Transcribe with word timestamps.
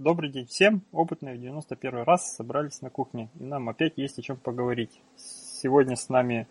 Добрый 0.00 0.30
день 0.30 0.46
всем. 0.46 0.82
Опытные 0.92 1.34
в 1.34 1.40
91 1.40 2.04
раз 2.04 2.36
собрались 2.36 2.82
на 2.82 2.88
кухне, 2.88 3.30
и 3.40 3.42
нам 3.42 3.68
опять 3.68 3.94
есть 3.96 4.16
о 4.20 4.22
чем 4.22 4.36
поговорить. 4.36 4.92
Сегодня 5.16 5.96
с 5.96 6.08
нами 6.08 6.46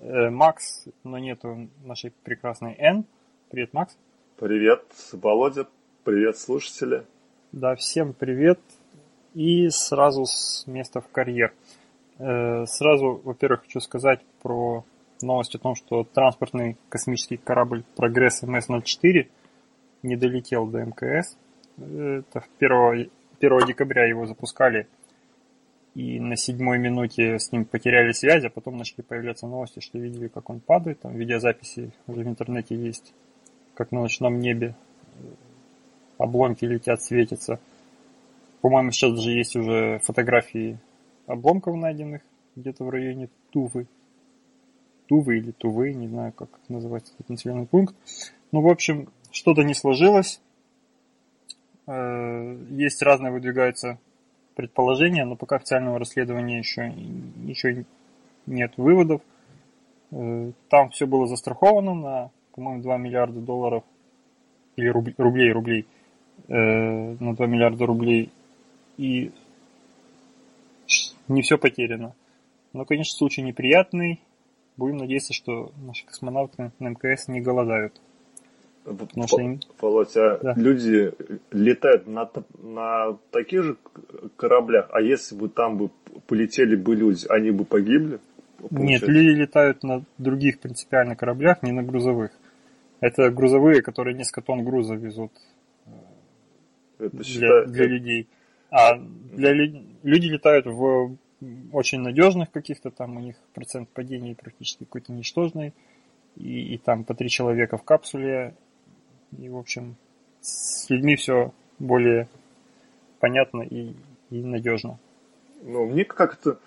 э, 0.00 0.30
Макс, 0.30 0.86
но 1.04 1.18
нету 1.18 1.68
нашей 1.84 2.14
прекрасной 2.24 2.74
Н. 2.78 3.04
Привет, 3.50 3.74
Макс. 3.74 3.98
Привет, 4.38 4.82
Володя. 5.12 5.66
Привет, 6.04 6.38
слушатели. 6.38 7.04
Да, 7.52 7.74
всем 7.74 8.14
привет. 8.14 8.60
И 9.34 9.68
сразу 9.68 10.24
с 10.24 10.66
места 10.66 11.02
в 11.02 11.08
карьер. 11.08 11.52
Э, 12.18 12.64
сразу, 12.64 13.20
во-первых, 13.22 13.64
хочу 13.64 13.80
сказать 13.80 14.22
про 14.40 14.86
новость 15.20 15.54
о 15.54 15.58
том, 15.58 15.74
что 15.74 16.04
транспортный 16.04 16.78
космический 16.88 17.36
корабль 17.36 17.84
«Прогресс 17.94 18.42
МС-04» 18.42 19.28
не 20.02 20.16
долетел 20.16 20.66
до 20.66 20.78
МКС. 20.78 21.36
Это 21.78 22.44
1, 22.58 23.10
1 23.40 23.66
декабря 23.66 24.06
его 24.06 24.26
запускали, 24.26 24.86
и 25.94 26.20
на 26.20 26.36
седьмой 26.36 26.78
минуте 26.78 27.38
с 27.38 27.52
ним 27.52 27.64
потеряли 27.64 28.12
связь, 28.12 28.44
а 28.44 28.50
потом 28.50 28.76
начали 28.76 29.02
появляться 29.02 29.46
новости, 29.46 29.80
что 29.80 29.98
видели, 29.98 30.28
как 30.28 30.50
он 30.50 30.60
падает. 30.60 31.00
Там 31.00 31.14
видеозаписи 31.14 31.92
уже 32.06 32.22
в 32.22 32.28
интернете 32.28 32.74
есть, 32.74 33.14
как 33.74 33.92
на 33.92 34.02
ночном 34.02 34.38
небе 34.38 34.74
обломки 36.18 36.64
летят, 36.64 37.02
светятся. 37.02 37.60
По-моему, 38.60 38.90
сейчас 38.90 39.14
даже 39.14 39.30
есть 39.30 39.56
уже 39.56 40.00
фотографии 40.00 40.78
обломков 41.26 41.76
найденных 41.76 42.22
где-то 42.56 42.84
в 42.84 42.90
районе 42.90 43.28
Тувы. 43.50 43.86
Тувы 45.06 45.38
или 45.38 45.52
Тувы, 45.52 45.92
не 45.92 46.08
знаю, 46.08 46.32
как 46.32 46.48
называется 46.68 47.12
этот 47.14 47.30
населенный 47.30 47.66
пункт. 47.66 47.94
Ну, 48.52 48.60
в 48.60 48.68
общем, 48.68 49.08
что-то 49.30 49.62
не 49.62 49.74
сложилось. 49.74 50.40
Э, 51.86 52.56
есть 52.70 53.02
разные 53.02 53.32
выдвигаются 53.32 53.98
предположения, 54.54 55.24
но 55.24 55.36
пока 55.36 55.56
официального 55.56 55.98
расследования 55.98 56.58
еще 56.58 56.90
ничего 56.90 57.84
нет 58.46 58.72
выводов. 58.76 59.22
Э, 60.10 60.52
там 60.68 60.90
все 60.90 61.06
было 61.06 61.26
застраховано 61.26 61.94
на, 61.94 62.30
по-моему, 62.52 62.82
2 62.82 62.96
миллиарда 62.96 63.40
долларов 63.40 63.84
или 64.76 64.88
рублей, 64.88 65.52
рублей, 65.52 65.86
э, 66.48 66.54
на 66.54 67.34
2 67.34 67.46
миллиарда 67.46 67.86
рублей. 67.86 68.30
И 68.96 69.30
не 71.28 71.42
все 71.42 71.58
потеряно. 71.58 72.14
Но, 72.72 72.84
конечно, 72.84 73.16
случай 73.16 73.42
неприятный. 73.42 74.20
Будем 74.76 74.98
надеяться, 74.98 75.32
что 75.32 75.72
наши 75.76 76.04
космонавты 76.04 76.72
на 76.78 76.88
МКС 76.88 77.28
не 77.28 77.40
голодают. 77.40 78.00
Им... 78.86 79.60
Володя, 79.80 80.38
да. 80.42 80.54
люди 80.56 81.12
летают 81.50 82.06
на, 82.06 82.30
на 82.62 83.18
таких 83.30 83.62
же 83.62 83.76
кораблях, 84.36 84.88
а 84.92 85.00
если 85.00 85.34
бы 85.34 85.48
там 85.48 85.76
бы 85.76 85.90
полетели 86.26 86.76
бы 86.76 86.94
люди, 86.94 87.26
они 87.28 87.50
бы 87.50 87.64
погибли? 87.64 88.20
Получается? 88.58 88.82
Нет, 88.82 89.02
люди 89.08 89.40
летают 89.40 89.82
на 89.82 90.04
других 90.18 90.60
принципиально 90.60 91.16
кораблях, 91.16 91.62
не 91.62 91.72
на 91.72 91.82
грузовых. 91.82 92.30
Это 93.00 93.30
грузовые, 93.30 93.82
которые 93.82 94.16
несколько 94.16 94.40
тонн 94.40 94.64
груза 94.64 94.94
везут 94.94 95.32
Это 96.98 97.10
для, 97.10 97.24
считаю, 97.24 97.66
для 97.66 97.86
людей. 97.86 98.28
А 98.70 98.96
для 98.98 99.52
люди 99.52 100.26
летают 100.26 100.66
в 100.66 101.16
очень 101.72 102.00
надежных 102.00 102.50
каких-то, 102.50 102.90
там 102.90 103.16
у 103.16 103.20
них 103.20 103.36
процент 103.54 103.88
падения 103.90 104.34
практически 104.34 104.84
какой-то 104.84 105.12
ничтожный, 105.12 105.74
и, 106.36 106.74
и 106.74 106.78
там 106.78 107.04
по 107.04 107.14
три 107.14 107.28
человека 107.28 107.76
в 107.76 107.82
капсуле, 107.82 108.54
и, 109.38 109.48
в 109.48 109.56
общем, 109.56 109.96
с 110.40 110.88
людьми 110.90 111.16
все 111.16 111.52
более 111.78 112.28
понятно 113.20 113.62
и, 113.62 113.94
и 114.30 114.42
надежно. 114.42 114.98
Ну, 115.62 115.86
мне 115.86 116.04
как-то 116.04 116.58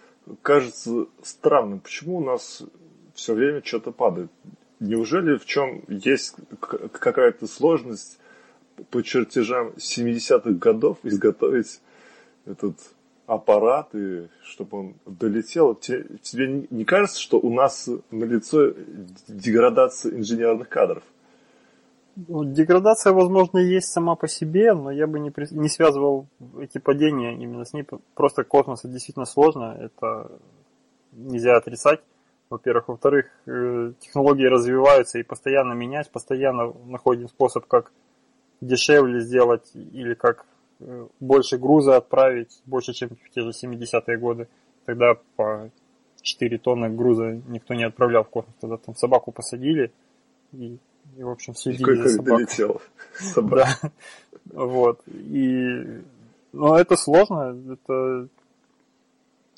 кажется 0.41 1.07
странным, 1.23 1.79
почему 1.79 2.17
у 2.17 2.23
нас 2.23 2.63
все 3.13 3.33
время 3.33 3.61
что-то 3.63 3.91
падает. 3.91 4.31
Неужели 4.79 5.37
в 5.37 5.45
чем 5.45 5.83
есть 5.87 6.35
какая-то 6.59 7.47
сложность 7.47 8.19
по 8.91 9.03
чертежам 9.03 9.73
70-х 9.77 10.51
годов 10.51 10.99
изготовить 11.03 11.81
этот 12.45 12.77
аппарат, 13.25 13.89
и 13.93 14.27
чтобы 14.43 14.79
он 14.79 14.93
долетел? 15.05 15.75
Тебе 15.75 16.65
не 16.69 16.85
кажется, 16.85 17.19
что 17.19 17.39
у 17.39 17.53
нас 17.53 17.89
на 18.09 18.23
лицо 18.23 18.73
деградация 19.27 20.13
инженерных 20.15 20.69
кадров? 20.69 21.03
Ну, 22.27 22.43
деградация, 22.43 23.13
возможно, 23.13 23.59
есть 23.59 23.87
сама 23.87 24.15
по 24.15 24.27
себе, 24.27 24.73
но 24.73 24.91
я 24.91 25.07
бы 25.07 25.19
не, 25.19 25.31
не 25.51 25.69
связывал 25.69 26.27
эти 26.59 26.77
падения 26.79 27.35
именно 27.35 27.65
с 27.65 27.73
ней. 27.73 27.85
Просто 28.15 28.43
космос 28.43 28.81
действительно 28.83 29.25
сложно, 29.25 29.77
это 29.79 30.31
нельзя 31.13 31.55
отрицать. 31.55 32.01
Во-первых. 32.49 32.87
Во-вторых, 32.87 33.27
э, 33.45 33.93
технологии 33.99 34.45
развиваются 34.45 35.19
и 35.19 35.23
постоянно 35.23 35.73
менять, 35.73 36.09
постоянно 36.09 36.73
находим 36.87 37.27
способ, 37.27 37.65
как 37.67 37.91
дешевле 38.59 39.21
сделать 39.21 39.69
или 39.75 40.15
как 40.15 40.45
э, 40.79 41.07
больше 41.19 41.57
груза 41.57 41.97
отправить, 41.97 42.61
больше, 42.65 42.93
чем 42.93 43.09
в 43.09 43.29
те 43.29 43.41
же 43.41 43.51
70-е 43.51 44.17
годы. 44.17 44.47
Тогда 44.85 45.15
по 45.35 45.69
4 46.21 46.57
тонны 46.57 46.89
груза 46.89 47.39
никто 47.47 47.75
не 47.75 47.83
отправлял 47.83 48.23
в 48.23 48.29
космос. 48.29 48.55
Тогда 48.59 48.77
там 48.77 48.95
собаку 48.95 49.31
посадили 49.31 49.91
и 50.51 50.79
и, 51.17 51.23
в 51.23 51.29
общем, 51.29 51.55
следили 51.55 51.95
за 51.95 52.09
собакой. 52.09 52.45
долетел. 52.45 52.81
Да. 53.35 53.67
Вот. 54.45 55.01
И... 55.07 56.01
Но 56.53 56.77
это 56.77 56.95
сложно. 56.95 57.55
Это 57.71 58.27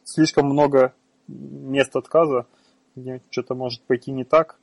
слишком 0.03 0.47
много 0.47 0.93
мест 1.27 1.95
отказа, 1.95 2.45
где 2.95 3.21
что-то 3.29 3.55
может 3.55 3.81
пойти 3.83 4.11
не 4.11 4.23
так. 4.23 4.57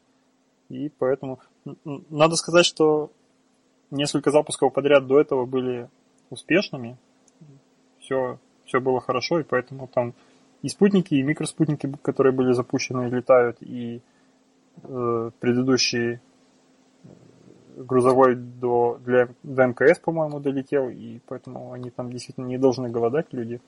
И 0.68 0.90
поэтому 0.98 1.40
надо 1.84 2.36
сказать, 2.36 2.66
что 2.66 3.10
несколько 3.90 4.30
запусков 4.30 4.72
подряд 4.72 5.06
до 5.06 5.20
этого 5.20 5.46
были 5.46 5.88
успешными. 6.30 6.96
Все, 8.00 8.38
все 8.64 8.80
было 8.80 9.00
хорошо, 9.00 9.40
и 9.40 9.44
поэтому 9.44 9.88
там 9.88 10.14
и 10.62 10.68
спутники, 10.68 11.14
и 11.14 11.22
микроспутники, 11.22 11.92
которые 12.02 12.32
были 12.32 12.52
запущены, 12.52 13.08
летают, 13.08 13.58
и 13.60 14.00
э, 14.82 15.30
предыдущие 15.40 16.20
грузовой 17.84 18.34
до, 18.34 18.98
для, 19.04 19.28
до 19.42 19.66
МКС, 19.66 19.98
по-моему, 19.98 20.40
долетел, 20.40 20.88
и 20.88 21.20
поэтому 21.26 21.72
они 21.72 21.90
там 21.90 22.10
действительно 22.10 22.46
не 22.46 22.58
должны 22.58 22.88
голодать, 22.90 23.32
люди 23.32 23.60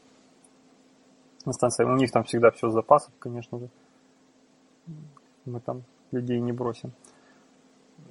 на 1.45 1.53
станции. 1.53 1.85
У 1.85 1.97
них 1.97 2.11
там 2.11 2.25
всегда 2.25 2.51
все 2.51 2.71
с 2.71 2.73
запасов, 2.73 3.13
конечно 3.19 3.59
же. 3.59 3.69
Мы 5.45 5.61
там 5.61 5.83
людей 6.11 6.41
не 6.41 6.53
бросим. 6.53 6.93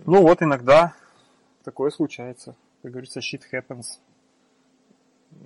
Ну 0.06 0.22
вот, 0.22 0.42
иногда 0.42 0.94
такое 1.64 1.90
случается. 1.92 2.56
Как 2.82 2.92
говорится, 2.92 3.20
shit 3.20 3.42
happens. 3.52 4.00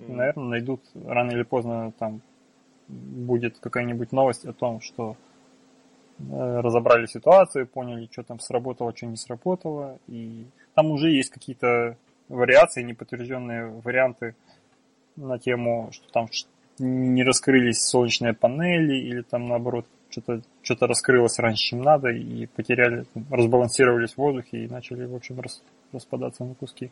И, 0.06 0.12
наверное, 0.12 0.48
найдут 0.48 0.80
рано 0.94 1.32
или 1.32 1.42
поздно 1.42 1.92
там 1.98 2.22
будет 2.88 3.58
какая-нибудь 3.58 4.12
новость 4.12 4.44
о 4.44 4.52
том, 4.52 4.80
что 4.80 5.16
разобрали 6.18 7.06
ситуацию, 7.06 7.66
поняли, 7.66 8.08
что 8.10 8.22
там 8.22 8.40
сработало, 8.40 8.96
что 8.96 9.06
не 9.06 9.16
сработало. 9.16 9.98
И 10.06 10.46
там 10.74 10.90
уже 10.90 11.10
есть 11.10 11.30
какие-то 11.30 11.96
вариации, 12.28 12.82
неподтвержденные 12.82 13.66
варианты 13.84 14.34
на 15.16 15.38
тему, 15.38 15.90
что 15.92 16.10
там 16.12 16.28
не 16.78 17.22
раскрылись 17.22 17.84
солнечные 17.84 18.34
панели 18.34 18.96
или 18.96 19.22
там 19.22 19.48
наоборот 19.48 19.86
что-то 20.10 20.42
что 20.62 20.86
раскрылось 20.86 21.38
раньше, 21.38 21.70
чем 21.70 21.82
надо, 21.82 22.08
и 22.08 22.46
потеряли, 22.46 23.04
разбалансировались 23.30 24.14
в 24.14 24.18
воздухе 24.18 24.64
и 24.64 24.68
начали, 24.68 25.04
в 25.06 25.14
общем, 25.14 25.40
рас, 25.40 25.62
распадаться 25.92 26.44
на 26.44 26.54
куски. 26.54 26.90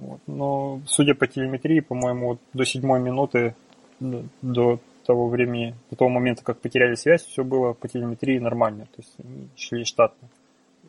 Вот. 0.00 0.20
Но, 0.26 0.80
судя 0.86 1.14
по 1.14 1.26
телеметрии, 1.26 1.80
по-моему, 1.80 2.28
вот 2.28 2.40
до 2.52 2.64
седьмой 2.64 3.00
минуты, 3.00 3.54
до 3.98 4.78
того 5.04 5.28
времени, 5.28 5.74
до 5.90 5.96
того 5.96 6.10
момента, 6.10 6.44
как 6.44 6.58
потеряли 6.60 6.94
связь, 6.94 7.24
все 7.24 7.44
было 7.44 7.72
по 7.72 7.88
телеметрии 7.88 8.38
нормально, 8.38 8.86
то 8.86 9.02
есть 9.02 9.14
они 9.18 9.48
шли 9.56 9.84
штатно. 9.84 10.28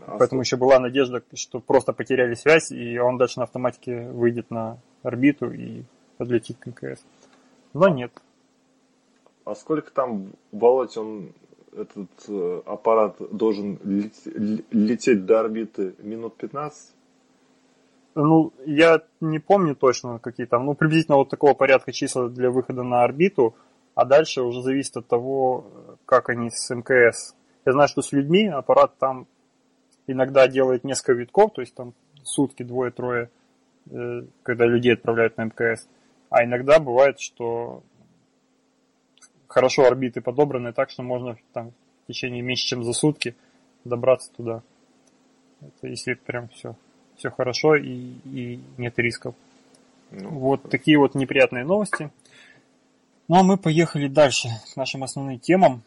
А 0.05 0.17
Поэтому 0.17 0.41
еще 0.41 0.57
была 0.57 0.79
надежда, 0.79 1.21
что 1.33 1.59
просто 1.59 1.93
потеряли 1.93 2.33
связь, 2.33 2.71
и 2.71 2.97
он 2.97 3.17
дальше 3.17 3.39
на 3.39 3.43
автоматике 3.43 4.09
выйдет 4.09 4.49
на 4.49 4.77
орбиту 5.03 5.51
и 5.51 5.83
подлетит 6.17 6.57
к 6.57 6.67
МКС. 6.67 7.03
Но 7.73 7.87
нет. 7.87 8.11
А 9.45 9.55
сколько 9.55 9.91
там, 9.91 10.31
Володь, 10.51 10.97
он 10.97 11.33
этот 11.75 12.09
э, 12.27 12.61
аппарат 12.65 13.15
должен 13.31 13.79
лететь 14.71 15.25
до 15.25 15.39
орбиты? 15.39 15.95
Минут 15.99 16.35
15? 16.37 16.93
Ну, 18.15 18.51
я 18.65 19.01
не 19.21 19.39
помню 19.39 19.75
точно, 19.75 20.19
какие 20.19 20.45
там, 20.45 20.65
ну, 20.65 20.73
приблизительно 20.73 21.17
вот 21.17 21.29
такого 21.29 21.53
порядка 21.53 21.93
числа 21.93 22.27
для 22.27 22.49
выхода 22.51 22.83
на 22.83 23.03
орбиту– 23.03 23.55
а 23.95 24.05
дальше 24.05 24.41
уже 24.41 24.61
зависит 24.61 24.97
от 24.97 25.07
того, 25.07 25.65
как 26.05 26.29
они 26.29 26.49
с 26.49 26.73
МКС. 26.73 27.35
Я 27.65 27.73
знаю, 27.73 27.87
что 27.87 28.01
с 28.01 28.11
людьми 28.11 28.47
аппарат 28.47 28.97
там 28.97 29.27
иногда 30.07 30.47
делает 30.47 30.83
несколько 30.83 31.13
витков, 31.13 31.53
то 31.53 31.61
есть 31.61 31.75
там 31.75 31.93
сутки, 32.23 32.63
двое-трое 32.63 33.29
э, 33.89 34.23
когда 34.43 34.65
людей 34.65 34.93
отправляют 34.93 35.37
на 35.37 35.45
МКС. 35.45 35.87
А 36.29 36.43
иногда 36.43 36.79
бывает, 36.79 37.19
что 37.19 37.83
хорошо 39.47 39.85
орбиты 39.85 40.21
подобраны 40.21 40.71
так, 40.73 40.89
что 40.89 41.03
можно 41.03 41.37
там 41.53 41.71
в 42.03 42.07
течение 42.07 42.41
меньше, 42.41 42.67
чем 42.67 42.83
за 42.83 42.93
сутки 42.93 43.35
добраться 43.83 44.31
туда. 44.35 44.63
Это 45.61 45.87
если 45.87 46.13
прям 46.13 46.47
все, 46.49 46.75
все 47.17 47.29
хорошо 47.29 47.75
и, 47.75 48.13
и 48.25 48.59
нет 48.77 48.97
рисков. 48.97 49.35
Ну, 50.11 50.29
вот 50.29 50.69
такие 50.69 50.97
вот 50.97 51.15
неприятные 51.15 51.63
новости. 51.63 52.11
Ну 53.31 53.37
а 53.37 53.43
мы 53.43 53.55
поехали 53.55 54.09
дальше 54.09 54.49
к 54.73 54.75
нашим 54.75 55.05
основным 55.05 55.39
темам. 55.39 55.83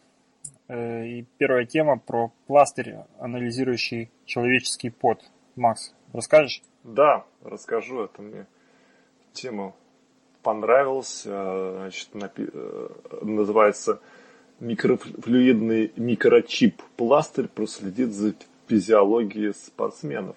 Э, 0.66 1.06
и 1.06 1.26
первая 1.36 1.66
тема 1.66 1.98
про 1.98 2.32
пластырь, 2.46 2.94
анализирующий 3.18 4.10
человеческий 4.24 4.88
пот. 4.88 5.20
Макс, 5.54 5.92
расскажешь? 6.14 6.62
Да, 6.84 7.26
расскажу. 7.42 8.04
Это 8.04 8.22
мне 8.22 8.46
тема 9.34 9.74
понравилась. 10.42 11.24
Э, 11.26 11.74
значит, 11.80 12.08
э, 12.14 12.88
называется 13.20 14.00
микрофлюидный 14.60 15.92
микрочип 15.96 16.80
пластырь 16.96 17.48
проследит 17.48 18.14
за 18.14 18.32
физиологией 18.68 19.52
спортсменов. 19.52 20.36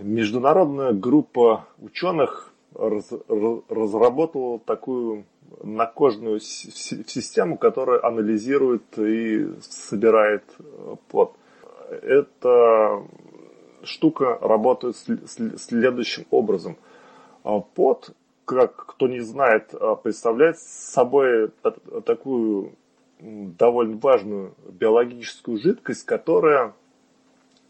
Международная 0.00 0.92
группа 0.94 1.68
ученых 1.78 2.52
раз, 2.74 3.12
разработала 3.68 4.58
такую 4.58 5.24
накожную 5.62 6.40
систему, 6.40 7.56
которая 7.56 8.04
анализирует 8.04 8.98
и 8.98 9.48
собирает 9.60 10.44
э, 10.58 10.96
пот. 11.08 11.34
Эта 12.02 13.02
штука 13.82 14.38
работает 14.40 14.96
следующим 14.96 16.26
образом. 16.30 16.76
А 17.44 17.60
пот, 17.60 18.10
как 18.44 18.76
кто 18.86 19.08
не 19.08 19.20
знает, 19.20 19.74
а, 19.74 19.94
представляет 19.94 20.58
собой 20.58 21.50
такую 22.04 22.72
довольно 23.20 23.96
важную 23.96 24.54
биологическую 24.68 25.58
жидкость, 25.58 26.04
которая 26.04 26.74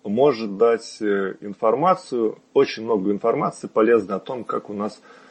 может 0.04 0.56
дать 0.56 0.98
э, 1.00 1.36
информацию, 1.40 2.38
очень 2.54 2.84
много 2.84 3.10
информации 3.10 3.66
полезной 3.66 4.16
о 4.16 4.20
том, 4.20 4.44
как 4.44 4.70
у 4.70 4.74
нас 4.74 5.00
э, 5.00 5.27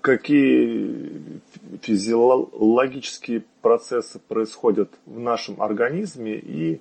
какие 0.00 1.40
физиологические 1.82 3.44
процессы 3.62 4.18
происходят 4.18 4.90
в 5.06 5.18
нашем 5.18 5.62
организме 5.62 6.34
и 6.34 6.80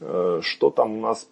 э, 0.00 0.40
что 0.42 0.70
там 0.70 0.98
у 0.98 1.00
нас 1.00 1.28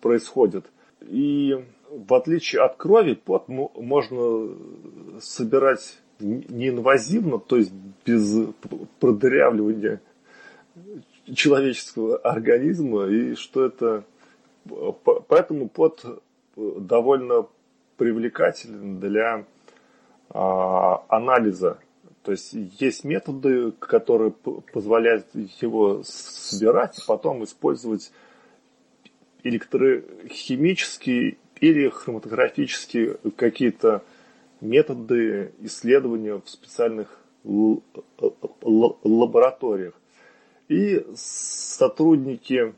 происходит. 0.00 0.66
И 1.02 1.56
в 1.90 2.14
отличие 2.14 2.62
от 2.62 2.76
крови, 2.76 3.14
пот 3.14 3.48
можно 3.48 4.54
собирать 5.20 5.98
неинвазивно, 6.20 7.38
то 7.38 7.56
есть 7.56 7.72
без 8.04 8.48
продырявливания 9.00 10.00
человеческого 11.34 12.16
организма, 12.18 13.06
и 13.06 13.34
что 13.34 13.66
это... 13.66 14.04
Поэтому 15.28 15.68
пот 15.68 16.04
довольно 16.56 17.46
привлекателен 17.96 19.00
для 19.00 19.34
а, 19.36 19.44
анализа. 20.30 21.78
То 22.22 22.32
есть 22.32 22.52
есть 22.52 23.04
методы, 23.04 23.72
которые 23.72 24.32
позволяют 24.32 25.26
его 25.34 26.02
собирать, 26.04 26.98
а 26.98 27.06
потом 27.06 27.44
использовать 27.44 28.12
электрохимические 29.42 31.38
или 31.60 31.88
хроматографические 31.88 33.18
какие-то 33.36 34.02
методы 34.60 35.52
исследования 35.60 36.34
в 36.44 36.48
специальных 36.48 37.18
лабораториях. 38.62 39.94
И 40.68 41.06
сотрудники 41.14 42.74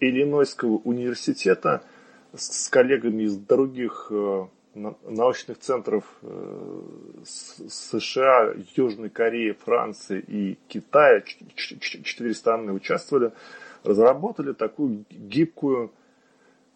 Иллинойского 0.00 0.80
университета 0.84 1.82
с 2.34 2.68
коллегами 2.68 3.22
из 3.24 3.36
других 3.36 4.08
э, 4.10 4.46
научных 4.74 5.58
центров 5.58 6.04
э, 6.22 6.82
США, 7.24 8.54
Южной 8.76 9.10
Кореи, 9.10 9.52
Франции 9.52 10.20
и 10.20 10.58
Китая, 10.68 11.22
четыре 11.54 12.34
страны 12.34 12.72
участвовали, 12.72 13.32
разработали 13.82 14.52
такую 14.52 15.04
гибкую 15.10 15.90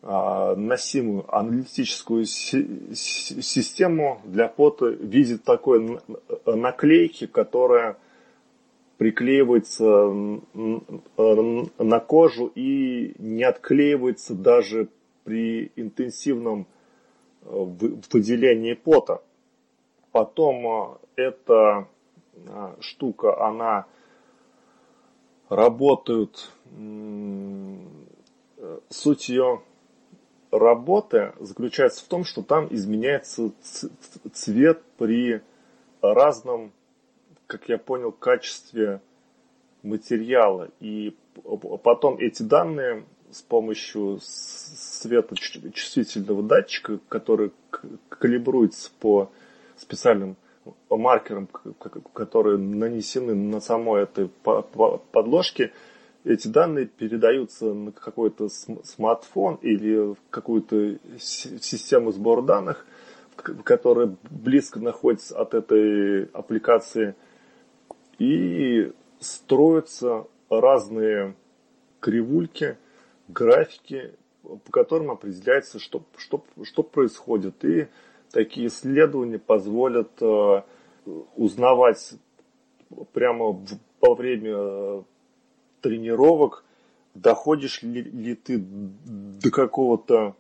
а, 0.07 0.55
носимую 0.55 1.25
аналитическую 1.35 2.27
систему 2.27 4.21
для 4.25 4.49
фото 4.49 4.87
в 4.87 5.03
виде 5.03 5.39
такой 5.39 5.99
наклейки, 6.45 7.27
которая 7.27 7.97
приклеивается 8.99 9.85
на 10.55 12.01
кожу 12.01 12.53
и 12.55 13.15
не 13.19 13.45
отклеивается 13.45 14.35
даже 14.35 14.89
при 15.25 15.73
интенсивном 15.75 16.67
э, 17.45 17.49
выделении 18.13 18.75
пота. 18.75 19.23
Потом 20.13 20.99
э, 21.17 21.23
эта 21.23 21.89
э, 22.35 22.75
штука, 22.81 23.45
она 23.47 23.87
работает, 25.49 26.51
суть 28.89 29.29
ее 29.29 29.63
работы 30.51 31.33
заключается 31.39 32.05
в 32.05 32.09
том, 32.09 32.25
что 32.25 32.43
там 32.43 32.67
изменяется 32.71 33.53
цвет 34.33 34.83
при 34.97 35.43
разном, 36.01 36.73
как 37.47 37.69
я 37.69 37.79
понял, 37.79 38.11
качестве 38.11 39.01
материала. 39.83 40.71
И 40.81 41.17
потом 41.83 42.17
эти 42.19 42.43
данные 42.43 43.05
с 43.35 43.43
помощью 43.43 44.21
светочувствительного 44.23 46.45
датчика, 46.45 47.01
который 47.09 47.51
калибруется 48.09 48.91
по 49.01 49.33
специальным 49.77 50.37
маркерам, 50.89 51.49
которые 52.13 52.59
нанесены 52.59 53.35
на 53.35 53.61
самой 53.61 54.05
этой 54.05 54.31
подложке, 55.11 55.73
эти 56.23 56.47
данные 56.49 56.87
передаются 56.87 57.75
на 57.75 57.91
какой-то 57.91 58.49
смартфон 58.49 59.57
или 59.63 60.15
какую-то 60.31 60.99
систему 61.19 62.13
сбора 62.13 62.43
данных, 62.43 62.87
которая 63.65 64.15
близко 64.31 64.79
находится 64.79 65.37
от 65.39 65.55
этой 65.55 66.27
аппликации, 66.27 67.17
и 68.19 68.93
строятся 69.19 70.25
разные 70.49 71.35
кривульки, 71.99 72.77
графики, 73.29 74.13
по 74.43 74.71
которым 74.71 75.11
определяется, 75.11 75.79
что, 75.79 76.05
что, 76.17 76.45
что 76.63 76.83
происходит. 76.83 77.65
И 77.65 77.89
такие 78.31 78.69
исследования 78.69 79.39
позволят 79.39 80.11
э, 80.21 80.63
узнавать 81.37 82.15
прямо 83.13 83.59
во 84.01 84.15
время 84.15 85.05
тренировок, 85.81 86.65
доходишь 87.15 87.83
ли, 87.83 88.03
ли 88.03 88.35
ты 88.35 88.59
до 88.59 89.51
какого-то 89.51 90.37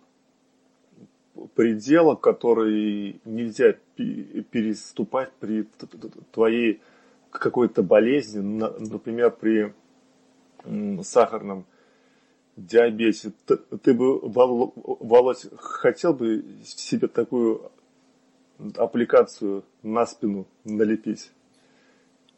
предела, 1.54 2.14
который 2.14 3.20
нельзя 3.24 3.74
переступать 3.96 5.32
при 5.40 5.68
твоей 6.32 6.80
какой-то 7.30 7.82
болезни, 7.82 8.40
например, 8.40 9.30
при 9.32 9.74
сахарном 11.02 11.66
диабете. 12.56 13.32
Ты 13.82 13.94
бы, 13.94 14.20
Володь, 14.20 15.46
хотел 15.56 16.14
бы 16.14 16.44
себе 16.64 17.08
такую 17.08 17.70
аппликацию 18.76 19.64
на 19.82 20.06
спину 20.06 20.46
налепить? 20.64 21.30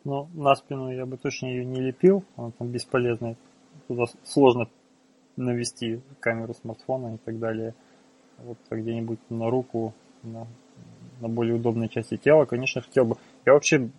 Ну, 0.05 0.29
на 0.35 0.55
спину 0.55 0.93
я 0.93 1.05
бы 1.05 1.17
точно 1.17 1.47
ее 1.47 1.65
не 1.65 1.81
лепил, 1.81 2.25
она 2.37 2.53
там 2.53 2.69
бесполезная. 2.69 3.37
Туда 3.89 4.05
сложно 4.25 4.69
навести 5.37 6.01
камеру 6.21 6.55
смартфона 6.55 7.15
и 7.15 7.19
так 7.19 7.39
далее. 7.39 7.75
Вот 8.39 8.59
где-нибудь 8.71 9.19
на 9.31 9.51
руку, 9.51 9.95
на, 10.23 10.47
на 11.21 11.29
более 11.29 11.57
удобной 11.57 11.89
части 11.89 12.17
тела, 12.17 12.45
конечно, 12.45 12.83
хотел 12.83 13.05
бы. 13.05 13.17
Я 13.45 13.55
вообще 13.55 13.91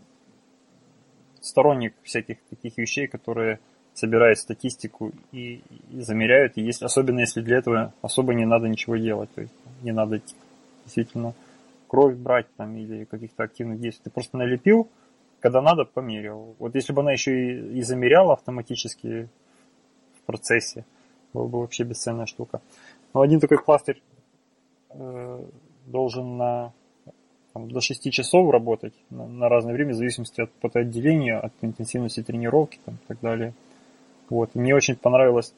сторонник 1.42 1.94
всяких 2.04 2.38
таких 2.50 2.78
вещей, 2.78 3.08
которые 3.08 3.60
собирают 3.98 4.38
статистику 4.38 5.12
и, 5.32 5.62
и 5.92 6.02
замеряют, 6.02 6.54
и 6.56 6.62
если, 6.62 6.86
особенно 6.86 7.22
если 7.22 7.42
для 7.42 7.58
этого 7.58 7.94
особо 8.04 8.36
не 8.36 8.46
надо 8.46 8.68
ничего 8.68 8.96
делать, 8.96 9.30
то 9.34 9.42
есть 9.42 9.54
не 9.82 9.92
надо 9.92 10.22
действительно 10.86 11.34
кровь 11.88 12.16
брать 12.16 12.46
там 12.58 12.78
или 12.78 13.06
каких-то 13.06 13.44
активных 13.44 13.80
действий. 13.80 14.04
Ты 14.04 14.10
просто 14.12 14.38
налепил, 14.38 14.88
когда 15.40 15.64
надо, 15.64 15.84
померил. 15.84 16.56
Вот 16.60 16.76
если 16.76 16.94
бы 16.94 17.02
она 17.02 17.12
еще 17.12 17.32
и, 17.32 17.80
и 17.80 17.82
замеряла 17.82 18.34
автоматически 18.34 19.30
в 20.22 20.26
процессе, 20.28 20.86
была 21.34 21.48
бы 21.48 21.62
вообще 21.62 21.84
бесценная 21.84 22.28
штука. 22.28 22.62
Но 23.16 23.22
один 23.22 23.40
такой 23.40 23.58
пластырь 23.58 24.04
э, 24.92 25.44
должен 25.88 26.38
на 26.38 26.72
там, 27.54 27.72
до 27.72 27.82
6 27.82 28.12
часов 28.12 28.52
работать 28.52 28.94
на, 29.10 29.26
на 29.26 29.50
разное 29.50 29.74
время, 29.74 29.94
в 29.94 29.98
зависимости 29.98 30.42
от 30.42 30.52
потоотделения, 30.52 31.40
от 31.40 31.54
интенсивности 31.62 32.22
тренировки 32.22 32.78
там, 32.86 32.96
и 32.96 33.08
так 33.08 33.20
далее. 33.22 33.56
Вот. 34.30 34.56
Мне 34.56 34.76
очень 34.76 34.96
понравилось 34.96 35.54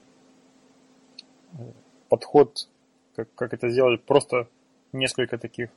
э, 1.53 1.71
подход, 2.09 2.67
как, 3.15 3.33
как 3.35 3.53
это 3.53 3.69
сделали, 3.69 3.97
просто 3.97 4.47
несколько 4.91 5.38
таких 5.38 5.69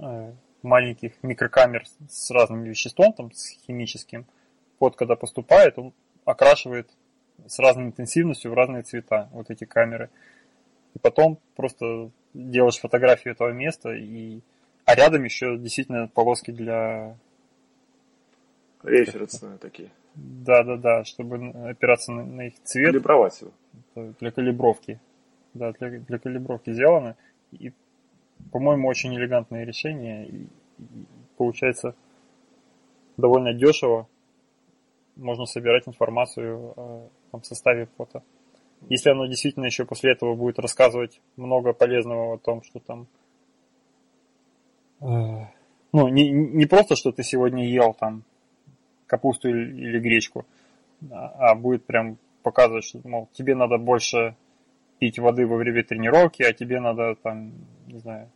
э, 0.00 0.32
маленьких 0.62 1.12
микрокамер 1.22 1.84
с 2.08 2.30
разным 2.30 2.64
веществом, 2.64 3.12
там, 3.12 3.32
с 3.32 3.48
химическим. 3.66 4.26
Вот 4.80 4.96
когда 4.96 5.16
поступает, 5.16 5.78
он 5.78 5.92
окрашивает 6.24 6.90
с 7.46 7.58
разной 7.58 7.86
интенсивностью 7.86 8.50
в 8.50 8.54
разные 8.54 8.82
цвета 8.82 9.28
вот 9.32 9.50
эти 9.50 9.64
камеры. 9.64 10.10
И 10.94 10.98
потом 10.98 11.38
просто 11.54 12.10
делаешь 12.34 12.78
фотографию 12.78 13.34
этого 13.34 13.50
места, 13.52 13.92
и... 13.92 14.40
а 14.84 14.94
рядом 14.94 15.24
еще 15.24 15.56
действительно 15.56 16.08
полоски 16.08 16.50
для... 16.50 17.16
Референсные 18.82 19.58
такие. 19.58 19.90
Да, 20.14 20.64
да, 20.64 20.76
да, 20.76 21.04
чтобы 21.04 21.36
опираться 21.68 22.12
на, 22.12 22.24
на 22.24 22.46
их 22.48 22.54
цвет. 22.64 22.92
Калибровать 22.92 23.40
его. 23.40 23.52
Для 24.20 24.30
калибровки. 24.30 25.00
Да, 25.54 25.72
для, 25.72 26.00
для 26.00 26.18
калибровки 26.18 26.72
сделано. 26.72 27.16
И, 27.52 27.72
по-моему, 28.52 28.88
очень 28.88 29.14
элегантное 29.14 29.64
решение. 29.64 30.26
И, 30.26 30.48
и 30.78 31.06
получается 31.36 31.94
довольно 33.16 33.52
дешево. 33.54 34.08
Можно 35.16 35.46
собирать 35.46 35.86
информацию 35.88 36.72
о 36.76 37.08
там, 37.30 37.42
составе 37.42 37.88
фото. 37.96 38.22
Если 38.88 39.10
оно 39.10 39.26
действительно 39.26 39.66
еще 39.66 39.84
после 39.84 40.12
этого 40.12 40.34
будет 40.34 40.58
рассказывать 40.58 41.20
много 41.36 41.72
полезного 41.72 42.34
о 42.34 42.38
том, 42.38 42.62
что 42.62 42.78
там... 42.78 43.06
Э, 45.00 45.46
ну, 45.92 46.08
не, 46.08 46.30
не 46.30 46.66
просто, 46.66 46.94
что 46.94 47.10
ты 47.10 47.22
сегодня 47.22 47.68
ел 47.68 47.94
там 47.94 48.22
капусту 49.08 49.48
или, 49.48 49.98
гречку, 49.98 50.46
а 51.10 51.54
будет 51.56 51.84
прям 51.84 52.18
показывать, 52.42 52.84
что, 52.84 53.00
мол, 53.04 53.28
тебе 53.32 53.56
надо 53.56 53.78
больше 53.78 54.36
пить 55.00 55.18
воды 55.18 55.46
во 55.46 55.56
время 55.56 55.82
тренировки, 55.82 56.42
а 56.42 56.52
тебе 56.52 56.80
надо 56.80 57.16
там, 57.16 57.52
не 57.86 57.98
знаю, 57.98 58.28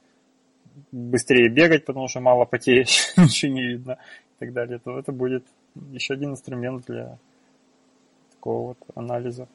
быстрее 0.90 1.48
бегать, 1.48 1.84
потому 1.84 2.08
что 2.08 2.20
мало 2.20 2.44
потеешь, 2.44 3.12
ничего 3.16 3.52
не 3.52 3.62
видно 3.62 3.92
и 3.92 4.40
так 4.40 4.52
далее, 4.52 4.78
то 4.78 4.98
это 4.98 5.12
будет 5.12 5.44
еще 5.92 6.14
один 6.14 6.30
инструмент 6.30 6.86
для 6.86 7.18
такого 8.32 8.68
вот 8.68 8.78
анализа. 8.94 9.48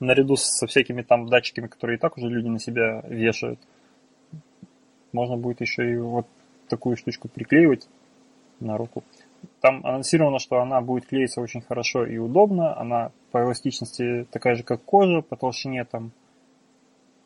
Наряду 0.00 0.36
со 0.36 0.66
всякими 0.66 1.02
там 1.02 1.28
датчиками, 1.28 1.66
которые 1.66 1.98
и 1.98 2.00
так 2.00 2.16
уже 2.16 2.28
люди 2.28 2.48
на 2.48 2.58
себя 2.58 3.02
вешают, 3.06 3.60
можно 5.12 5.36
будет 5.36 5.60
еще 5.60 5.92
и 5.92 5.96
вот 5.96 6.26
такую 6.68 6.96
штучку 6.96 7.28
приклеивать 7.28 7.88
на 8.60 8.76
руку. 8.76 9.04
Там 9.60 9.84
анонсировано, 9.84 10.38
что 10.38 10.60
она 10.60 10.80
будет 10.80 11.06
клеиться 11.06 11.40
очень 11.40 11.60
хорошо 11.60 12.04
и 12.06 12.18
удобно. 12.18 12.78
Она 12.78 13.12
по 13.30 13.38
эластичности 13.42 14.26
такая 14.30 14.54
же, 14.54 14.62
как 14.62 14.82
кожа, 14.82 15.22
по 15.22 15.36
толщине 15.36 15.84
там, 15.84 16.12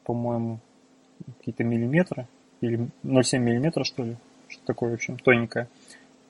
по-моему, 0.04 0.59
какие-то 1.38 1.64
миллиметры 1.64 2.26
или 2.61 2.88
0,7 3.02 3.38
миллиметра, 3.38 3.85
что 3.85 4.04
ли. 4.04 4.16
Что 4.49 4.64
такое, 4.66 4.90
в 4.90 4.94
общем, 4.94 5.18
тоненькая. 5.18 5.68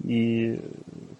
И 0.02 0.60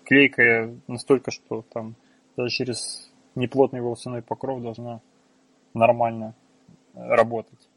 клейкая 0.05 0.75
настолько, 0.87 1.31
что 1.31 1.63
там 1.73 1.95
даже 2.37 2.51
через 2.51 3.11
неплотный 3.35 3.81
волосяной 3.81 4.23
покров 4.23 4.63
должна 4.63 5.01
нормально 5.75 6.35
работать. 6.95 7.69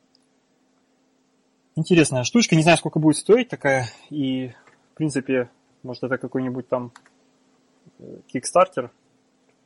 Интересная 1.75 2.24
штучка, 2.24 2.56
не 2.56 2.63
знаю, 2.63 2.77
сколько 2.77 3.00
будет 3.00 3.17
стоить 3.17 3.50
такая, 3.50 3.88
и, 4.10 4.51
в 4.94 4.98
принципе, 4.98 5.50
может, 5.88 6.03
это 6.03 6.17
какой-нибудь 6.17 6.67
там 6.67 6.91
кикстартер 8.27 8.91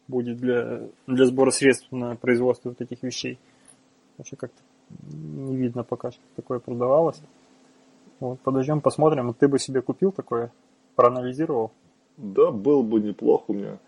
будет 0.08 0.38
для, 0.38 0.88
для 1.08 1.26
сбора 1.26 1.52
средств 1.52 1.92
на 1.92 2.16
производство 2.16 2.70
вот 2.70 2.82
этих 2.82 3.02
вещей. 3.04 3.40
Вообще 4.18 4.36
как-то 4.36 4.62
не 5.12 5.56
видно 5.56 5.84
пока, 5.84 6.12
что 6.12 6.22
такое 6.36 6.60
продавалось. 6.60 7.22
Вот, 8.20 8.40
подождем, 8.42 8.82
посмотрим. 8.82 9.34
Ты 9.34 9.48
бы 9.48 9.58
себе 9.58 9.82
купил 9.82 10.12
такое? 10.12 10.52
Проанализировал? 10.96 11.72
Да, 12.18 12.52
был 12.52 12.84
бы 12.84 13.00
неплохо 13.00 13.46
у 13.48 13.54
меня. 13.54 13.80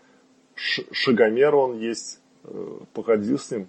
Шагомер 0.54 1.54
он 1.54 1.78
есть. 1.78 2.20
Э, 2.42 2.78
походил 2.92 3.38
с 3.38 3.50
ним 3.50 3.68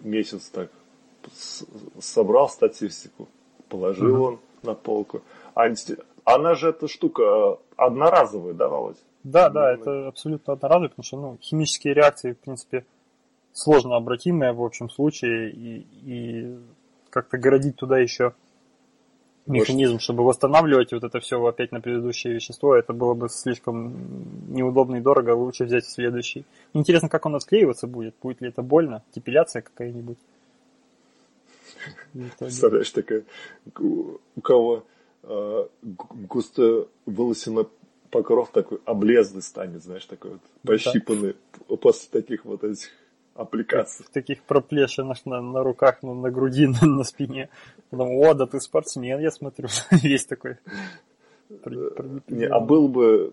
месяц 0.00 0.48
так 0.48 0.70
собрал 2.00 2.48
статистику, 2.48 3.28
положил 3.68 4.14
угу. 4.14 4.24
он 4.24 4.38
на 4.62 4.74
полку. 4.74 5.22
Анти... 5.54 5.96
Она 6.24 6.54
же 6.54 6.70
эта 6.70 6.88
штука 6.88 7.58
одноразовая 7.76 8.54
давалась. 8.54 8.98
Да, 9.24 9.48
да, 9.48 9.62
да, 9.62 9.72
это 9.74 10.08
абсолютно 10.08 10.54
одноразовая, 10.54 10.88
потому 10.90 11.04
что 11.04 11.16
ну, 11.16 11.38
химические 11.40 11.94
реакции, 11.94 12.32
в 12.32 12.38
принципе, 12.38 12.84
сложно 13.52 13.96
обратимые 13.96 14.52
в 14.52 14.62
общем 14.62 14.88
случае, 14.88 15.50
и, 15.50 15.86
и 16.04 16.58
как-то 17.10 17.38
городить 17.38 17.76
туда 17.76 17.98
еще 17.98 18.34
механизм, 19.46 19.98
чтобы 19.98 20.24
восстанавливать 20.24 20.92
вот 20.92 21.04
это 21.04 21.20
все 21.20 21.44
опять 21.44 21.72
на 21.72 21.80
предыдущее 21.80 22.34
вещество, 22.34 22.74
это 22.74 22.92
было 22.92 23.14
бы 23.14 23.28
слишком 23.28 24.54
неудобно 24.54 24.96
и 24.96 25.00
дорого, 25.00 25.30
лучше 25.30 25.64
взять 25.64 25.86
следующий. 25.86 26.44
Интересно, 26.72 27.08
как 27.08 27.26
он 27.26 27.36
отклеиваться 27.36 27.86
будет, 27.86 28.14
будет 28.22 28.40
ли 28.40 28.48
это 28.48 28.62
больно, 28.62 29.02
депиляция 29.14 29.62
какая-нибудь. 29.62 30.18
Представляешь, 32.38 32.90
такая, 32.90 33.24
у 33.76 34.40
кого 34.42 34.84
э, 35.22 35.66
густой 35.82 36.88
волосяной 37.06 37.68
покров 38.10 38.50
такой 38.50 38.80
облезлый 38.84 39.42
станет, 39.42 39.82
знаешь, 39.82 40.04
такой 40.04 40.32
вот 40.32 40.40
пощипанный 40.62 41.36
да. 41.68 41.76
после 41.76 42.08
таких 42.10 42.44
вот 42.44 42.64
этих 42.64 42.88
аппликаций. 43.34 44.04
Таких 44.12 44.42
проплешинах 44.42 45.24
на, 45.24 45.40
на 45.40 45.62
руках, 45.62 46.02
на, 46.02 46.14
на 46.14 46.30
груди, 46.30 46.66
на, 46.82 46.86
на 46.86 47.04
спине. 47.04 47.48
Потом, 47.90 48.10
о, 48.10 48.34
да 48.34 48.46
ты 48.46 48.60
спортсмен, 48.60 49.20
я 49.20 49.30
смотрю, 49.30 49.68
весь 49.90 50.26
такой. 50.26 50.56
Не, 52.28 52.46
а 52.46 52.60
был 52.60 52.88
бы 52.88 53.32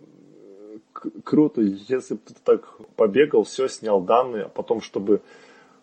круто, 1.24 1.62
если 1.62 2.15
бы 2.15 2.22
ты 2.25 2.34
так 2.44 2.67
побегал, 2.96 3.44
все, 3.44 3.67
снял 3.67 4.01
данные, 4.01 4.44
а 4.44 4.50
потом, 4.50 4.82
чтобы 4.82 5.22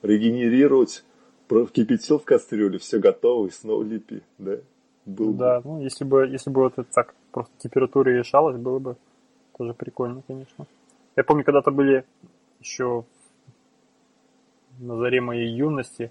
регенерировать, 0.03 1.05
кипятил 1.49 2.19
в 2.19 2.25
кастрюле, 2.25 2.79
все 2.79 2.99
готово, 2.99 3.47
и 3.47 3.51
снова 3.51 3.85
лепи, 3.85 4.23
да? 4.39 4.59
Был 5.07 5.35
да, 5.35 5.61
бы. 5.61 5.71
ну 5.71 5.81
если 5.83 6.05
бы, 6.05 6.27
если 6.27 6.51
бы 6.51 6.63
вот 6.63 6.79
это 6.79 6.91
так 6.91 7.15
просто 7.31 7.53
температура 7.59 8.09
решалась, 8.11 8.57
было 8.57 8.79
бы 8.79 8.97
тоже 9.57 9.75
прикольно, 9.75 10.23
конечно. 10.27 10.67
Я 11.17 11.25
помню, 11.25 11.45
когда-то 11.45 11.71
были 11.71 12.05
еще 12.61 13.05
на 14.79 14.97
заре 14.97 15.21
моей 15.21 15.55
юности, 15.55 16.11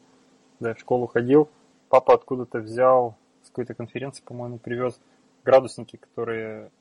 да, 0.60 0.74
в 0.74 0.80
школу 0.80 1.08
ходил, 1.08 1.50
папа 1.90 2.14
откуда-то 2.14 2.60
взял 2.60 3.18
с 3.44 3.50
какой-то 3.50 3.74
конференции, 3.74 4.24
по-моему, 4.24 4.58
привез 4.58 5.00
градусники, 5.44 5.98
которые, 5.98 6.72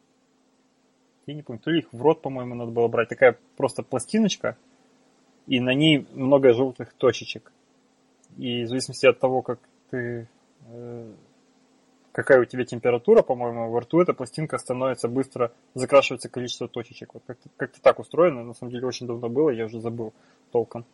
я 1.27 1.35
не 1.35 1.43
помню, 1.43 1.61
то 1.61 1.71
ли 1.71 1.81
их 1.81 1.93
в 1.93 2.01
рот, 2.01 2.23
по-моему, 2.23 2.55
надо 2.55 2.71
было 2.71 2.89
брать, 2.89 3.09
такая 3.09 3.37
просто 3.57 3.83
пластиночка, 3.83 4.57
и 5.47 5.59
на 5.61 5.75
ней 5.75 6.07
много 6.13 6.53
желтых 6.53 6.93
точечек. 6.95 7.53
И 8.39 8.65
в 8.65 8.69
зависимости 8.69 9.07
от 9.07 9.19
того, 9.19 9.43
как 9.43 9.59
ты, 9.91 10.29
э, 10.67 11.13
какая 12.13 12.41
у 12.41 12.45
тебя 12.45 12.65
температура, 12.65 13.23
по-моему, 13.23 13.71
во 13.71 13.81
рту 13.81 14.01
эта 14.01 14.13
пластинка 14.15 14.59
становится 14.59 15.09
быстро, 15.09 15.53
закрашивается 15.75 16.29
количество 16.29 16.69
точечек. 16.69 17.15
Вот 17.15 17.23
как-то, 17.27 17.49
как-то 17.57 17.81
так 17.83 17.99
устроено, 17.99 18.45
на 18.45 18.55
самом 18.55 18.73
деле 18.73 18.87
очень 18.87 19.07
давно 19.07 19.29
было, 19.29 19.51
я 19.51 19.67
уже 19.67 19.81
забыл 19.81 20.13
толком 20.51 20.85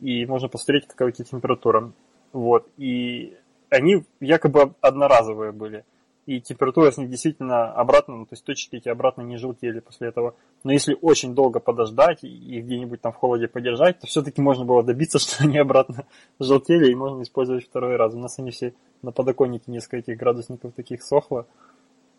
и 0.00 0.26
можно 0.26 0.48
посмотреть, 0.48 0.86
какая 0.86 1.08
у 1.08 1.10
тебя 1.10 1.24
температура. 1.24 1.92
Вот. 2.32 2.68
И 2.76 3.36
они 3.70 4.04
якобы 4.20 4.74
одноразовые 4.80 5.52
были. 5.52 5.84
И 6.26 6.40
температура 6.40 6.90
с 6.90 6.96
них 6.98 7.08
действительно 7.08 7.72
обратно, 7.72 8.16
ну, 8.16 8.26
то 8.26 8.32
есть 8.32 8.44
точки 8.44 8.74
эти 8.74 8.88
обратно 8.88 9.22
не 9.22 9.36
желтели 9.36 9.78
после 9.78 10.08
этого. 10.08 10.34
Но 10.64 10.72
если 10.72 10.98
очень 11.00 11.36
долго 11.36 11.60
подождать 11.60 12.24
и 12.24 12.60
где-нибудь 12.60 13.00
там 13.00 13.12
в 13.12 13.16
холоде 13.16 13.46
подержать, 13.46 14.00
то 14.00 14.08
все-таки 14.08 14.42
можно 14.42 14.64
было 14.64 14.82
добиться, 14.82 15.18
что 15.20 15.44
они 15.44 15.58
обратно 15.58 16.04
желтели, 16.40 16.90
и 16.90 16.96
можно 16.96 17.22
использовать 17.22 17.64
второй 17.64 17.94
раз. 17.94 18.12
У 18.14 18.18
нас 18.18 18.40
они 18.40 18.50
все 18.50 18.74
на 19.02 19.12
подоконнике 19.12 19.70
несколько 19.70 19.98
этих 19.98 20.18
градусников 20.18 20.72
таких 20.74 21.04
сохло, 21.04 21.46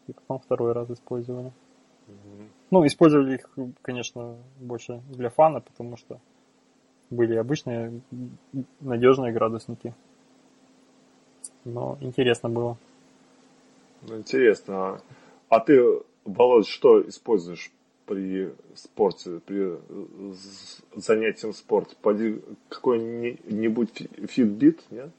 и 0.07 0.13
потом 0.13 0.39
второй 0.39 0.71
раз 0.71 0.89
использовали. 0.89 1.51
Mm-hmm. 2.07 2.47
Ну, 2.71 2.87
использовали 2.87 3.35
их, 3.35 3.49
конечно, 3.81 4.37
больше 4.61 5.01
для 5.09 5.29
фана, 5.29 5.59
потому 5.59 5.97
что 5.97 6.21
были 7.09 7.35
обычные 7.35 7.99
надежные 8.79 9.33
градусники. 9.33 9.93
Но 11.65 11.97
интересно 11.99 12.47
было. 12.47 12.77
Ну, 14.03 14.17
интересно. 14.17 15.01
А 15.49 15.59
ты, 15.59 15.81
Володь, 16.25 16.67
что 16.67 17.07
используешь 17.07 17.71
при 18.05 18.53
спорте, 18.75 19.39
при 19.45 19.77
занятии 20.95 21.47
в 21.47 21.55
спорте? 21.55 21.95
Поди 22.01 22.41
какой-нибудь 22.69 24.07
Fitbit, 24.29 24.81
нет? 24.91 25.09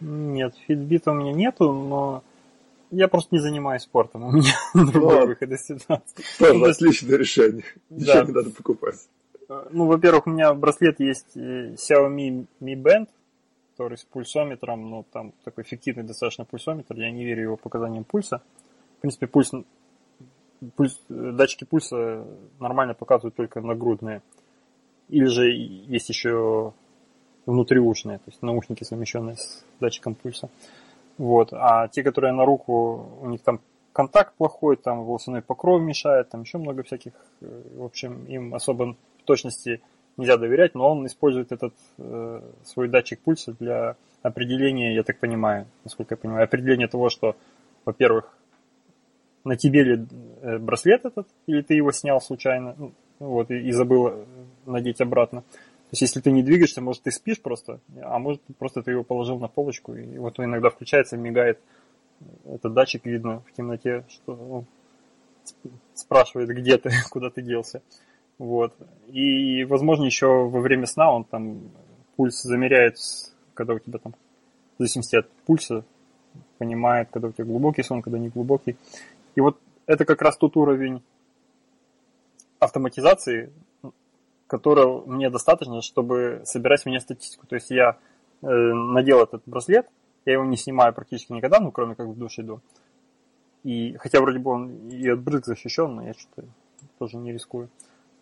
Нет, 0.00 0.54
фитбита 0.66 1.12
у 1.12 1.14
меня 1.14 1.32
нету, 1.32 1.72
но 1.72 2.24
я 2.90 3.08
просто 3.08 3.34
не 3.34 3.40
занимаюсь 3.40 3.82
спортом, 3.82 4.24
у 4.24 4.32
меня 4.32 4.54
другой 4.74 5.26
выход 5.26 5.50
из 5.50 5.64
ситуации. 5.64 6.24
Тоже 6.38 6.64
отличное 6.64 7.16
решение. 7.16 7.64
Ничего 7.88 8.22
не 8.22 8.32
надо 8.32 8.50
покупать. 8.50 8.96
Ну, 9.70 9.86
во-первых, 9.86 10.26
у 10.26 10.30
меня 10.30 10.54
браслет 10.54 10.98
есть 11.00 11.36
э, 11.36 11.74
Xiaomi 11.74 12.46
Mi 12.60 12.74
Band, 12.74 13.08
который 13.82 13.98
с 13.98 14.04
пульсометром, 14.04 14.88
но 14.90 15.04
там 15.12 15.32
такой 15.44 15.64
эффективный 15.64 16.04
достаточно 16.04 16.44
пульсометр, 16.44 16.94
я 16.96 17.10
не 17.10 17.24
верю 17.24 17.42
его 17.42 17.56
показаниям 17.56 18.04
пульса. 18.04 18.40
В 18.98 19.00
принципе, 19.00 19.26
пульс, 19.26 19.50
пульс, 20.76 21.00
датчики 21.08 21.64
пульса 21.64 22.24
нормально 22.60 22.94
показывают 22.94 23.34
только 23.34 23.60
нагрудные. 23.60 24.22
Или 25.08 25.24
же 25.24 25.50
есть 25.50 26.08
еще 26.08 26.72
внутриушные, 27.46 28.18
то 28.18 28.24
есть 28.28 28.40
наушники, 28.40 28.84
совмещенные 28.84 29.36
с 29.36 29.64
датчиком 29.80 30.14
пульса. 30.14 30.48
Вот. 31.18 31.52
А 31.52 31.88
те, 31.88 32.04
которые 32.04 32.32
на 32.32 32.44
руку, 32.44 33.18
у 33.20 33.28
них 33.28 33.42
там 33.42 33.60
контакт 33.92 34.36
плохой, 34.36 34.76
там 34.76 35.04
волосяной 35.04 35.42
покров 35.42 35.82
мешает, 35.82 36.28
там 36.30 36.42
еще 36.42 36.58
много 36.58 36.84
всяких. 36.84 37.12
Э, 37.40 37.62
в 37.78 37.84
общем, 37.84 38.24
им 38.26 38.54
особо 38.54 38.94
в 39.18 39.24
точности 39.24 39.80
нельзя 40.16 40.36
доверять, 40.36 40.74
но 40.74 40.90
он 40.90 41.06
использует 41.06 41.52
этот 41.52 41.74
э, 41.98 42.40
свой 42.64 42.88
датчик 42.88 43.20
пульса 43.20 43.54
для 43.58 43.96
определения, 44.22 44.94
я 44.94 45.02
так 45.02 45.18
понимаю, 45.18 45.66
насколько 45.84 46.14
я 46.14 46.16
понимаю, 46.16 46.44
определения 46.44 46.88
того, 46.88 47.08
что, 47.08 47.36
во-первых, 47.84 48.36
на 49.44 49.56
тебе 49.56 49.82
ли 49.82 50.06
э, 50.42 50.58
браслет 50.58 51.04
этот, 51.04 51.26
или 51.46 51.62
ты 51.62 51.74
его 51.74 51.92
снял 51.92 52.20
случайно, 52.20 52.74
ну, 52.78 52.92
вот, 53.18 53.50
и, 53.50 53.56
и 53.56 53.72
забыл 53.72 54.08
э, 54.08 54.24
надеть 54.66 55.00
обратно. 55.00 55.40
То 55.40 55.94
есть, 55.94 56.02
если 56.02 56.20
ты 56.20 56.30
не 56.30 56.42
двигаешься, 56.42 56.80
может, 56.80 57.02
ты 57.02 57.10
спишь 57.10 57.40
просто, 57.40 57.80
а 58.02 58.18
может, 58.18 58.40
просто 58.58 58.82
ты 58.82 58.92
его 58.92 59.02
положил 59.02 59.38
на 59.38 59.48
полочку, 59.48 59.94
и 59.94 60.18
вот 60.18 60.38
он 60.38 60.46
иногда 60.46 60.70
включается, 60.70 61.16
мигает 61.16 61.58
этот 62.46 62.72
датчик, 62.72 63.04
видно 63.04 63.40
в 63.40 63.52
темноте, 63.52 64.04
что 64.08 64.32
он 64.34 64.66
спрашивает, 65.94 66.48
где 66.50 66.78
ты, 66.78 66.90
куда 67.10 67.30
ты 67.30 67.42
делся. 67.42 67.82
Вот. 68.38 68.74
И, 69.08 69.64
возможно, 69.64 70.04
еще 70.04 70.26
во 70.26 70.60
время 70.60 70.86
сна 70.86 71.12
он 71.12 71.24
там 71.24 71.60
пульс 72.16 72.42
замеряет, 72.42 72.96
когда 73.54 73.74
у 73.74 73.78
тебя 73.78 73.98
там, 73.98 74.14
в 74.76 74.78
зависимости 74.78 75.16
от 75.16 75.30
пульса, 75.46 75.84
понимает, 76.58 77.08
когда 77.10 77.28
у 77.28 77.32
тебя 77.32 77.44
глубокий 77.44 77.82
сон, 77.82 78.02
когда 78.02 78.18
не 78.18 78.28
глубокий. 78.28 78.76
И 79.34 79.40
вот 79.40 79.58
это 79.86 80.04
как 80.04 80.22
раз 80.22 80.36
тот 80.36 80.56
уровень 80.56 81.02
автоматизации, 82.58 83.52
которого 84.46 85.04
мне 85.06 85.30
достаточно, 85.30 85.82
чтобы 85.82 86.42
собирать 86.44 86.86
мне 86.86 87.00
статистику. 87.00 87.46
То 87.46 87.56
есть 87.56 87.70
я 87.70 87.98
э, 88.42 88.46
надел 88.46 89.22
этот 89.22 89.42
браслет, 89.46 89.88
я 90.24 90.34
его 90.34 90.44
не 90.44 90.56
снимаю 90.56 90.92
практически 90.94 91.32
никогда, 91.32 91.58
ну, 91.58 91.72
кроме 91.72 91.94
как 91.94 92.06
в 92.06 92.16
душ 92.16 92.38
иду. 92.38 92.60
И, 93.64 93.96
хотя 93.96 94.20
вроде 94.20 94.38
бы 94.38 94.50
он 94.50 94.88
и 94.88 95.08
от 95.08 95.20
брызг 95.20 95.46
защищен, 95.46 95.94
но 95.94 96.06
я 96.06 96.14
что-то 96.14 96.44
тоже 96.98 97.16
не 97.16 97.32
рискую. 97.32 97.68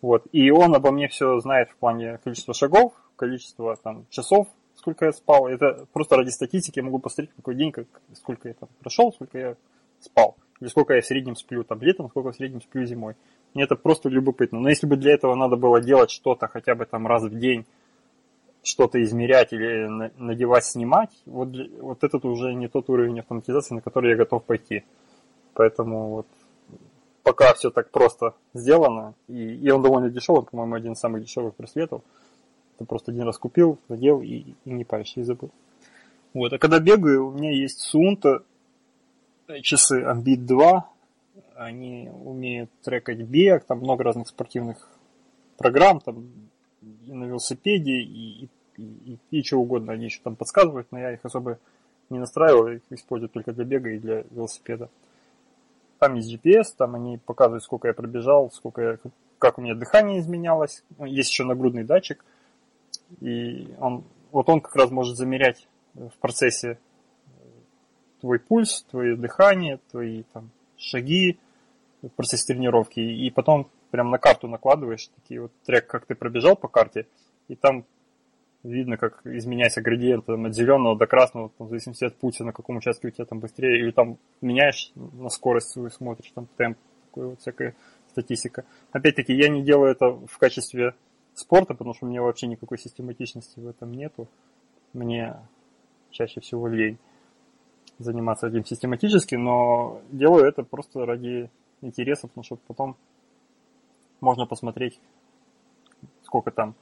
Вот. 0.01 0.25
И 0.31 0.49
он 0.51 0.75
обо 0.75 0.91
мне 0.91 1.07
все 1.07 1.39
знает 1.39 1.69
в 1.69 1.75
плане 1.75 2.19
количества 2.23 2.53
шагов, 2.53 2.93
количества 3.15 3.75
там, 3.75 4.05
часов, 4.09 4.47
сколько 4.75 5.05
я 5.05 5.11
спал. 5.11 5.47
Это 5.47 5.85
просто 5.93 6.17
ради 6.17 6.29
статистики 6.29 6.79
я 6.79 6.85
могу 6.85 6.99
посмотреть, 6.99 7.35
какой 7.35 7.55
день, 7.55 7.71
как, 7.71 7.85
сколько 8.15 8.47
я 8.47 8.55
там 8.55 8.69
прошел, 8.79 9.13
сколько 9.13 9.37
я 9.37 9.55
спал. 9.99 10.35
Или 10.59 10.69
сколько 10.69 10.93
я 10.93 11.01
в 11.01 11.05
среднем 11.05 11.35
сплю 11.35 11.63
там 11.63 11.81
летом, 11.81 12.09
сколько 12.09 12.31
в 12.31 12.35
среднем 12.35 12.61
сплю 12.61 12.85
зимой. 12.85 13.15
Мне 13.53 13.63
это 13.63 13.75
просто 13.75 14.09
любопытно. 14.09 14.59
Но 14.59 14.69
если 14.69 14.87
бы 14.87 14.95
для 14.95 15.13
этого 15.13 15.35
надо 15.35 15.55
было 15.55 15.81
делать 15.81 16.11
что-то 16.11 16.47
хотя 16.47 16.75
бы 16.75 16.85
там 16.85 17.07
раз 17.07 17.23
в 17.23 17.37
день, 17.37 17.65
что-то 18.63 19.01
измерять 19.01 19.53
или 19.53 19.87
надевать, 20.17 20.65
снимать, 20.65 21.09
вот, 21.25 21.49
вот 21.79 22.03
этот 22.03 22.25
уже 22.25 22.53
не 22.53 22.67
тот 22.67 22.89
уровень 22.89 23.19
автоматизации, 23.19 23.75
на 23.75 23.81
который 23.81 24.11
я 24.11 24.17
готов 24.17 24.43
пойти. 24.43 24.83
Поэтому 25.53 26.09
вот 26.09 26.27
пока 27.23 27.53
все 27.53 27.69
так 27.69 27.91
просто 27.91 28.35
сделано, 28.53 29.13
и, 29.27 29.55
и 29.55 29.69
он 29.69 29.81
довольно 29.81 30.09
дешевый, 30.09 30.43
по-моему, 30.43 30.75
один 30.75 30.93
из 30.93 30.99
самых 30.99 31.23
дешевых 31.23 31.55
браслетов. 31.55 32.01
Ты 32.77 32.85
просто 32.85 33.11
один 33.11 33.23
раз 33.23 33.37
купил, 33.37 33.77
надел 33.89 34.21
и, 34.21 34.55
и 34.65 34.69
не 34.69 34.83
паришься, 34.83 35.19
и 35.19 35.23
забыл. 35.23 35.51
Вот. 36.33 36.53
А 36.53 36.57
когда 36.57 36.79
бегаю, 36.79 37.27
у 37.27 37.31
меня 37.31 37.51
есть 37.51 37.79
Сунта 37.79 38.43
часы 39.61 40.03
Ambit 40.03 40.37
2. 40.37 40.89
Они 41.55 42.09
умеют 42.23 42.71
трекать 42.83 43.19
бег, 43.19 43.65
там 43.65 43.79
много 43.79 44.03
разных 44.03 44.27
спортивных 44.27 44.89
программ, 45.57 45.99
там 45.99 46.25
и 46.81 47.13
на 47.13 47.25
велосипеде, 47.25 47.91
и, 47.91 48.49
и, 48.77 48.83
и, 48.83 49.17
и 49.29 49.43
что 49.43 49.57
угодно 49.57 49.93
они 49.93 50.05
еще 50.05 50.21
там 50.23 50.35
подсказывают, 50.35 50.87
но 50.91 50.99
я 50.99 51.13
их 51.13 51.19
особо 51.23 51.59
не 52.09 52.17
настраиваю, 52.17 52.77
их 52.77 52.81
использую 52.89 53.29
только 53.29 53.53
для 53.53 53.65
бега 53.65 53.89
и 53.91 53.99
для 53.99 54.23
велосипеда. 54.31 54.89
Там 56.01 56.15
есть 56.15 56.33
GPS, 56.33 56.73
там 56.75 56.95
они 56.95 57.19
показывают, 57.19 57.63
сколько 57.63 57.87
я 57.87 57.93
пробежал, 57.93 58.49
сколько 58.49 58.81
я, 58.81 58.97
как 59.37 59.59
у 59.59 59.61
меня 59.61 59.75
дыхание 59.75 60.19
изменялось. 60.19 60.83
Есть 60.97 61.29
еще 61.29 61.43
нагрудный 61.43 61.83
датчик. 61.83 62.25
И 63.19 63.67
он, 63.79 64.03
вот 64.31 64.49
он 64.49 64.61
как 64.61 64.75
раз 64.75 64.89
может 64.89 65.15
замерять 65.15 65.67
в 65.93 66.13
процессе 66.19 66.79
твой 68.19 68.39
пульс, 68.39 68.83
твое 68.89 69.15
дыхание, 69.15 69.79
твои 69.91 70.23
там, 70.33 70.49
шаги 70.75 71.37
в 72.01 72.09
процессе 72.09 72.51
тренировки. 72.51 72.99
И 72.99 73.29
потом 73.29 73.69
прям 73.91 74.09
на 74.09 74.17
карту 74.17 74.47
накладываешь 74.47 75.07
такие 75.21 75.39
вот 75.39 75.51
трек, 75.67 75.85
как 75.85 76.07
ты 76.07 76.15
пробежал 76.15 76.55
по 76.55 76.67
карте. 76.67 77.05
И 77.47 77.55
там 77.55 77.85
видно, 78.63 78.97
как 78.97 79.25
изменяется 79.25 79.81
градиент 79.81 80.25
там, 80.25 80.45
от 80.45 80.55
зеленого 80.55 80.97
до 80.97 81.07
красного, 81.07 81.49
там, 81.57 81.67
в 81.67 81.69
зависимости 81.69 82.05
от 82.05 82.15
пути, 82.15 82.43
на 82.43 82.53
каком 82.53 82.77
участке 82.77 83.07
у 83.07 83.11
тебя 83.11 83.25
там 83.25 83.39
быстрее, 83.39 83.79
или 83.79 83.91
там 83.91 84.17
меняешь 84.41 84.91
на 84.95 85.29
скорость 85.29 85.69
свою, 85.69 85.89
смотришь, 85.89 86.31
там 86.33 86.47
темп, 86.57 86.77
такой 87.05 87.27
вот 87.29 87.39
всякая 87.39 87.75
статистика. 88.09 88.65
Опять-таки, 88.91 89.33
я 89.33 89.49
не 89.49 89.63
делаю 89.63 89.91
это 89.91 90.11
в 90.11 90.37
качестве 90.37 90.95
спорта, 91.33 91.73
потому 91.73 91.93
что 91.93 92.05
у 92.05 92.09
меня 92.09 92.21
вообще 92.21 92.47
никакой 92.47 92.77
систематичности 92.77 93.59
в 93.59 93.67
этом 93.67 93.91
нету. 93.91 94.27
Мне 94.93 95.37
чаще 96.11 96.41
всего 96.41 96.67
лень 96.67 96.97
заниматься 97.97 98.47
этим 98.47 98.65
систематически, 98.65 99.35
но 99.35 100.01
делаю 100.11 100.45
это 100.45 100.63
просто 100.63 101.05
ради 101.05 101.49
интереса, 101.81 102.27
потому 102.27 102.43
что 102.43 102.57
потом 102.67 102.95
можно 104.19 104.45
посмотреть, 104.45 104.99
сколько 106.23 106.51
там 106.51 106.75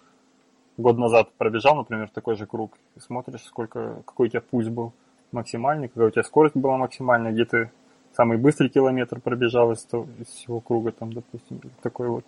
год 0.79 0.97
назад 0.97 1.29
пробежал, 1.37 1.75
например, 1.75 2.09
такой 2.09 2.35
же 2.35 2.45
круг, 2.45 2.77
и 2.95 2.99
смотришь, 2.99 3.43
сколько, 3.43 4.01
какой 4.05 4.27
у 4.27 4.29
тебя 4.29 4.41
пульс 4.41 4.67
был 4.67 4.93
максимальный, 5.31 5.89
какая 5.89 6.07
у 6.07 6.11
тебя 6.11 6.23
скорость 6.23 6.55
была 6.55 6.77
максимальная, 6.77 7.31
где 7.31 7.45
ты 7.45 7.71
самый 8.13 8.37
быстрый 8.37 8.69
километр 8.69 9.19
пробежал 9.19 9.71
из, 9.71 9.83
того, 9.83 10.07
из 10.19 10.27
всего 10.27 10.59
круга, 10.59 10.91
там, 10.91 11.13
допустим, 11.13 11.61
такой 11.81 12.09
вот. 12.09 12.25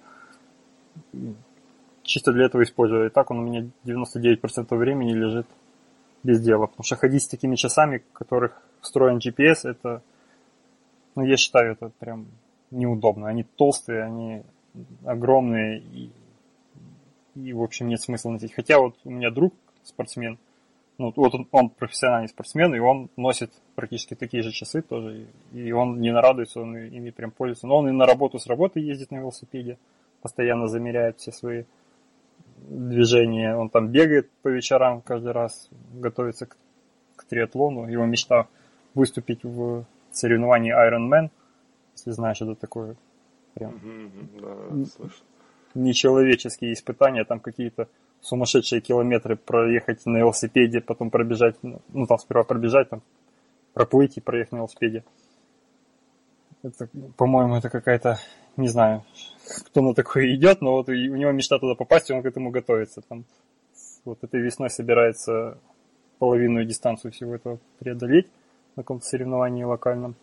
Чисто 2.04 2.34
для 2.34 2.46
этого 2.46 2.64
использую. 2.64 3.08
И 3.08 3.10
так 3.10 3.32
он 3.32 3.40
у 3.40 3.44
меня 3.44 3.70
99% 3.86 4.76
времени 4.76 5.14
лежит 5.14 5.48
без 6.24 6.42
дела. 6.42 6.68
Потому 6.68 6.84
что 6.84 6.96
ходить 6.96 7.24
с 7.24 7.28
такими 7.28 7.56
часами, 7.56 8.00
в 8.00 8.14
которых 8.14 8.62
встроен 8.82 9.18
GPS, 9.18 9.70
это, 9.70 10.02
ну, 11.16 11.24
я 11.24 11.38
считаю, 11.38 11.74
это 11.74 11.92
прям 12.00 12.26
неудобно. 12.72 13.28
Они 13.28 13.44
толстые, 13.44 14.04
они 14.04 14.44
огромные, 15.06 15.80
и 15.80 16.12
и, 17.36 17.54
в 17.54 17.62
общем, 17.62 17.88
нет 17.88 18.02
смысла 18.02 18.32
носить. 18.32 18.54
Хотя 18.54 18.80
вот 18.80 18.96
у 19.04 19.10
меня 19.10 19.32
друг 19.32 19.54
спортсмен, 19.84 20.38
ну, 20.98 21.12
вот 21.16 21.34
он, 21.34 21.48
он 21.52 21.70
профессиональный 21.70 22.30
спортсмен, 22.30 22.76
и 22.76 22.80
он 22.80 23.10
носит 23.18 23.52
практически 23.76 24.14
такие 24.14 24.44
же 24.44 24.52
часы 24.52 24.82
тоже, 24.82 25.26
и 25.52 25.72
он 25.72 26.00
не 26.00 26.12
нарадуется, 26.12 26.62
он 26.62 26.78
ими 26.78 27.10
прям 27.10 27.32
пользуется. 27.32 27.68
Но 27.68 27.78
он 27.78 27.90
и 27.90 27.92
на 27.92 28.06
работу 28.06 28.38
с 28.38 28.48
работы 28.48 28.80
ездит 28.80 29.12
на 29.12 29.18
велосипеде, 29.18 29.78
постоянно 30.22 30.68
замеряет 30.68 31.20
все 31.20 31.32
свои 31.32 31.64
движения. 32.58 33.56
Он 33.56 33.70
там 33.70 33.88
бегает 33.88 34.30
по 34.44 34.50
вечерам 34.50 35.02
каждый 35.02 35.32
раз, 35.32 35.70
готовится 35.94 36.46
к, 36.46 36.58
к 37.16 37.24
триатлону. 37.26 37.88
Его 37.88 38.06
мечта 38.06 38.48
выступить 38.94 39.44
в 39.44 39.86
соревновании 40.12 40.74
Ironman, 40.74 41.32
если 41.96 42.12
знаешь, 42.12 42.42
это 42.42 42.56
такое 42.56 42.96
прям... 43.54 43.72
Mm-hmm, 43.72 44.42
да, 44.42 45.16
нечеловеческие 45.74 46.74
испытания, 46.74 47.24
там 47.24 47.40
какие-то 47.40 47.88
сумасшедшие 48.22 48.82
километры 48.82 49.36
проехать 49.36 50.06
на 50.06 50.18
велосипеде, 50.18 50.82
потом 50.82 51.10
пробежать, 51.10 51.56
ну 51.62 52.06
там 52.08 52.18
сперва 52.20 52.44
пробежать, 52.44 52.90
там 52.90 53.02
проплыть 53.74 54.18
и 54.18 54.22
проехать 54.22 54.52
на 54.54 54.58
велосипеде. 54.58 55.04
Это, 56.64 56.88
по-моему, 57.18 57.56
это 57.56 57.70
какая-то, 57.70 58.20
не 58.56 58.68
знаю, 58.68 59.04
кто 59.66 59.82
на 59.82 59.96
такое 59.96 60.36
идет, 60.36 60.62
но 60.62 60.74
вот 60.74 60.90
у 60.90 60.94
него 60.94 61.32
мечта 61.32 61.58
туда 61.58 61.74
попасть, 61.74 62.10
и 62.10 62.14
он 62.14 62.22
к 62.22 62.26
этому 62.28 62.52
готовится. 62.52 63.02
Там, 63.02 63.26
вот 64.06 64.24
этой 64.24 64.42
весной 64.42 64.70
собирается 64.70 65.58
половину 66.20 66.64
дистанцию 66.64 67.12
всего 67.12 67.36
этого 67.36 67.60
преодолеть 67.80 68.28
на 68.76 68.84
каком-то 68.84 69.06
соревновании 69.06 69.64
локальном. 69.64 70.16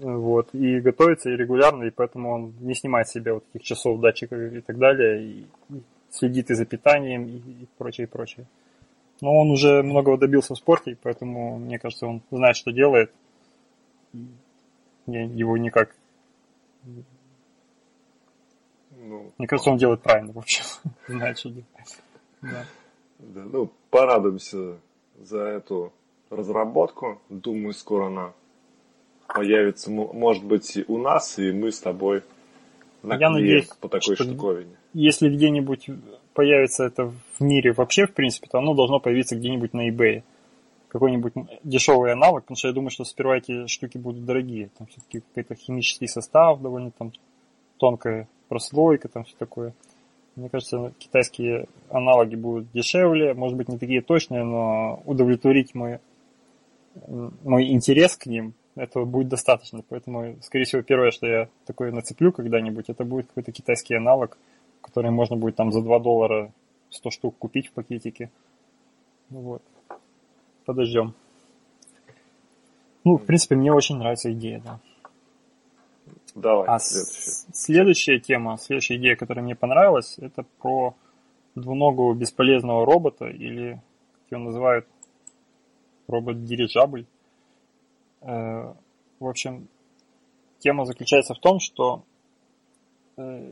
Вот, 0.00 0.54
и 0.54 0.80
готовится 0.80 1.30
и 1.30 1.36
регулярно, 1.36 1.84
и 1.84 1.90
поэтому 1.90 2.30
он 2.30 2.54
не 2.60 2.74
снимает 2.74 3.08
себе 3.08 3.32
вот 3.32 3.44
этих 3.52 3.64
часов, 3.64 4.00
датчиков 4.00 4.38
и 4.38 4.60
так 4.60 4.78
далее, 4.78 5.24
и 5.24 5.46
следит 6.10 6.50
и 6.50 6.54
за 6.54 6.66
питанием, 6.66 7.26
и, 7.26 7.36
и 7.36 7.68
прочее, 7.78 8.06
и 8.06 8.10
прочее. 8.10 8.46
Но 9.22 9.34
он 9.34 9.50
уже 9.50 9.82
многого 9.82 10.18
добился 10.18 10.54
в 10.54 10.58
спорте, 10.58 10.98
поэтому, 11.02 11.58
мне 11.58 11.78
кажется, 11.78 12.06
он 12.06 12.22
знает, 12.30 12.56
что 12.56 12.72
делает. 12.72 13.12
Я 15.06 15.24
его 15.24 15.56
никак... 15.56 15.94
Ну, 18.90 19.32
мне 19.38 19.48
кажется, 19.48 19.70
он 19.70 19.78
делает 19.78 20.02
правильно, 20.02 20.32
в 20.32 20.38
общем. 20.38 20.64
знает, 21.08 21.38
что 21.38 21.48
делает. 21.48 21.68
Да. 22.42 22.66
Да, 23.18 23.44
ну, 23.44 23.70
порадуемся 23.90 24.78
за 25.20 25.38
эту 25.38 25.92
разработку. 26.28 27.20
Думаю, 27.28 27.72
скоро 27.72 28.06
она 28.06 28.32
появится, 29.26 29.90
может 29.90 30.44
быть, 30.44 30.78
у 30.88 30.98
нас, 30.98 31.38
и 31.38 31.52
мы 31.52 31.72
с 31.72 31.80
тобой 31.80 32.22
Я 33.02 33.30
надеюсь, 33.30 33.68
по 33.80 33.88
такой 33.88 34.14
что 34.14 34.24
штуковине. 34.24 34.76
Если 34.94 35.28
где-нибудь 35.28 35.88
появится 36.34 36.84
это 36.84 37.06
в 37.06 37.40
мире 37.40 37.72
вообще, 37.72 38.06
в 38.06 38.12
принципе, 38.12 38.48
то 38.50 38.58
оно 38.58 38.74
должно 38.74 39.00
появиться 39.00 39.36
где-нибудь 39.36 39.74
на 39.74 39.88
eBay. 39.88 40.22
Какой-нибудь 40.88 41.32
дешевый 41.64 42.12
аналог, 42.12 42.42
потому 42.42 42.56
что 42.56 42.68
я 42.68 42.74
думаю, 42.74 42.90
что 42.90 43.04
сперва 43.04 43.38
эти 43.38 43.66
штуки 43.66 43.96
будут 43.96 44.24
дорогие. 44.24 44.70
Там 44.76 44.86
все-таки 44.88 45.22
какой-то 45.34 45.54
химический 45.54 46.06
состав, 46.06 46.60
довольно 46.60 46.90
там 46.90 47.12
тонкая 47.78 48.28
прослойка, 48.48 49.08
там 49.08 49.24
все 49.24 49.34
такое. 49.38 49.72
Мне 50.36 50.48
кажется, 50.48 50.92
китайские 50.98 51.66
аналоги 51.90 52.36
будут 52.36 52.70
дешевле, 52.72 53.34
может 53.34 53.56
быть, 53.56 53.68
не 53.68 53.78
такие 53.78 54.02
точные, 54.02 54.44
но 54.44 55.02
удовлетворить 55.04 55.74
мой, 55.74 55.98
мой 57.42 57.70
интерес 57.70 58.16
к 58.16 58.26
ним 58.26 58.54
этого 58.74 59.04
будет 59.04 59.28
достаточно. 59.28 59.82
Поэтому, 59.88 60.36
скорее 60.42 60.64
всего, 60.64 60.82
первое, 60.82 61.10
что 61.10 61.26
я 61.26 61.48
такое 61.66 61.92
нацеплю 61.92 62.32
когда-нибудь, 62.32 62.88
это 62.88 63.04
будет 63.04 63.26
какой-то 63.28 63.52
китайский 63.52 63.94
аналог, 63.94 64.38
который 64.80 65.10
можно 65.10 65.36
будет 65.36 65.56
там 65.56 65.72
за 65.72 65.82
2 65.82 65.98
доллара 65.98 66.52
100 66.90 67.10
штук 67.10 67.36
купить 67.38 67.68
в 67.68 67.72
пакетике. 67.72 68.30
Вот. 69.30 69.62
Подождем. 70.64 71.14
Ну, 73.04 73.16
в 73.16 73.24
принципе, 73.24 73.56
мне 73.56 73.72
очень 73.72 73.96
нравится 73.96 74.32
идея, 74.32 74.62
да. 74.64 74.80
Давай, 76.34 76.66
а 76.66 76.78
следующая. 76.78 77.52
следующая 77.52 78.20
тема, 78.20 78.56
следующая 78.56 78.96
идея, 78.96 79.16
которая 79.16 79.44
мне 79.44 79.54
понравилась, 79.54 80.18
это 80.18 80.44
про 80.60 80.94
двуногого 81.54 82.14
бесполезного 82.14 82.86
робота, 82.86 83.26
или, 83.26 83.82
как 84.22 84.38
его 84.38 84.44
называют, 84.44 84.86
робот-дирижабль. 86.06 87.06
Э, 88.22 88.72
в 89.18 89.26
общем, 89.26 89.68
тема 90.58 90.84
заключается 90.84 91.34
в 91.34 91.38
том, 91.38 91.58
что 91.60 92.04
э, 93.16 93.50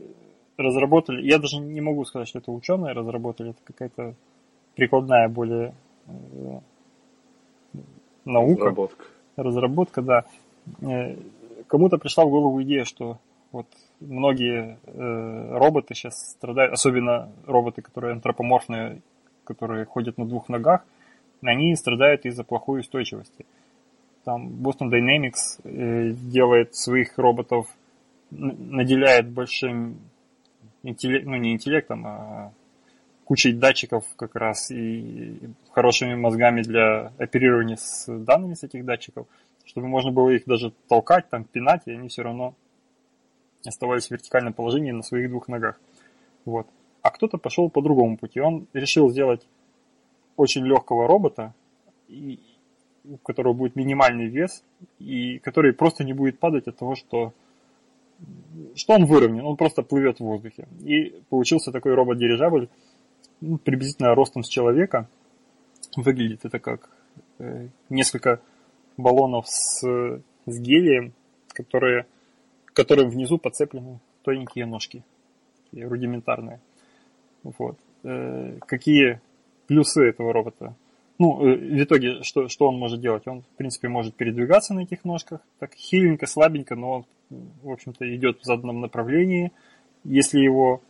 разработали, 0.57 1.25
я 1.25 1.39
даже 1.39 1.57
не 1.57 1.81
могу 1.81 2.05
сказать, 2.05 2.27
что 2.27 2.39
это 2.39 2.51
ученые 2.51 2.93
разработали, 2.93 3.51
это 3.51 3.59
какая-то 3.63 4.15
прикладная 4.75 5.27
более 5.27 5.73
э, 6.07 6.59
наука. 8.25 8.65
Разработка. 8.65 9.05
Разработка, 9.35 10.01
да. 10.01 10.25
Кому-то 11.67 11.97
пришла 11.97 12.25
в 12.25 12.29
голову 12.29 12.61
идея, 12.63 12.83
что 12.83 13.17
вот 13.51 13.65
многие 13.99 14.77
роботы 14.85 15.95
сейчас 15.95 16.31
страдают, 16.31 16.73
особенно 16.73 17.31
роботы, 17.47 17.81
которые 17.81 18.13
антропоморфные, 18.13 19.01
которые 19.45 19.85
ходят 19.85 20.17
на 20.17 20.25
двух 20.25 20.49
ногах, 20.49 20.85
они 21.41 21.75
страдают 21.75 22.25
из-за 22.25 22.43
плохой 22.43 22.81
устойчивости. 22.81 23.45
Там 24.23 24.49
Boston 24.49 24.89
Dynamics 24.91 25.61
э, 25.63 26.11
делает 26.11 26.75
своих 26.75 27.17
роботов, 27.17 27.67
наделяет 28.29 29.29
большим 29.29 29.99
интеллект, 30.83 31.25
ну 31.25 31.35
не 31.37 31.53
интеллектом, 31.53 32.05
а 32.05 32.53
кучей 33.25 33.53
датчиков 33.53 34.05
как 34.15 34.35
раз 34.35 34.71
и 34.71 35.39
хорошими 35.71 36.15
мозгами 36.15 36.61
для 36.61 37.13
оперирования 37.17 37.77
с 37.77 38.05
данными 38.07 38.53
с 38.53 38.63
этих 38.63 38.85
датчиков, 38.85 39.25
чтобы 39.65 39.87
можно 39.87 40.11
было 40.11 40.29
их 40.29 40.43
даже 40.45 40.73
толкать, 40.87 41.29
там, 41.29 41.45
пинать, 41.45 41.83
и 41.85 41.91
они 41.91 42.09
все 42.09 42.23
равно 42.23 42.55
оставались 43.65 44.07
в 44.07 44.11
вертикальном 44.11 44.53
положении 44.53 44.91
на 44.91 45.01
своих 45.01 45.29
двух 45.29 45.47
ногах. 45.47 45.79
Вот. 46.45 46.67
А 47.01 47.09
кто-то 47.09 47.37
пошел 47.37 47.69
по 47.69 47.81
другому 47.81 48.17
пути. 48.17 48.39
Он 48.39 48.67
решил 48.73 49.09
сделать 49.09 49.47
очень 50.35 50.65
легкого 50.65 51.07
робота, 51.07 51.53
и, 52.07 52.39
у 53.03 53.17
которого 53.17 53.53
будет 53.53 53.75
минимальный 53.75 54.27
вес, 54.27 54.63
и 54.99 55.39
который 55.39 55.73
просто 55.73 56.03
не 56.03 56.13
будет 56.13 56.39
падать 56.39 56.67
от 56.67 56.77
того, 56.77 56.95
что, 56.95 57.33
что 58.75 58.93
он 58.93 59.05
выровнен, 59.05 59.45
он 59.45 59.57
просто 59.57 59.81
плывет 59.83 60.17
в 60.17 60.23
воздухе. 60.23 60.67
И 60.81 61.21
получился 61.29 61.71
такой 61.71 61.93
робот-дирижабль, 61.93 62.69
ну, 63.41 63.57
приблизительно 63.57 64.15
ростом 64.15 64.43
с 64.43 64.47
человека. 64.47 65.07
Выглядит 65.95 66.45
это 66.45 66.59
как 66.59 66.89
э, 67.39 67.67
несколько 67.89 68.39
баллонов 68.97 69.47
с, 69.47 69.81
с 69.81 70.59
гелием, 70.59 71.13
которые, 71.49 72.05
которым 72.73 73.09
внизу 73.09 73.37
подцеплены 73.37 73.99
тоненькие 74.23 74.65
ножки, 74.65 75.03
рудиментарные. 75.73 76.59
Вот. 77.43 77.77
Э, 78.03 78.57
какие 78.65 79.19
плюсы 79.67 80.03
этого 80.03 80.33
робота? 80.33 80.75
Ну, 81.21 81.39
э, 81.45 81.55
в 81.55 81.83
итоге, 81.83 82.23
что, 82.23 82.47
что 82.47 82.67
он 82.67 82.79
может 82.79 82.99
делать? 82.99 83.27
Он, 83.27 83.43
в 83.43 83.55
принципе, 83.55 83.87
может 83.87 84.15
передвигаться 84.15 84.73
на 84.73 84.79
этих 84.79 85.05
ножках, 85.05 85.41
так 85.59 85.75
хиленько, 85.75 86.25
слабенько, 86.25 86.75
но 86.75 86.91
он, 86.91 87.05
в 87.61 87.69
общем-то, 87.69 88.15
идет 88.15 88.39
в 88.39 88.43
заданном 88.43 88.81
направлении. 88.81 89.51
Если 90.03 90.39
его 90.39 90.81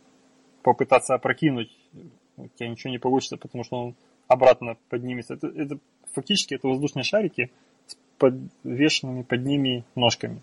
попытаться 0.62 1.14
опрокинуть, 1.14 1.68
у 2.38 2.48
тебя 2.48 2.70
ничего 2.70 2.90
не 2.90 2.98
получится, 2.98 3.36
потому 3.36 3.62
что 3.62 3.76
он 3.76 3.94
обратно 4.26 4.78
поднимется. 4.88 5.34
Это, 5.34 5.48
это 5.48 5.78
фактически 6.14 6.54
это 6.54 6.66
воздушные 6.66 7.04
шарики 7.04 7.50
с 7.86 7.98
подвешенными 8.16 9.24
под 9.24 9.44
ними 9.44 9.84
ножками. 9.94 10.40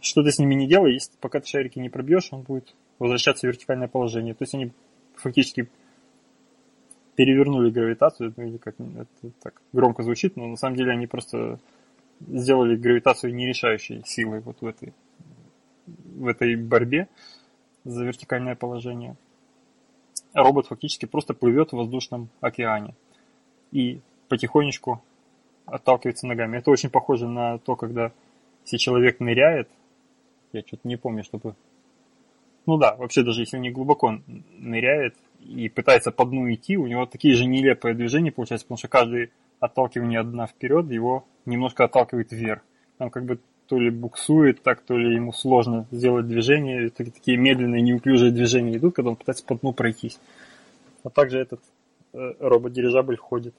Что 0.00 0.22
ты 0.22 0.32
с 0.32 0.38
ними 0.38 0.54
не 0.54 0.66
делай, 0.66 0.94
если 0.94 1.12
пока 1.20 1.40
ты 1.40 1.48
шарики 1.48 1.78
не 1.78 1.90
пробьешь, 1.90 2.28
он 2.30 2.44
будет 2.44 2.74
возвращаться 2.98 3.46
в 3.46 3.50
вертикальное 3.50 3.88
положение. 3.88 4.32
То 4.32 4.44
есть 4.44 4.54
они 4.54 4.72
фактически 5.16 5.68
перевернули 7.16 7.70
гравитацию, 7.70 8.32
или 8.36 8.58
как 8.58 8.74
это 8.78 9.06
так 9.42 9.60
громко 9.72 10.02
звучит, 10.02 10.36
но 10.36 10.46
на 10.46 10.56
самом 10.56 10.76
деле 10.76 10.92
они 10.92 11.06
просто 11.06 11.58
сделали 12.20 12.76
гравитацию 12.76 13.34
нерешающей 13.34 14.02
силой 14.04 14.40
вот 14.40 14.60
в 14.60 14.66
этой, 14.66 14.92
в 15.86 16.26
этой 16.26 16.56
борьбе 16.56 17.08
за 17.84 18.04
вертикальное 18.04 18.54
положение. 18.54 19.16
Робот 20.34 20.66
фактически 20.66 21.06
просто 21.06 21.34
плывет 21.34 21.70
в 21.70 21.76
воздушном 21.76 22.28
океане 22.40 22.94
и 23.72 24.00
потихонечку 24.28 25.02
отталкивается 25.64 26.26
ногами. 26.26 26.58
Это 26.58 26.70
очень 26.70 26.90
похоже 26.90 27.28
на 27.28 27.58
то, 27.58 27.76
когда 27.76 28.12
если 28.64 28.76
человек 28.78 29.20
ныряет, 29.20 29.68
я 30.52 30.62
что-то 30.62 30.86
не 30.88 30.96
помню, 30.96 31.24
чтобы... 31.24 31.54
Ну 32.66 32.78
да, 32.78 32.96
вообще 32.96 33.22
даже 33.22 33.42
если 33.42 33.58
не 33.58 33.70
глубоко 33.70 34.18
ныряет, 34.58 35.14
и 35.46 35.68
пытается 35.68 36.10
по 36.10 36.24
дну 36.24 36.52
идти, 36.52 36.76
у 36.76 36.86
него 36.86 37.06
такие 37.06 37.34
же 37.34 37.46
нелепые 37.46 37.94
движения 37.94 38.32
получаются, 38.32 38.66
потому 38.66 38.78
что 38.78 38.88
каждый 38.88 39.30
отталкивание 39.60 40.20
одна 40.20 40.46
вперед 40.46 40.90
его 40.90 41.24
немножко 41.44 41.84
отталкивает 41.84 42.32
вверх. 42.32 42.62
Он 42.98 43.10
как 43.10 43.24
бы 43.24 43.38
то 43.68 43.78
ли 43.78 43.90
буксует 43.90 44.62
так, 44.62 44.80
то 44.80 44.96
ли 44.96 45.14
ему 45.14 45.32
сложно 45.32 45.86
сделать 45.90 46.26
движение. 46.26 46.90
Такие 46.90 47.36
медленные, 47.36 47.82
неуклюжие 47.82 48.30
движения 48.30 48.76
идут, 48.76 48.94
когда 48.94 49.10
он 49.10 49.16
пытается 49.16 49.44
по 49.44 49.56
дну 49.56 49.72
пройтись. 49.72 50.18
А 51.02 51.10
также 51.10 51.38
этот 51.38 51.60
э, 52.12 52.34
робот-дирижабль 52.38 53.16
ходит. 53.16 53.54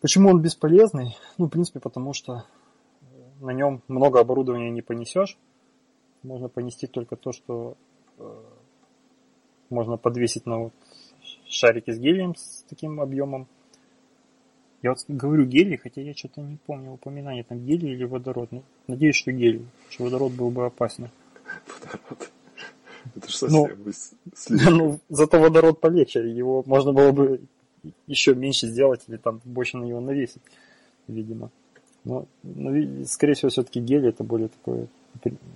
Почему 0.00 0.30
он 0.30 0.40
бесполезный? 0.40 1.16
Ну, 1.38 1.46
в 1.46 1.50
принципе, 1.50 1.78
потому 1.78 2.14
что 2.14 2.44
на 3.40 3.50
нем 3.50 3.82
много 3.88 4.20
оборудования 4.20 4.70
не 4.70 4.82
понесешь. 4.82 5.36
Можно 6.22 6.48
понести 6.48 6.86
только 6.86 7.16
то, 7.16 7.32
что 7.32 7.76
э, 8.18 8.42
можно 9.70 9.96
подвесить 9.96 10.46
на 10.46 10.58
вот 10.58 10.72
шарики 11.48 11.90
с 11.90 11.98
гелием 11.98 12.34
с 12.36 12.64
таким 12.68 13.00
объемом. 13.00 13.46
Я 14.82 14.90
вот 14.90 15.04
говорю 15.08 15.44
гелий, 15.44 15.76
хотя 15.76 16.00
я 16.00 16.14
что-то 16.14 16.40
не 16.40 16.56
помню 16.66 16.92
упоминания, 16.92 17.44
там 17.44 17.64
гелий 17.64 17.92
или 17.92 18.04
водород. 18.04 18.50
Ну, 18.50 18.62
надеюсь, 18.86 19.16
что 19.16 19.30
гелий, 19.30 19.66
что 19.90 20.04
водород 20.04 20.32
был 20.32 20.50
бы 20.50 20.66
опасен. 20.66 21.10
Водород. 21.66 22.30
Это 23.16 23.30
что 23.30 23.48
ну, 23.48 23.68
ну, 24.48 25.00
зато 25.08 25.40
водород 25.40 25.80
полегче, 25.80 26.30
его 26.30 26.62
можно 26.66 26.92
было 26.92 27.12
бы 27.12 27.40
еще 28.06 28.34
меньше 28.34 28.66
сделать 28.66 29.02
или 29.08 29.16
там 29.16 29.40
больше 29.44 29.78
на 29.78 29.84
него 29.84 30.00
навесить, 30.00 30.42
видимо. 31.08 31.50
Но, 32.04 32.26
но 32.42 33.04
скорее 33.06 33.34
всего, 33.34 33.50
все-таки 33.50 33.80
гелий 33.80 34.08
это 34.08 34.24
более 34.24 34.48
такое 34.48 34.88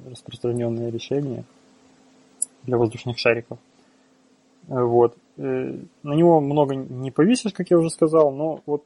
распространенное 0.06 0.90
решение 0.90 1.44
для 2.64 2.76
воздушных 2.76 3.18
шариков. 3.18 3.58
Вот. 4.68 5.16
Э, 5.36 5.78
на 6.02 6.12
него 6.12 6.40
много 6.40 6.74
не 6.74 7.10
повесишь, 7.10 7.52
как 7.52 7.70
я 7.70 7.78
уже 7.78 7.90
сказал, 7.90 8.30
но 8.32 8.60
вот 8.66 8.84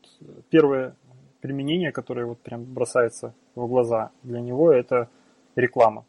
первое 0.51 0.95
применение, 1.41 1.93
которое 1.93 2.27
вот 2.27 2.39
прям 2.39 2.65
бросается 2.65 3.35
в 3.55 3.67
глаза 3.67 4.11
для 4.23 4.41
него, 4.41 4.73
это 4.73 5.09
реклама. 5.57 6.05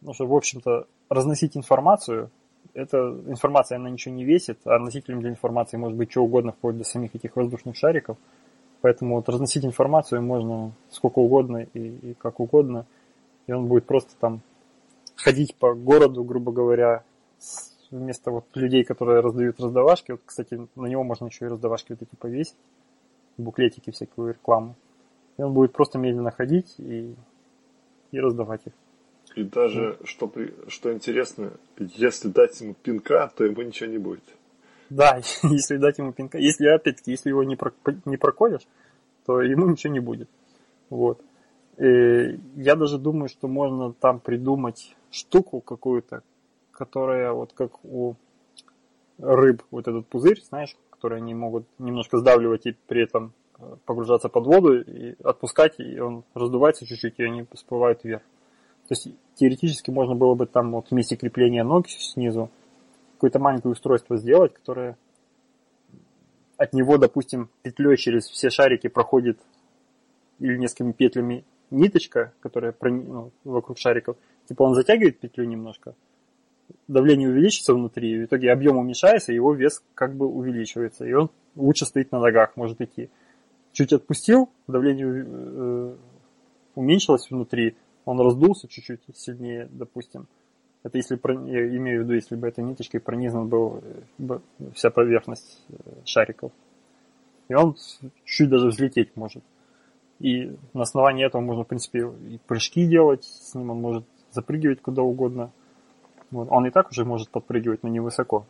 Потому 0.00 0.14
что, 0.14 0.26
в 0.26 0.34
общем-то, 0.34 0.86
разносить 1.08 1.56
информацию 1.56 2.30
эта 2.74 2.98
информация, 3.26 3.76
она 3.76 3.90
ничего 3.90 4.14
не 4.14 4.24
весит, 4.24 4.58
а 4.64 4.78
носителем 4.78 5.20
для 5.20 5.30
информации 5.30 5.76
может 5.76 5.96
быть 5.96 6.10
что 6.10 6.22
угодно, 6.22 6.52
вплоть 6.52 6.78
до 6.78 6.84
самих 6.84 7.14
этих 7.14 7.36
воздушных 7.36 7.76
шариков. 7.76 8.16
Поэтому 8.80 9.16
вот 9.16 9.28
разносить 9.28 9.64
информацию 9.64 10.22
можно 10.22 10.72
сколько 10.90 11.18
угодно 11.18 11.66
и, 11.74 11.78
и 11.78 12.14
как 12.14 12.40
угодно. 12.40 12.86
И 13.46 13.52
он 13.52 13.66
будет 13.66 13.86
просто 13.86 14.14
там 14.18 14.40
ходить 15.16 15.54
по 15.54 15.74
городу, 15.74 16.24
грубо 16.24 16.50
говоря, 16.50 17.04
вместо 17.92 18.30
вот 18.30 18.46
людей, 18.54 18.82
которые 18.84 19.20
раздают 19.20 19.60
раздавашки. 19.60 20.12
Вот, 20.12 20.22
кстати, 20.24 20.66
на 20.74 20.86
него 20.86 21.04
можно 21.04 21.26
еще 21.26 21.44
и 21.44 21.48
раздавашки 21.48 21.92
вот 21.92 22.02
эти 22.02 22.16
повесить, 22.16 22.56
буклетики, 23.36 23.90
всякую 23.90 24.32
рекламу. 24.32 24.74
И 25.38 25.42
он 25.42 25.52
будет 25.52 25.72
просто 25.72 25.98
медленно 25.98 26.30
ходить 26.30 26.74
и, 26.78 27.14
и 28.10 28.20
раздавать 28.20 28.62
их. 28.66 28.72
И 29.34 29.44
даже, 29.44 29.98
что, 30.04 30.26
при, 30.26 30.52
что 30.68 30.92
интересно, 30.92 31.52
если 31.78 32.28
дать 32.28 32.60
ему 32.60 32.74
пинка, 32.74 33.30
то 33.34 33.44
ему 33.44 33.62
ничего 33.62 33.88
не 33.88 33.98
будет. 33.98 34.24
Да, 34.90 35.20
если 35.42 35.76
дать 35.76 35.98
ему 35.98 36.12
пинка. 36.12 36.38
Если, 36.38 36.66
опять-таки, 36.66 37.12
если 37.12 37.30
его 37.30 37.44
не, 37.44 37.56
про, 37.56 37.72
не 38.04 38.16
проколешь, 38.16 38.66
то 39.24 39.40
ему 39.40 39.68
ничего 39.68 39.92
не 39.92 40.00
будет. 40.00 40.28
Вот. 40.90 41.20
И 41.78 42.38
я 42.56 42.76
даже 42.76 42.98
думаю, 42.98 43.28
что 43.28 43.48
можно 43.48 43.92
там 43.94 44.20
придумать 44.20 44.94
штуку 45.10 45.60
какую-то, 45.60 46.22
которая 46.72 47.32
вот 47.32 47.52
как 47.52 47.84
у 47.84 48.16
рыб, 49.18 49.62
вот 49.70 49.88
этот 49.88 50.06
пузырь, 50.08 50.42
знаешь, 50.42 50.76
который 50.90 51.18
они 51.18 51.34
могут 51.34 51.66
немножко 51.78 52.18
сдавливать 52.18 52.66
и 52.66 52.76
при 52.86 53.04
этом 53.04 53.32
э, 53.58 53.76
погружаться 53.84 54.28
под 54.28 54.46
воду 54.46 54.80
и 54.80 55.14
отпускать, 55.22 55.78
и 55.78 55.98
он 56.00 56.24
раздувается 56.34 56.86
чуть-чуть, 56.86 57.14
и 57.18 57.24
они 57.24 57.46
всплывают 57.52 58.04
вверх. 58.04 58.22
То 58.88 58.94
есть 58.94 59.08
теоретически 59.36 59.90
можно 59.90 60.14
было 60.14 60.34
бы 60.34 60.46
там 60.46 60.72
вот 60.72 60.90
вместе 60.90 61.16
крепления 61.16 61.64
ног 61.64 61.88
снизу 61.88 62.50
какое-то 63.14 63.38
маленькое 63.38 63.72
устройство 63.72 64.16
сделать, 64.16 64.52
которое 64.54 64.96
от 66.56 66.72
него, 66.72 66.98
допустим, 66.98 67.48
петлей 67.62 67.96
через 67.96 68.28
все 68.28 68.50
шарики 68.50 68.88
проходит 68.88 69.38
или 70.38 70.56
несколькими 70.56 70.92
петлями 70.92 71.44
ниточка, 71.70 72.32
которая 72.40 72.74
ну, 72.80 73.30
вокруг 73.44 73.78
шариков. 73.78 74.16
Типа 74.48 74.62
он 74.62 74.74
затягивает 74.74 75.20
петлю 75.20 75.44
немножко, 75.44 75.94
давление 76.88 77.28
увеличится 77.28 77.74
внутри, 77.74 78.12
и 78.12 78.20
в 78.20 78.24
итоге 78.26 78.52
объем 78.52 78.76
уменьшается, 78.76 79.32
и 79.32 79.36
его 79.36 79.54
вес 79.54 79.82
как 79.94 80.14
бы 80.14 80.26
увеличивается, 80.26 81.04
и 81.04 81.12
он 81.12 81.30
лучше 81.56 81.86
стоит 81.86 82.12
на 82.12 82.20
ногах, 82.20 82.56
может 82.56 82.80
идти. 82.80 83.10
Чуть 83.72 83.92
отпустил, 83.92 84.50
давление 84.66 85.24
э, 85.26 85.94
уменьшилось 86.74 87.30
внутри, 87.30 87.76
он 88.04 88.20
раздулся 88.20 88.68
чуть-чуть 88.68 89.00
сильнее, 89.14 89.68
допустим. 89.70 90.26
Это 90.82 90.98
если, 90.98 91.18
я 91.48 91.76
имею 91.76 92.00
в 92.00 92.04
виду, 92.04 92.14
если 92.14 92.34
бы 92.34 92.48
этой 92.48 92.64
ниточкой 92.64 93.00
пронизан 93.00 93.48
был 93.48 93.82
э, 94.18 94.38
вся 94.74 94.90
поверхность 94.90 95.62
э, 95.68 95.74
шариков. 96.04 96.52
И 97.48 97.54
он 97.54 97.76
чуть 98.24 98.48
даже 98.48 98.68
взлететь 98.68 99.16
может. 99.16 99.44
И 100.18 100.56
на 100.72 100.82
основании 100.82 101.26
этого 101.26 101.40
можно, 101.40 101.64
в 101.64 101.68
принципе, 101.68 102.10
и 102.28 102.38
прыжки 102.46 102.86
делать, 102.86 103.24
с 103.24 103.54
ним 103.54 103.70
он 103.70 103.80
может 103.80 104.04
запрыгивать 104.30 104.80
куда 104.80 105.02
угодно. 105.02 105.52
Вот. 106.32 106.48
Он 106.50 106.66
и 106.66 106.70
так 106.70 106.90
уже 106.90 107.04
может 107.04 107.28
подпрыгивать, 107.28 107.82
но 107.82 107.88
не 107.88 108.00
высоко. 108.00 108.46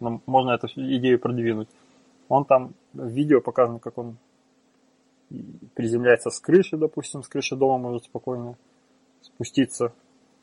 Но 0.00 0.20
можно 0.26 0.50
эту 0.50 0.66
идею 0.66 1.18
продвинуть. 1.18 1.68
Он 2.28 2.44
там 2.44 2.74
в 2.92 3.06
видео 3.06 3.40
показано, 3.40 3.78
как 3.78 3.96
он 3.96 4.16
приземляется 5.74 6.30
с 6.30 6.40
крыши, 6.40 6.76
допустим, 6.76 7.22
с 7.22 7.28
крыши 7.28 7.56
дома 7.56 7.78
может 7.78 8.04
спокойно 8.04 8.56
спуститься, 9.22 9.92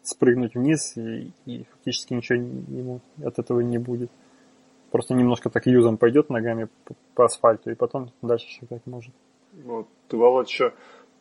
спрыгнуть 0.03 0.55
вниз, 0.55 0.97
и, 0.97 1.31
и 1.45 1.65
фактически 1.65 2.13
ничего 2.13 2.39
ему 2.39 3.01
от 3.23 3.37
этого 3.37 3.59
не 3.59 3.77
будет. 3.77 4.09
Просто 4.89 5.13
немножко 5.13 5.49
так 5.49 5.67
юзом 5.67 5.97
пойдет 5.97 6.29
ногами 6.29 6.67
по, 6.85 6.95
по 7.13 7.25
асфальту, 7.25 7.71
и 7.71 7.75
потом 7.75 8.11
дальше 8.21 8.47
шагать 8.49 8.81
может. 8.85 9.13
Вот, 9.63 9.87
ты, 10.07 10.17
Володь, 10.17 10.49
еще 10.49 10.73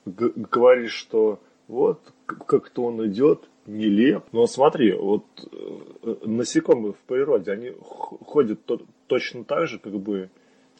говоришь, 0.06 0.94
что 0.94 1.40
вот 1.70 2.12
как-то 2.26 2.84
он 2.84 3.06
идет, 3.06 3.48
нелеп. 3.66 4.24
Но 4.32 4.46
смотри, 4.46 4.92
вот 4.92 5.24
э, 5.52 6.16
насекомые 6.24 6.92
в 6.92 6.98
природе, 7.06 7.52
они 7.52 7.72
ходят 7.80 8.64
то, 8.64 8.80
точно 9.06 9.44
так 9.44 9.68
же, 9.68 9.78
как 9.78 9.92
бы 9.92 10.30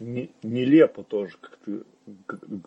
не, 0.00 0.31
нелепо 0.42 1.05
тоже, 1.05 1.37
как 1.40 1.59
ты 1.64 1.83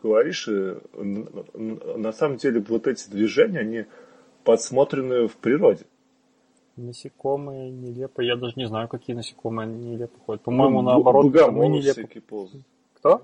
говоришь. 0.01 0.47
И 0.47 0.75
на 0.97 2.13
самом 2.13 2.37
деле 2.37 2.63
вот 2.67 2.87
эти 2.87 3.09
движения, 3.09 3.59
они 3.59 3.85
подсмотрены 4.45 5.27
в 5.27 5.35
природе. 5.35 5.85
Насекомые 6.77 7.71
нелепо. 7.71 8.21
Я 8.21 8.37
даже 8.37 8.53
не 8.55 8.67
знаю, 8.67 8.87
какие 8.87 9.15
насекомые 9.15 9.67
нелепо 9.67 10.17
ходят. 10.25 10.43
По-моему, 10.43 10.81
ну, 10.81 10.91
наоборот, 10.91 11.25
богомолы 11.25 11.67
нелепо. 11.67 11.91
всякие 11.91 12.21
ползают. 12.21 12.65
Кто? 12.95 13.21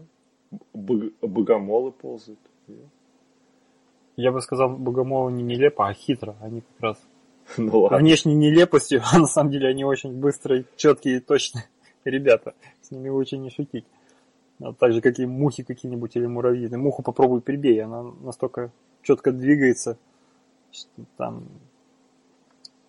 Богомолы 0.73 1.91
ползают. 1.93 2.39
Я 4.19 4.33
бы 4.33 4.41
сказал, 4.41 4.69
богомолы 4.75 5.31
не 5.31 5.43
нелепо, 5.43 5.87
а 5.87 5.93
хитро. 5.93 6.35
Они 6.41 6.59
как 6.59 6.81
раз 6.81 6.97
ну, 7.57 7.83
ладно. 7.83 7.99
внешней 7.99 8.35
нелепостью, 8.35 9.01
а 9.13 9.17
на 9.17 9.27
самом 9.27 9.49
деле 9.49 9.69
они 9.69 9.85
очень 9.85 10.11
быстрые, 10.11 10.65
четкие 10.75 11.17
и 11.17 11.19
точные 11.21 11.69
ребята. 12.03 12.53
С 12.81 12.91
ними 12.91 13.07
лучше 13.07 13.37
не 13.37 13.49
шутить. 13.49 13.85
А 14.61 14.73
так 14.73 14.91
же, 14.91 14.99
как 14.99 15.19
и 15.19 15.25
мухи 15.25 15.63
какие-нибудь 15.63 16.17
или 16.17 16.25
муравьи. 16.25 16.67
Ты 16.67 16.77
муху 16.77 17.01
попробуй 17.01 17.39
прибей, 17.39 17.81
она 17.81 18.03
настолько 18.21 18.71
четко 19.03 19.31
двигается, 19.31 19.97
что 20.69 20.89
там 21.15 21.45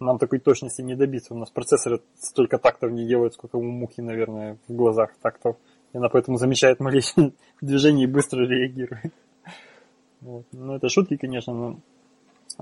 нам 0.00 0.18
такой 0.18 0.40
точности 0.40 0.82
не 0.82 0.96
добиться. 0.96 1.32
У 1.32 1.38
нас 1.38 1.50
процессоры 1.50 2.00
столько 2.18 2.58
тактов 2.58 2.90
не 2.90 3.06
делают, 3.06 3.34
сколько 3.34 3.54
у 3.54 3.62
мухи, 3.62 4.00
наверное, 4.00 4.58
в 4.66 4.74
глазах 4.74 5.14
тактов. 5.22 5.56
И 5.92 5.96
она 5.96 6.08
поэтому 6.08 6.38
замечает 6.38 6.80
малейшее 6.80 7.34
движение 7.60 8.08
и 8.08 8.10
быстро 8.10 8.44
реагирует. 8.44 9.12
Вот. 10.20 10.44
Ну, 10.52 10.74
это 10.74 10.88
шутки, 10.88 11.16
конечно, 11.16 11.52
но 11.52 11.76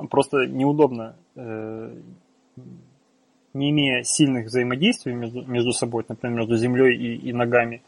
просто 0.07 0.47
неудобно, 0.47 1.17
э, 1.35 1.97
не 3.55 3.71
имея 3.71 4.03
сильных 4.05 4.47
взаимодействий 4.47 5.15
между, 5.15 5.45
между 5.45 5.73
собой, 5.73 6.05
например, 6.09 6.39
между 6.39 6.57
землей 6.57 6.97
и, 6.97 7.17
и 7.29 7.33
ногами, 7.33 7.83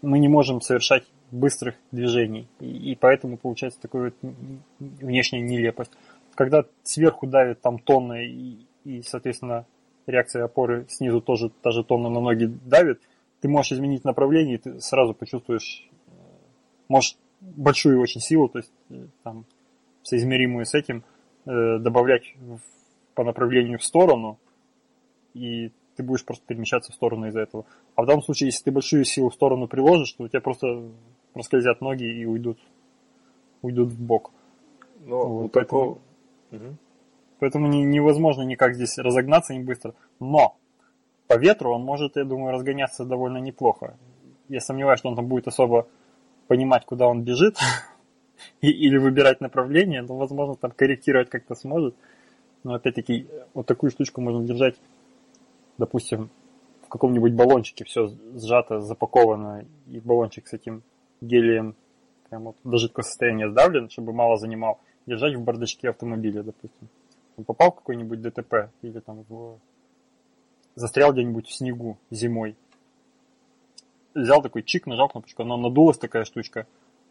мы 0.00 0.18
не 0.18 0.28
можем 0.28 0.60
совершать 0.60 1.04
быстрых 1.30 1.74
движений. 1.90 2.46
И, 2.60 2.92
и 2.92 2.94
поэтому 2.94 3.36
получается 3.36 3.80
такая 3.80 4.12
вот 4.22 4.32
внешняя 4.78 5.40
нелепость. 5.40 5.92
Когда 6.34 6.64
сверху 6.82 7.26
давит 7.26 7.60
там 7.60 7.78
тонна 7.78 8.24
и, 8.24 8.56
и, 8.84 9.02
соответственно, 9.02 9.66
реакция 10.06 10.44
опоры 10.44 10.86
снизу 10.88 11.20
тоже 11.20 11.50
та 11.62 11.70
же 11.70 11.84
тонна 11.84 12.08
на 12.08 12.20
ноги 12.20 12.46
давит, 12.46 13.00
ты 13.40 13.48
можешь 13.48 13.72
изменить 13.72 14.04
направление, 14.04 14.54
и 14.54 14.58
ты 14.58 14.80
сразу 14.80 15.14
почувствуешь, 15.14 15.88
э, 16.06 16.10
можешь 16.88 17.16
большую 17.42 18.00
очень 18.00 18.20
силу, 18.20 18.48
то 18.48 18.58
есть 18.58 18.72
э, 18.90 19.06
там 19.22 19.44
соизмеримую 20.02 20.64
с 20.64 20.74
этим, 20.74 21.04
э, 21.44 21.78
добавлять 21.78 22.34
в, 22.36 22.60
по 23.14 23.24
направлению 23.24 23.78
в 23.78 23.84
сторону, 23.84 24.38
и 25.34 25.72
ты 25.96 26.02
будешь 26.02 26.24
просто 26.24 26.44
перемещаться 26.46 26.92
в 26.92 26.94
сторону 26.94 27.26
из-за 27.28 27.40
этого. 27.40 27.66
А 27.94 28.02
в 28.02 28.06
данном 28.06 28.22
случае, 28.22 28.48
если 28.48 28.64
ты 28.64 28.70
большую 28.70 29.04
силу 29.04 29.30
в 29.30 29.34
сторону 29.34 29.68
приложишь, 29.68 30.12
то 30.12 30.24
у 30.24 30.28
тебя 30.28 30.40
просто 30.40 30.88
проскользят 31.32 31.80
ноги 31.80 32.04
и 32.04 32.24
уйдут, 32.24 32.58
уйдут 33.60 33.90
в 33.90 34.00
бок. 34.00 34.30
Но 35.04 35.28
вот, 35.28 35.52
поэтому, 35.52 35.98
такого... 36.50 36.76
поэтому 37.38 37.66
не, 37.68 37.84
невозможно 37.84 38.42
никак 38.42 38.74
здесь 38.74 38.98
разогнаться 38.98 39.54
не 39.54 39.62
быстро. 39.62 39.94
Но 40.20 40.56
по 41.26 41.36
ветру 41.36 41.72
он 41.72 41.82
может, 41.82 42.16
я 42.16 42.24
думаю, 42.24 42.52
разгоняться 42.52 43.04
довольно 43.04 43.38
неплохо. 43.38 43.96
Я 44.48 44.60
сомневаюсь, 44.60 44.98
что 44.98 45.08
он 45.08 45.16
там 45.16 45.26
будет 45.26 45.48
особо 45.48 45.88
понимать, 46.48 46.84
куда 46.84 47.06
он 47.06 47.22
бежит, 47.22 47.56
или 48.60 48.96
выбирать 48.96 49.40
направление, 49.40 50.02
но, 50.02 50.16
возможно, 50.16 50.54
там 50.54 50.70
корректировать 50.70 51.30
как-то 51.30 51.54
сможет. 51.54 51.94
Но, 52.64 52.74
опять-таки, 52.74 53.26
вот 53.54 53.66
такую 53.66 53.90
штучку 53.90 54.20
можно 54.20 54.44
держать, 54.46 54.76
допустим, 55.78 56.30
в 56.84 56.88
каком-нибудь 56.88 57.32
баллончике, 57.32 57.84
все 57.84 58.12
сжато, 58.34 58.80
запаковано, 58.80 59.64
и 59.88 59.98
баллончик 59.98 60.46
с 60.46 60.52
этим 60.52 60.82
гелием 61.20 61.74
прям 62.28 62.44
вот 62.44 62.56
до 62.64 62.78
жидкого 62.78 63.02
состояния 63.02 63.50
сдавлен, 63.50 63.90
чтобы 63.90 64.12
мало 64.12 64.36
занимал, 64.36 64.80
держать 65.06 65.34
в 65.34 65.42
бардачке 65.42 65.90
автомобиля, 65.90 66.42
допустим. 66.42 66.88
Он 67.36 67.44
попал 67.44 67.72
в 67.72 67.76
какой-нибудь 67.76 68.20
ДТП 68.20 68.70
или 68.82 69.00
там 69.00 69.24
в... 69.28 69.58
застрял 70.74 71.12
где-нибудь 71.12 71.46
в 71.46 71.52
снегу 71.52 71.98
зимой, 72.10 72.56
взял 74.14 74.42
такой 74.42 74.62
чик, 74.62 74.86
нажал 74.86 75.08
кнопочку, 75.08 75.42
она 75.42 75.56
надулась 75.56 75.98
такая 75.98 76.24
штучка, 76.24 76.66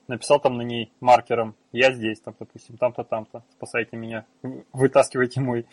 написал 0.08 0.40
там 0.40 0.58
на 0.58 0.62
ней 0.62 0.92
маркером, 1.00 1.56
я 1.72 1.94
здесь, 1.94 2.20
там, 2.20 2.36
допустим, 2.38 2.78
там-то, 2.78 3.04
там-то, 3.04 3.44
спасайте 3.58 3.98
меня, 3.98 4.26
вытаскивайте 4.74 5.42
мой, 5.42 5.66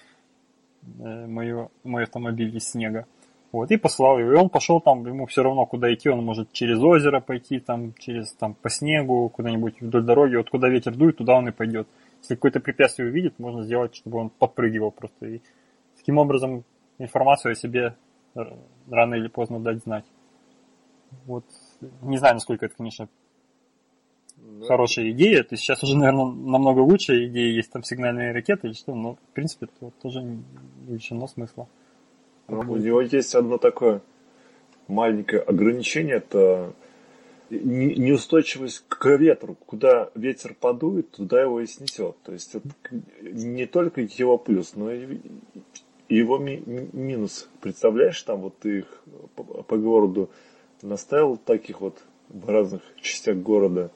э, 1.00 1.26
мою, 1.26 1.70
мой 1.84 2.04
автомобиль 2.04 2.56
из 2.56 2.70
снега. 2.70 3.06
Вот, 3.50 3.70
и 3.70 3.78
послал 3.78 4.18
его. 4.18 4.32
И 4.32 4.36
он 4.36 4.50
пошел 4.50 4.78
там, 4.78 5.06
ему 5.06 5.24
все 5.26 5.42
равно, 5.42 5.64
куда 5.64 5.92
идти, 5.92 6.10
он 6.10 6.22
может 6.22 6.52
через 6.52 6.78
озеро 6.80 7.20
пойти, 7.20 7.60
там, 7.60 7.94
через, 7.94 8.32
там, 8.34 8.54
по 8.54 8.68
снегу, 8.68 9.30
куда-нибудь 9.30 9.80
вдоль 9.80 10.04
дороги, 10.04 10.36
вот 10.36 10.50
куда 10.50 10.68
ветер 10.68 10.94
дует, 10.94 11.16
туда 11.16 11.34
он 11.34 11.48
и 11.48 11.52
пойдет. 11.52 11.88
Если 12.20 12.34
какое-то 12.34 12.60
препятствие 12.60 13.08
увидит, 13.08 13.38
можно 13.38 13.62
сделать, 13.62 13.94
чтобы 13.94 14.18
он 14.18 14.28
подпрыгивал 14.28 14.90
просто. 14.90 15.26
И 15.26 15.40
таким 15.96 16.18
образом 16.18 16.64
информацию 16.98 17.52
о 17.52 17.54
себе 17.54 17.94
рано 18.90 19.14
или 19.14 19.28
поздно 19.28 19.60
дать 19.60 19.82
знать. 19.82 20.04
Вот 21.26 21.44
не 22.02 22.18
знаю, 22.18 22.34
насколько 22.34 22.66
это, 22.66 22.74
конечно, 22.76 23.08
да. 24.36 24.66
хорошая 24.66 25.10
идея. 25.10 25.42
То 25.42 25.54
есть 25.54 25.62
сейчас 25.62 25.82
уже, 25.82 25.96
наверное, 25.96 26.26
намного 26.26 26.80
лучше 26.80 27.26
идеи 27.26 27.52
есть 27.52 27.70
там 27.70 27.82
сигнальные 27.82 28.32
ракеты 28.32 28.68
или 28.68 28.74
что, 28.74 28.94
но 28.94 29.14
в 29.14 29.34
принципе 29.34 29.66
это 29.66 29.92
тоже 30.02 30.22
не 30.22 30.42
лишено 30.88 31.26
смысла. 31.26 31.68
Ну, 32.48 32.60
у 32.60 32.76
него 32.76 33.02
есть 33.02 33.34
одно 33.34 33.58
такое 33.58 34.00
маленькое 34.86 35.42
ограничение, 35.42 36.16
это 36.16 36.72
неустойчивость 37.50 38.84
к 38.88 39.16
ветру. 39.16 39.54
Куда 39.66 40.10
ветер 40.14 40.54
подует, 40.58 41.10
туда 41.10 41.42
его 41.42 41.60
и 41.60 41.66
снесет. 41.66 42.16
То 42.22 42.32
есть 42.32 42.54
это 42.54 42.68
не 43.20 43.66
только 43.66 44.02
его 44.02 44.38
плюс, 44.38 44.74
но 44.74 44.92
и 44.92 45.18
его 46.08 46.38
ми- 46.38 46.62
минус. 46.92 47.48
Представляешь, 47.60 48.20
там 48.22 48.40
вот 48.40 48.58
ты 48.58 48.78
их 48.80 49.02
по, 49.34 49.44
по 49.44 49.76
городу 49.76 50.30
наставил 50.82 51.36
таких 51.36 51.80
вот 51.80 51.98
в 52.28 52.48
разных 52.48 52.82
частях 53.00 53.36
города. 53.36 53.90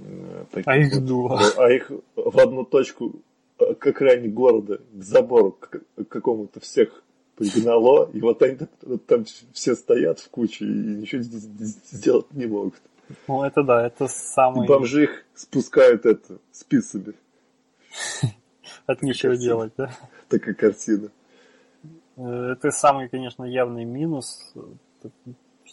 Э, 0.00 0.44
таких 0.50 0.68
а 0.68 0.76
их 0.76 0.94
вот, 0.94 1.04
дуло. 1.04 1.40
А 1.56 1.70
их 1.70 1.90
в 2.16 2.38
одну 2.38 2.64
точку 2.64 3.12
э, 3.58 3.74
к 3.74 3.86
окраине 3.86 4.28
города, 4.28 4.78
к 4.92 5.02
забору 5.02 5.52
к 5.52 5.80
какому-то 6.08 6.60
всех 6.60 7.02
пригнало, 7.36 8.10
и 8.12 8.20
вот 8.20 8.42
они 8.42 8.58
там 9.06 9.24
все 9.52 9.74
стоят 9.74 10.18
в 10.18 10.28
куче 10.28 10.64
и 10.66 10.68
ничего 10.68 11.22
сделать 11.22 12.32
не 12.32 12.46
могут. 12.46 12.74
Ну, 13.26 13.42
это 13.42 13.62
да, 13.62 13.86
это 13.86 14.06
самый... 14.08 14.64
И 14.64 14.68
бомжи 14.68 15.04
их 15.04 15.24
спускают 15.34 16.06
это 16.06 16.38
спицами. 16.52 17.14
От 18.86 19.02
нечего 19.02 19.36
делать, 19.36 19.72
да? 19.76 19.90
Такая 20.28 20.54
картина. 20.54 21.10
Э, 22.16 22.52
это 22.52 22.70
самый, 22.70 23.08
конечно, 23.08 23.44
явный 23.44 23.84
минус. 23.84 24.52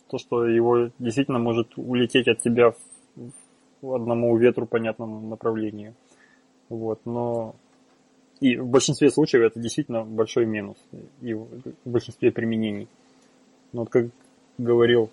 То, 0.10 0.18
что 0.18 0.46
его 0.46 0.90
действительно 1.00 1.40
может 1.40 1.78
улететь 1.78 2.28
от 2.28 2.40
тебя 2.40 2.74
в 3.82 3.94
одному 3.94 4.36
ветру 4.38 4.66
понятному 4.66 5.28
направлении. 5.28 5.94
Вот, 6.70 7.02
но 7.06 7.56
и 8.40 8.58
в 8.58 8.68
большинстве 8.68 9.10
случаев 9.10 9.44
это 9.44 9.60
действительно 9.60 10.04
большой 10.04 10.46
минус. 10.46 10.78
И 11.22 11.34
в 11.34 11.48
большинстве 11.86 12.32
применений. 12.32 12.88
Но 13.72 13.82
вот 13.82 13.90
как 13.90 14.08
говорил 14.58 15.10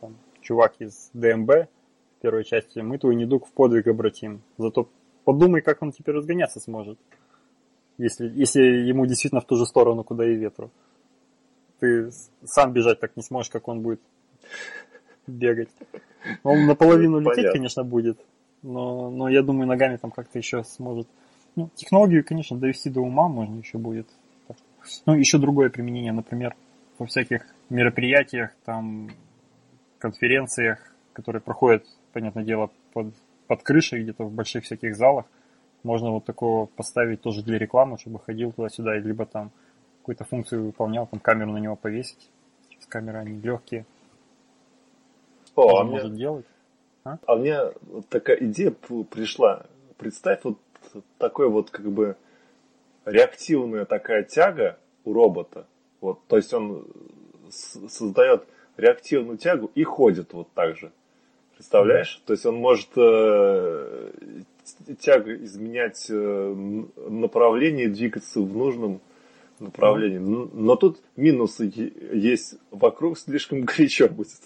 там, 0.00 0.16
чувак 0.40 0.74
из 0.78 1.10
ДМБ 1.12 1.48
в 1.48 2.22
первой 2.22 2.44
части, 2.44 2.80
мы 2.80 2.98
твой 2.98 3.16
недуг 3.16 3.46
в 3.46 3.52
подвиг 3.52 3.86
обратим. 3.86 4.42
Зато 4.58 4.88
подумай, 5.24 5.62
как 5.62 5.82
он 5.82 5.92
теперь 5.92 6.14
разгоняться 6.14 6.60
сможет. 6.60 6.98
Если, 7.98 8.28
если 8.28 8.62
ему 8.62 9.06
действительно 9.06 9.40
в 9.40 9.46
ту 9.46 9.56
же 9.56 9.66
сторону, 9.66 10.04
куда 10.04 10.26
и 10.26 10.34
ветру. 10.34 10.70
Ты 11.80 12.10
сам 12.44 12.72
бежать 12.72 13.00
так 13.00 13.16
не 13.16 13.22
сможешь, 13.22 13.50
как 13.50 13.68
он 13.68 13.80
будет 13.80 14.00
бегать. 15.26 15.70
Он 16.42 16.66
наполовину 16.66 17.18
лететь, 17.18 17.36
Понятно. 17.36 17.52
конечно, 17.52 17.84
будет. 17.84 18.18
Но, 18.62 19.10
но 19.10 19.28
я 19.28 19.42
думаю, 19.42 19.66
ногами 19.66 19.96
там 19.96 20.10
как-то 20.10 20.38
еще 20.38 20.64
сможет 20.64 21.08
ну, 21.56 21.70
технологию, 21.74 22.24
конечно, 22.24 22.56
довести 22.56 22.90
до 22.90 23.00
ума 23.00 23.28
можно 23.28 23.58
еще 23.58 23.78
будет. 23.78 24.06
Ну, 25.06 25.14
еще 25.14 25.38
другое 25.38 25.68
применение, 25.68 26.12
например, 26.12 26.54
во 26.98 27.06
всяких 27.06 27.46
мероприятиях, 27.68 28.50
там, 28.64 29.10
конференциях, 29.98 30.94
которые 31.12 31.42
проходят, 31.42 31.84
понятное 32.12 32.44
дело, 32.44 32.70
под, 32.92 33.14
под 33.46 33.62
крышей, 33.62 34.02
где-то 34.02 34.24
в 34.24 34.32
больших 34.32 34.64
всяких 34.64 34.96
залах, 34.96 35.26
можно 35.82 36.10
вот 36.10 36.24
такого 36.24 36.66
поставить 36.66 37.20
тоже 37.20 37.42
для 37.42 37.58
рекламы, 37.58 37.98
чтобы 37.98 38.20
ходил 38.20 38.52
туда-сюда, 38.52 38.96
либо 38.96 39.26
там 39.26 39.50
какую-то 40.00 40.24
функцию 40.24 40.66
выполнял, 40.66 41.06
там 41.06 41.20
камеру 41.20 41.52
на 41.52 41.58
него 41.58 41.76
повесить. 41.76 42.30
Сейчас 42.68 42.86
камеры, 42.86 43.18
они 43.18 43.38
легкие. 43.38 43.84
О, 45.62 45.80
а 45.80 45.84
мне... 45.84 45.92
может 45.92 46.14
делать. 46.14 46.46
А? 47.04 47.18
а 47.26 47.36
мне 47.36 47.58
вот 47.82 48.08
такая 48.08 48.36
идея 48.36 48.70
пришла. 49.10 49.66
Представь, 49.96 50.40
вот 50.44 50.58
такой 51.18 51.48
вот 51.48 51.70
как 51.70 51.90
бы 51.90 52.16
реактивная 53.04 53.84
такая 53.84 54.22
тяга 54.22 54.78
у 55.04 55.12
робота. 55.12 55.66
Вот, 56.00 56.20
то 56.28 56.36
есть 56.36 56.52
он 56.52 56.86
создает 57.50 58.44
реактивную 58.76 59.38
тягу 59.38 59.70
и 59.74 59.82
ходит 59.82 60.32
вот 60.32 60.48
так 60.54 60.76
же. 60.76 60.92
Представляешь? 61.54 62.22
То 62.24 62.32
есть 62.32 62.46
он 62.46 62.56
может 62.56 62.88
э, 62.96 64.12
тягу 64.98 65.30
изменять 65.44 66.06
э, 66.08 66.84
направление 67.08 67.88
двигаться 67.88 68.40
в 68.40 68.56
нужном 68.56 69.00
направлении. 69.58 70.18
Но 70.18 70.76
тут 70.76 71.00
минусы 71.16 71.70
есть 72.12 72.54
вокруг, 72.70 73.18
слишком 73.18 73.62
горячо 73.62 74.08
будет. 74.08 74.40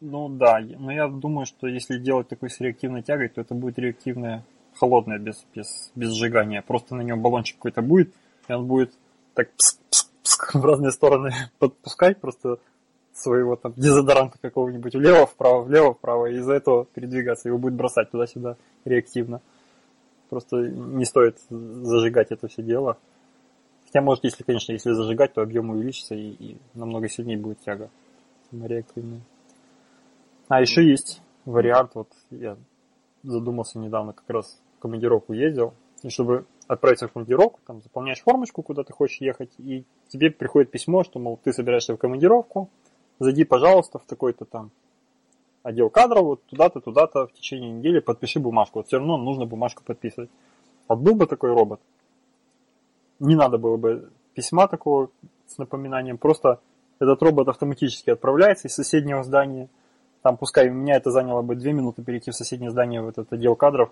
Ну 0.00 0.30
да, 0.30 0.60
но 0.78 0.90
я 0.90 1.08
думаю, 1.08 1.44
что 1.44 1.66
если 1.66 1.98
делать 1.98 2.28
такой 2.28 2.48
с 2.48 2.58
реактивной 2.60 3.02
тягой, 3.02 3.28
то 3.28 3.42
это 3.42 3.54
будет 3.54 3.78
реактивная 3.78 4.44
холодная, 4.74 5.18
без, 5.18 5.44
без, 5.54 5.92
без 5.94 6.12
сжигания. 6.14 6.62
Просто 6.62 6.94
на 6.94 7.02
нем 7.02 7.20
баллончик 7.20 7.56
какой-то 7.56 7.82
будет, 7.82 8.14
и 8.48 8.52
он 8.52 8.66
будет 8.66 8.94
так 9.34 9.50
пс 9.52 9.78
-пс 9.90 10.06
-пс 10.24 10.58
в 10.58 10.64
разные 10.64 10.90
стороны 10.92 11.32
подпускать 11.58 12.18
просто 12.18 12.58
своего 13.12 13.56
там 13.56 13.74
дезодоранта 13.76 14.38
какого-нибудь 14.40 14.94
влево, 14.94 15.26
вправо, 15.26 15.62
влево, 15.62 15.92
вправо, 15.92 16.26
и 16.26 16.36
из-за 16.36 16.54
этого 16.54 16.86
передвигаться. 16.86 17.48
Его 17.48 17.58
будет 17.58 17.74
бросать 17.74 18.10
туда-сюда 18.10 18.56
реактивно. 18.86 19.42
Просто 20.30 20.56
не 20.68 21.04
стоит 21.04 21.38
зажигать 21.50 22.30
это 22.30 22.48
все 22.48 22.62
дело. 22.62 22.96
Хотя, 23.84 24.00
может, 24.00 24.24
если, 24.24 24.44
конечно, 24.44 24.72
если 24.72 24.92
зажигать, 24.92 25.34
то 25.34 25.42
объем 25.42 25.70
увеличится 25.70 26.14
и, 26.14 26.30
и 26.30 26.56
намного 26.74 27.08
сильнее 27.08 27.36
будет 27.36 27.60
тяга 27.60 27.90
реактивная. 28.52 29.20
А 30.50 30.60
еще 30.60 30.84
есть 30.84 31.22
вариант, 31.44 31.92
вот 31.94 32.08
я 32.30 32.56
задумался 33.22 33.78
недавно, 33.78 34.12
как 34.12 34.28
раз 34.28 34.60
в 34.76 34.80
командировку 34.80 35.32
ездил, 35.32 35.74
и 36.02 36.08
чтобы 36.08 36.44
отправиться 36.66 37.06
в 37.06 37.12
командировку, 37.12 37.60
там 37.64 37.80
заполняешь 37.82 38.20
формочку, 38.20 38.64
куда 38.64 38.82
ты 38.82 38.92
хочешь 38.92 39.20
ехать, 39.20 39.52
и 39.58 39.84
тебе 40.08 40.28
приходит 40.32 40.72
письмо, 40.72 41.04
что, 41.04 41.20
мол, 41.20 41.38
ты 41.40 41.52
собираешься 41.52 41.94
в 41.94 41.98
командировку, 41.98 42.68
зайди, 43.20 43.44
пожалуйста, 43.44 44.00
в 44.00 44.06
такой-то 44.06 44.44
там 44.44 44.72
отдел 45.62 45.88
кадров, 45.88 46.24
вот 46.24 46.44
туда-то, 46.46 46.80
туда-то 46.80 47.28
в 47.28 47.32
течение 47.32 47.70
недели 47.70 48.00
подпиши 48.00 48.40
бумажку. 48.40 48.80
Вот 48.80 48.88
все 48.88 48.98
равно 48.98 49.18
нужно 49.18 49.46
бумажку 49.46 49.84
подписывать. 49.84 50.30
Вот 50.88 50.98
был 50.98 51.14
бы 51.14 51.28
такой 51.28 51.52
робот, 51.52 51.80
не 53.20 53.36
надо 53.36 53.56
было 53.56 53.76
бы 53.76 54.10
письма 54.34 54.66
такого 54.66 55.10
с 55.46 55.58
напоминанием, 55.58 56.18
просто 56.18 56.58
этот 56.98 57.22
робот 57.22 57.46
автоматически 57.46 58.10
отправляется 58.10 58.66
из 58.66 58.74
соседнего 58.74 59.22
здания– 59.22 59.68
там 60.22 60.36
пускай 60.36 60.68
у 60.68 60.74
меня 60.74 60.96
это 60.96 61.10
заняло 61.10 61.42
бы 61.42 61.54
2 61.56 61.72
минуты 61.72 62.02
перейти 62.02 62.30
в 62.30 62.34
соседнее 62.34 62.70
здание 62.70 63.00
в 63.00 63.08
этот 63.08 63.32
отдел 63.32 63.56
кадров, 63.56 63.90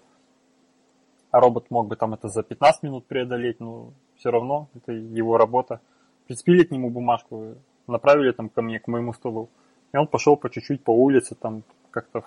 а 1.31 1.41
робот 1.41 1.71
мог 1.71 1.89
бы 1.89 1.97
там 1.97 2.15
это 2.15 2.29
за 2.29 2.43
15 2.43 2.83
минут 2.83 3.07
преодолеть, 3.07 3.61
но 3.61 3.93
все 4.17 4.31
равно 4.31 4.69
это 4.75 4.93
его 4.93 5.37
работа. 5.37 5.81
Прицепили 6.27 6.65
к 6.65 6.71
нему 6.71 6.91
бумажку, 6.91 7.55
направили 7.87 8.33
там 8.33 8.49
ко 8.49 8.63
мне, 8.63 8.81
к 8.81 8.89
моему 8.89 9.13
столу. 9.13 9.49
И 9.93 9.97
он 9.97 10.07
пошел 10.07 10.37
по 10.37 10.51
чуть-чуть 10.51 10.83
по 10.83 10.91
улице, 10.91 11.35
там 11.35 11.63
как-то 11.91 12.25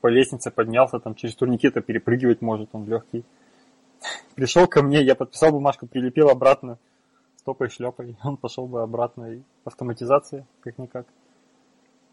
по 0.00 0.08
лестнице 0.08 0.50
поднялся, 0.50 0.98
там 0.98 1.14
через 1.14 1.34
турникеты 1.34 1.80
перепрыгивать 1.80 2.42
может, 2.42 2.70
он 2.72 2.86
легкий. 2.86 3.24
Пришел 4.34 4.66
ко 4.66 4.82
мне, 4.82 5.02
я 5.02 5.14
подписал 5.14 5.52
бумажку, 5.52 5.86
прилепил 5.86 6.28
обратно, 6.28 6.78
стопой 7.36 7.68
шлепой, 7.68 8.16
он 8.24 8.36
пошел 8.36 8.66
бы 8.66 8.82
обратно. 8.82 9.42
Автоматизация, 9.64 10.46
как-никак 10.60 11.06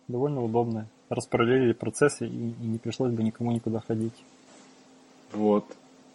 довольно 0.08 0.44
удобно. 0.44 0.88
Распараллелили 1.10 1.74
процессы 1.74 2.28
и, 2.28 2.52
и 2.52 2.66
не 2.66 2.78
пришлось 2.78 3.12
бы 3.12 3.24
никому 3.24 3.52
никуда 3.52 3.80
ходить. 3.80 4.14
Вот. 5.32 5.66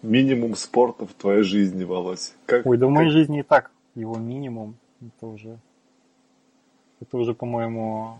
Минимум 0.02 0.54
спорта 0.54 1.06
в 1.06 1.14
твоей 1.14 1.42
жизни, 1.42 1.84
Володь. 1.84 2.34
Как, 2.46 2.66
Ой, 2.66 2.76
да 2.76 2.86
в 2.86 2.90
моей 2.90 3.10
жизни 3.10 3.40
и 3.40 3.42
так 3.42 3.70
его 3.94 4.16
минимум. 4.16 4.76
Это 5.00 5.26
уже, 5.26 5.58
это 7.00 7.16
уже, 7.16 7.34
по-моему, 7.34 8.18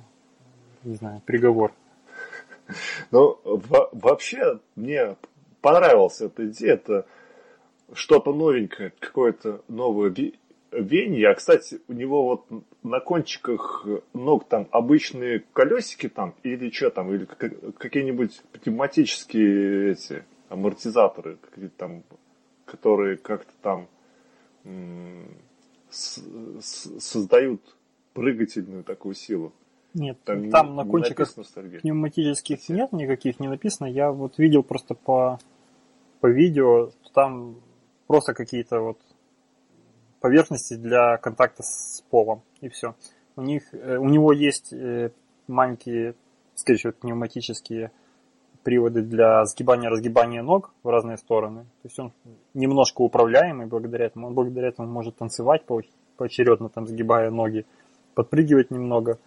не 0.82 0.94
знаю, 0.96 1.22
приговор. 1.24 1.72
Ну, 3.10 3.38
вообще, 3.92 4.58
мне 4.74 5.16
понравилась 5.60 6.22
эта 6.22 6.46
идея. 6.48 6.74
Это 6.74 7.06
что-то 7.92 8.32
новенькое, 8.32 8.90
какое-то 8.98 9.60
новое 9.68 10.08
вене, 10.80 11.26
а, 11.28 11.34
кстати, 11.34 11.80
у 11.88 11.92
него 11.92 12.24
вот 12.24 12.64
на 12.82 13.00
кончиках 13.00 13.86
ног 14.12 14.48
там 14.48 14.68
обычные 14.70 15.44
колесики 15.52 16.08
там, 16.08 16.34
или 16.42 16.70
что 16.70 16.90
там, 16.90 17.12
или 17.12 17.24
какие-нибудь 17.24 18.42
пневматические 18.62 19.92
эти 19.92 20.24
амортизаторы, 20.48 21.36
какие 21.36 21.68
там, 21.68 22.02
которые 22.64 23.16
как-то 23.16 23.52
там 23.62 23.88
создают 26.60 27.60
прыгательную 28.14 28.84
такую 28.84 29.14
силу. 29.14 29.52
Нет, 29.92 30.18
там, 30.24 30.50
там 30.50 30.70
не, 30.70 30.74
на 30.74 30.84
кончиках 30.84 31.32
пневматических 31.34 32.68
нет 32.68 32.92
никаких, 32.92 33.38
не 33.38 33.48
написано. 33.48 33.86
Я 33.86 34.10
вот 34.10 34.38
видел 34.38 34.64
просто 34.64 34.94
по, 34.94 35.38
по 36.20 36.26
видео, 36.26 36.90
там 37.12 37.56
просто 38.06 38.34
какие-то 38.34 38.80
вот 38.80 38.98
поверхности 40.24 40.72
для 40.72 41.18
контакта 41.18 41.62
с 41.62 42.02
полом. 42.08 42.40
И 42.62 42.70
все. 42.70 42.94
У, 43.36 43.42
них, 43.42 43.62
э, 43.74 43.98
у 43.98 44.08
него 44.08 44.32
есть 44.32 44.72
э, 44.72 45.10
маленькие, 45.48 46.14
скорее 46.54 46.78
всего, 46.78 46.92
пневматические 46.94 47.90
приводы 48.62 49.02
для 49.02 49.44
сгибания-разгибания 49.44 50.42
ног 50.42 50.72
в 50.82 50.88
разные 50.88 51.18
стороны. 51.18 51.64
То 51.82 51.88
есть 51.88 51.98
он 51.98 52.12
немножко 52.54 53.02
управляемый 53.02 53.66
благодаря 53.66 54.06
этому. 54.06 54.28
Он 54.28 54.34
благодаря 54.34 54.68
этому 54.68 54.88
может 54.88 55.16
танцевать 55.16 55.66
поочередно, 56.16 56.70
там, 56.70 56.86
сгибая 56.86 57.30
ноги, 57.30 57.66
подпрыгивать 58.14 58.70
немного, 58.70 59.18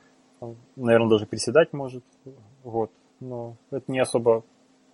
наверное, 0.75 1.09
даже 1.09 1.27
приседать 1.27 1.73
может. 1.73 2.03
Вот. 2.63 2.89
Но 3.19 3.55
это 3.69 3.91
не 3.91 3.99
особо 3.99 4.43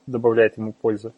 добавляет 0.05 0.57
ему 0.57 0.73
пользы. 0.73 1.13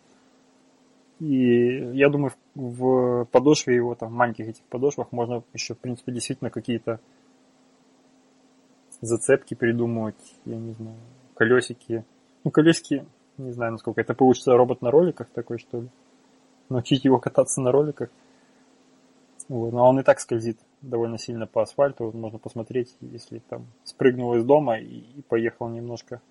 И 1.19 1.91
я 1.93 2.09
думаю, 2.09 2.33
в 2.55 3.25
подошве 3.31 3.75
его, 3.75 3.95
там, 3.95 4.13
маленьких 4.13 4.49
этих 4.49 4.63
подошвах 4.63 5.11
можно 5.11 5.43
еще, 5.53 5.73
в 5.73 5.79
принципе, 5.79 6.11
действительно 6.11 6.49
какие-то 6.49 6.99
зацепки 9.01 9.53
придумывать, 9.53 10.35
я 10.45 10.57
не 10.57 10.73
знаю, 10.73 10.97
колесики. 11.35 12.03
Ну, 12.43 12.51
колесики, 12.51 13.05
не 13.37 13.51
знаю, 13.51 13.73
насколько 13.73 14.01
это 14.01 14.13
получится 14.13 14.55
робот 14.55 14.81
на 14.81 14.91
роликах 14.91 15.29
такой, 15.29 15.57
что 15.57 15.81
ли. 15.81 15.89
Научить 16.69 17.05
его 17.05 17.19
кататься 17.19 17.61
на 17.61 17.71
роликах. 17.71 18.09
Вот. 19.47 19.71
Но 19.71 19.87
он 19.87 19.99
и 19.99 20.03
так 20.03 20.19
скользит 20.19 20.57
довольно 20.81 21.17
сильно 21.17 21.45
по 21.47 21.61
асфальту. 21.61 22.05
Вот 22.05 22.15
можно 22.15 22.39
посмотреть, 22.39 22.95
если 23.01 23.39
там 23.39 23.67
спрыгнул 23.83 24.35
из 24.35 24.43
дома 24.43 24.79
и, 24.79 25.03
и 25.15 25.21
поехал 25.21 25.69
немножко 25.69 26.21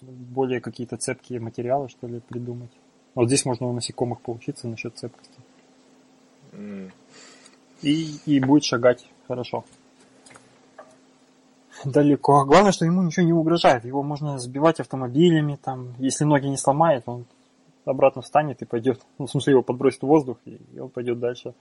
более 0.00 0.60
какие-то 0.60 0.96
цепкие 0.96 1.40
материалы, 1.40 1.88
что 1.88 2.06
ли, 2.06 2.20
придумать. 2.20 2.70
Вот 3.14 3.26
здесь 3.26 3.44
можно 3.44 3.66
у 3.66 3.72
насекомых 3.72 4.20
поучиться 4.20 4.68
насчет 4.68 4.96
цепкости. 4.96 5.38
Mm. 6.52 6.90
И, 7.82 8.16
и 8.26 8.40
будет 8.40 8.64
шагать 8.64 9.08
хорошо. 9.26 9.64
Далеко. 11.84 12.44
Главное, 12.44 12.72
что 12.72 12.84
ему 12.84 13.02
ничего 13.02 13.24
не 13.24 13.32
угрожает. 13.32 13.84
Его 13.84 14.02
можно 14.02 14.38
сбивать 14.38 14.80
автомобилями, 14.80 15.58
там, 15.62 15.94
если 15.98 16.24
ноги 16.24 16.46
не 16.46 16.56
сломает, 16.56 17.04
он 17.06 17.24
обратно 17.84 18.22
встанет 18.22 18.62
и 18.62 18.66
пойдет. 18.66 19.00
Ну, 19.18 19.26
в 19.26 19.30
смысле, 19.30 19.52
его 19.52 19.62
подбросит 19.62 20.02
в 20.02 20.06
воздух, 20.06 20.38
и 20.44 20.78
он 20.78 20.88
пойдет 20.88 21.20
дальше. 21.20 21.54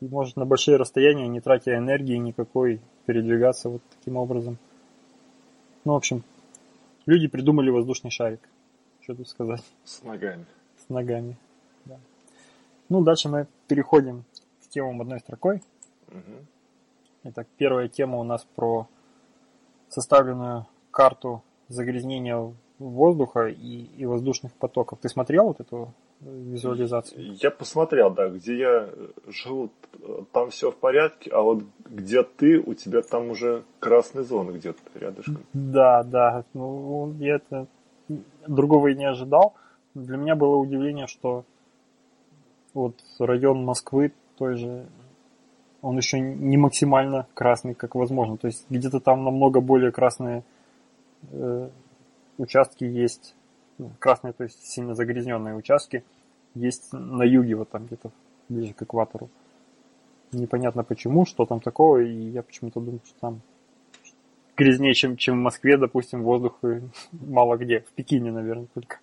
И 0.00 0.06
может 0.06 0.36
на 0.36 0.44
большие 0.44 0.76
расстояния, 0.76 1.26
не 1.26 1.40
тратя 1.40 1.76
энергии 1.76 2.16
никакой, 2.16 2.80
передвигаться 3.06 3.68
вот 3.68 3.82
таким 3.98 4.16
образом. 4.16 4.58
Ну, 5.84 5.94
в 5.94 5.96
общем, 5.96 6.22
Люди 7.08 7.26
придумали 7.26 7.70
воздушный 7.70 8.10
шарик. 8.10 8.46
Что 9.00 9.14
тут 9.14 9.30
сказать? 9.30 9.64
С 9.82 10.02
ногами. 10.02 10.44
С 10.76 10.90
ногами, 10.90 11.38
да. 11.86 11.98
Ну, 12.90 13.02
дальше 13.02 13.30
мы 13.30 13.46
переходим 13.66 14.24
к 14.62 14.68
темам 14.68 15.00
одной 15.00 15.18
строкой. 15.20 15.62
Угу. 16.08 16.44
Итак, 17.24 17.46
первая 17.56 17.88
тема 17.88 18.18
у 18.18 18.24
нас 18.24 18.46
про 18.54 18.88
составленную 19.88 20.66
карту 20.90 21.42
загрязнения 21.68 22.52
воздуха 22.78 23.46
и, 23.46 23.84
и 23.96 24.04
воздушных 24.04 24.52
потоков. 24.52 24.98
Ты 25.00 25.08
смотрел 25.08 25.46
вот 25.46 25.60
эту 25.60 25.94
визуализацию? 26.20 27.34
Я 27.34 27.50
посмотрел, 27.50 28.10
да, 28.10 28.28
где 28.28 28.56
я 28.56 28.90
живу, 29.26 29.70
там 30.32 30.50
все 30.50 30.70
в 30.70 30.76
порядке, 30.76 31.30
а 31.30 31.40
вот 31.42 31.64
где 31.84 32.22
ты, 32.22 32.58
у 32.58 32.74
тебя 32.74 33.02
там 33.02 33.30
уже 33.30 33.64
красная 33.78 34.24
зона 34.24 34.52
где-то 34.52 34.80
рядышком. 34.94 35.44
Да, 35.52 36.02
да, 36.02 36.44
ну 36.54 37.14
я 37.18 37.36
это 37.36 37.66
другого 38.46 38.88
и 38.88 38.94
не 38.94 39.04
ожидал. 39.04 39.54
Для 39.94 40.16
меня 40.16 40.36
было 40.36 40.56
удивление, 40.56 41.06
что 41.06 41.44
вот 42.74 42.94
район 43.18 43.64
Москвы 43.64 44.12
той 44.36 44.56
же, 44.56 44.86
он 45.82 45.96
еще 45.96 46.20
не 46.20 46.56
максимально 46.56 47.26
красный, 47.34 47.74
как 47.74 47.94
возможно. 47.94 48.36
То 48.36 48.46
есть 48.46 48.64
где-то 48.70 49.00
там 49.00 49.24
намного 49.24 49.60
более 49.60 49.90
красные 49.90 50.44
э, 51.32 51.68
участки 52.38 52.84
есть 52.84 53.34
красные, 53.98 54.32
то 54.32 54.44
есть 54.44 54.64
сильно 54.66 54.94
загрязненные 54.94 55.54
участки, 55.54 56.04
есть 56.54 56.92
на 56.92 57.22
юге, 57.22 57.54
вот 57.54 57.70
там 57.70 57.86
где-то 57.86 58.10
ближе 58.48 58.74
к 58.74 58.82
экватору. 58.82 59.28
Непонятно 60.32 60.84
почему, 60.84 61.24
что 61.24 61.46
там 61.46 61.60
такого, 61.60 61.98
и 61.98 62.30
я 62.30 62.42
почему-то 62.42 62.80
думаю, 62.80 63.00
что 63.04 63.18
там 63.20 63.40
грязнее, 64.56 64.94
чем, 64.94 65.16
чем 65.16 65.36
в 65.36 65.42
Москве, 65.42 65.76
допустим, 65.76 66.22
воздух 66.22 66.58
мало 67.12 67.56
где. 67.56 67.80
В 67.80 67.92
Пекине, 67.92 68.32
наверное, 68.32 68.66
только. 68.74 68.98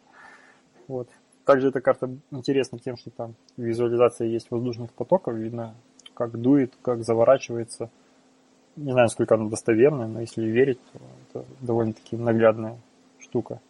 Вот. 0.88 1.10
Также 1.46 1.70
эта 1.70 1.82
карта 1.82 2.10
интересна 2.32 2.80
тем, 2.80 2.98
что 2.98 3.12
там 3.12 3.36
визуализация 3.58 4.28
есть 4.28 4.50
воздушных 4.50 4.92
потоков, 4.92 5.36
видно, 5.36 5.76
как 6.14 6.40
дует, 6.40 6.74
как 6.82 7.04
заворачивается. 7.04 7.90
Не 8.76 8.92
знаю, 8.92 9.10
сколько 9.10 9.36
она 9.36 9.48
достоверная, 9.50 10.08
но 10.08 10.22
если 10.22 10.44
верить, 10.44 10.80
то 10.92 11.00
это 11.30 11.46
довольно-таки 11.62 12.18
наглядная 12.18 12.78
штука. 13.20 13.62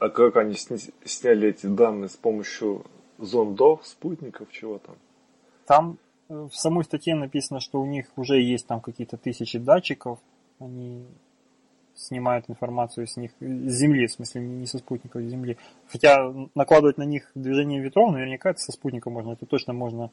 А 0.00 0.08
как 0.08 0.36
они 0.36 0.54
сняли 0.54 1.48
эти 1.50 1.66
данные 1.66 2.08
с 2.08 2.16
помощью 2.16 2.84
зондов, 3.18 3.86
спутников, 3.86 4.50
чего 4.50 4.78
там? 4.78 4.96
Там 5.66 5.98
э, 6.30 6.48
в 6.50 6.56
самой 6.56 6.84
статье 6.84 7.14
написано, 7.14 7.60
что 7.60 7.82
у 7.82 7.84
них 7.84 8.06
уже 8.16 8.40
есть 8.40 8.66
там 8.66 8.80
какие-то 8.80 9.18
тысячи 9.18 9.58
датчиков, 9.58 10.18
они 10.58 11.04
снимают 11.94 12.48
информацию 12.48 13.06
с 13.06 13.18
них, 13.18 13.32
с 13.40 13.72
Земли, 13.72 14.06
в 14.06 14.12
смысле 14.12 14.40
не 14.40 14.66
со 14.66 14.78
спутников, 14.78 15.20
Земли. 15.20 15.58
Хотя 15.86 16.32
накладывать 16.54 16.96
на 16.96 17.04
них 17.04 17.30
движение 17.34 17.82
ветров, 17.82 18.10
наверняка 18.10 18.50
это 18.50 18.58
со 18.60 18.72
спутника 18.72 19.10
можно, 19.10 19.32
это 19.32 19.44
точно 19.44 19.74
можно, 19.74 20.10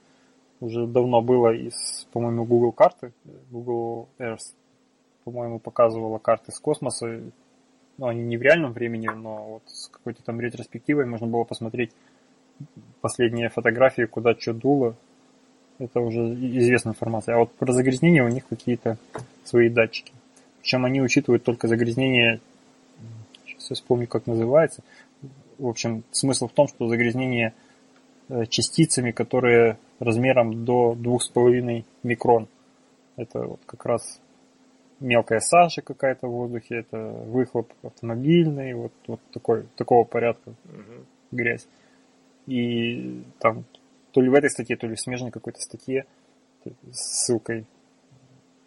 уже 0.59 0.85
давно 0.85 1.21
было 1.21 1.53
из, 1.53 2.07
по-моему, 2.11 2.43
Google 2.43 2.73
карты, 2.73 3.13
Google 3.49 4.09
Earth, 4.19 4.53
по-моему, 5.23 5.59
показывала 5.59 6.17
карты 6.17 6.51
с 6.51 6.59
космоса, 6.59 7.21
ну, 7.97 8.07
они 8.07 8.23
не 8.23 8.37
в 8.37 8.41
реальном 8.41 8.73
времени, 8.73 9.07
но 9.07 9.43
вот 9.43 9.63
с 9.67 9.87
какой-то 9.87 10.23
там 10.23 10.39
ретроспективой 10.39 11.05
можно 11.05 11.27
было 11.27 11.43
посмотреть 11.43 11.91
последние 13.01 13.49
фотографии, 13.49 14.03
куда 14.03 14.35
что 14.35 14.53
дуло. 14.53 14.95
Это 15.79 15.99
уже 15.99 16.33
известная 16.33 16.93
информация. 16.93 17.35
А 17.35 17.39
вот 17.39 17.51
про 17.53 17.71
загрязнение 17.71 18.23
у 18.23 18.29
них 18.29 18.47
какие-то 18.47 18.97
свои 19.43 19.69
датчики. 19.69 20.11
Причем 20.61 20.85
они 20.85 21.01
учитывают 21.01 21.43
только 21.43 21.67
загрязнение, 21.67 22.39
сейчас 23.45 23.69
я 23.69 23.75
вспомню, 23.75 24.07
как 24.07 24.27
называется. 24.27 24.83
В 25.57 25.67
общем, 25.67 26.03
смысл 26.11 26.47
в 26.47 26.53
том, 26.53 26.67
что 26.67 26.87
загрязнение 26.87 27.53
э, 28.29 28.45
частицами, 28.47 29.11
которые 29.11 29.77
размером 29.99 30.65
до 30.65 30.93
2,5 30.93 31.83
микрон. 32.03 32.47
Это 33.15 33.39
вот 33.39 33.59
как 33.65 33.85
раз 33.85 34.19
мелкая 34.99 35.39
сажа 35.39 35.81
какая-то 35.81 36.27
в 36.27 36.31
воздухе, 36.31 36.77
это 36.77 36.97
выхлоп 36.97 37.71
автомобильный, 37.83 38.73
вот, 38.73 38.93
вот 39.07 39.19
такой, 39.31 39.65
такого 39.75 40.03
порядка 40.03 40.49
угу. 40.49 41.05
грязь. 41.31 41.67
И 42.47 43.23
там 43.39 43.65
то 44.11 44.21
ли 44.21 44.29
в 44.29 44.33
этой 44.33 44.49
статье, 44.49 44.75
то 44.77 44.87
ли 44.87 44.95
в 44.95 44.99
смежной 44.99 45.31
какой-то 45.31 45.59
статье 45.59 46.05
с 46.91 47.25
ссылкой 47.25 47.65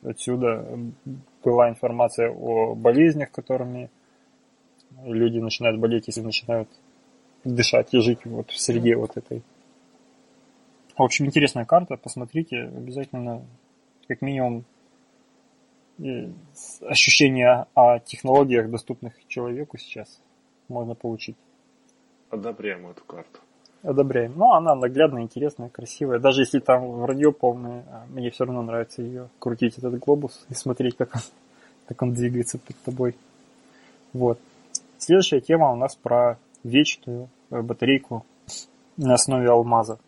отсюда 0.02 0.78
была 1.44 1.68
информация 1.68 2.30
о 2.30 2.74
болезнях, 2.74 3.30
которыми 3.30 3.90
люди 5.04 5.38
начинают 5.38 5.78
болеть, 5.78 6.06
если 6.06 6.20
начинают 6.20 6.68
дышать 7.44 7.94
и 7.94 8.00
жить 8.00 8.24
вот 8.24 8.50
в 8.50 8.58
среде 8.58 8.96
вот 8.96 9.16
этой. 9.16 9.42
В 10.96 11.02
общем, 11.02 11.26
интересная 11.26 11.64
карта, 11.64 11.96
посмотрите, 11.96 12.64
обязательно 12.64 13.42
как 14.08 14.22
минимум 14.22 14.64
ощущение 16.82 17.66
о 17.74 17.98
технологиях, 17.98 18.70
доступных 18.70 19.12
человеку 19.28 19.78
сейчас, 19.78 20.20
можно 20.68 20.94
получить. 20.94 21.36
Одобряем 22.30 22.86
эту 22.88 23.04
карту. 23.04 23.40
Одобряем. 23.82 24.34
Но 24.36 24.52
она 24.52 24.74
наглядная, 24.74 25.22
интересная, 25.22 25.68
красивая. 25.68 26.18
Даже 26.18 26.42
если 26.42 26.60
там 26.60 27.00
вранье 27.00 27.32
полное, 27.32 27.84
а 27.90 28.06
мне 28.08 28.30
все 28.30 28.44
равно 28.44 28.62
нравится 28.62 29.02
ее 29.02 29.28
крутить, 29.38 29.78
этот 29.78 29.98
глобус, 29.98 30.44
и 30.48 30.54
смотреть, 30.54 30.96
как 30.96 31.14
он, 31.14 31.20
как 31.86 32.02
он 32.02 32.12
двигается 32.12 32.58
перед 32.58 32.80
тобой. 32.82 33.16
Вот. 34.12 34.38
Следующая 34.98 35.40
тема 35.40 35.72
у 35.72 35.76
нас 35.76 35.96
про 35.96 36.38
вечную 36.62 37.28
э, 37.50 37.62
батарейку 37.62 38.24
на 38.96 39.14
основе 39.14 39.48
алмаза. 39.48 39.98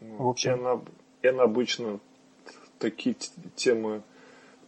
В 0.00 0.26
общем, 0.26 0.66
Эн, 0.66 0.80
Эн 1.22 1.40
обычно 1.40 2.00
такие 2.78 3.14
темы 3.54 4.02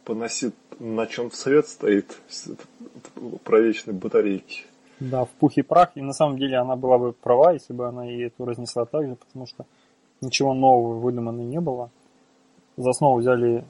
поносит, 0.04 0.54
на 0.78 1.06
чем 1.06 1.30
свет 1.30 1.68
стоит, 1.68 2.18
про 3.44 3.60
вечные 3.60 3.94
батарейки. 3.94 4.64
Да, 5.00 5.24
в 5.24 5.30
пух 5.30 5.56
и 5.56 5.62
прах. 5.62 5.90
И 5.96 6.00
на 6.00 6.12
самом 6.12 6.38
деле 6.38 6.58
она 6.58 6.76
была 6.76 6.98
бы 6.98 7.12
права, 7.12 7.52
если 7.52 7.72
бы 7.72 7.88
она 7.88 8.08
и 8.08 8.20
эту 8.20 8.44
разнесла 8.44 8.84
так 8.84 9.06
же, 9.06 9.16
потому 9.16 9.46
что 9.46 9.66
ничего 10.20 10.54
нового 10.54 10.98
выдумано 10.98 11.40
не 11.40 11.60
было. 11.60 11.90
За 12.76 12.90
основу 12.90 13.18
взяли 13.18 13.64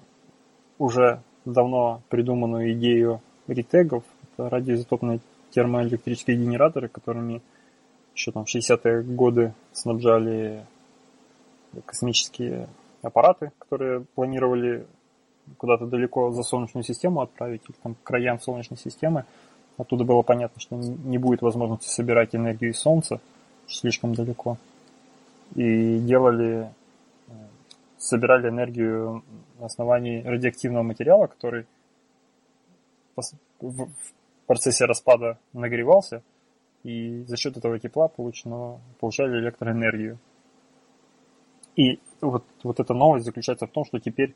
уже 0.79 1.23
давно 1.45 2.03
придуманную 2.09 2.73
идею 2.75 3.21
ретегов. 3.47 4.05
Это 4.23 4.49
радиоизотопные 4.51 5.21
термоэлектрические 5.51 6.37
генераторы, 6.37 6.89
которыми 6.89 7.43
еще 8.15 8.33
там 8.33 8.45
в 8.45 8.55
60-е 8.55 9.03
годы 9.03 9.55
снабжали 9.73 10.67
космические 11.87 12.69
аппараты, 13.01 13.53
которые 13.59 14.05
планировали 14.15 14.87
куда-то 15.59 15.87
далеко 15.87 16.31
за 16.33 16.43
Солнечную 16.43 16.85
систему 16.85 17.21
отправить, 17.21 17.63
или 17.69 17.77
там 17.83 17.95
к 17.95 18.03
краям 18.03 18.41
Солнечной 18.41 18.79
системы. 18.79 19.25
Оттуда 19.79 20.05
было 20.05 20.23
понятно, 20.23 20.61
что 20.61 20.77
не 20.77 21.19
будет 21.19 21.43
возможности 21.43 21.89
собирать 21.89 22.35
энергию 22.35 22.73
из 22.73 22.79
Солнца 22.79 23.21
слишком 23.69 24.15
далеко. 24.15 24.59
И 25.55 25.99
делали, 25.99 26.71
э, 27.29 27.33
собирали 27.99 28.49
энергию 28.49 29.23
на 29.59 29.67
основании 29.67 30.23
радиоактивного 30.23 30.83
материала, 30.83 31.27
который 31.27 31.67
в 33.61 33.89
процессе 34.47 34.87
распада 34.87 35.39
нагревался, 35.53 36.23
и 36.85 37.23
за 37.25 37.37
счет 37.37 37.57
этого 37.57 37.79
тепла 37.79 38.09
получено, 38.09 38.81
получали 38.99 39.39
электроэнергию. 39.39 40.19
И 41.77 42.01
вот, 42.21 42.45
вот 42.63 42.81
эта 42.81 42.93
новость 42.95 43.25
заключается 43.25 43.67
в 43.67 43.71
том, 43.71 43.85
что 43.85 43.99
теперь 43.99 44.35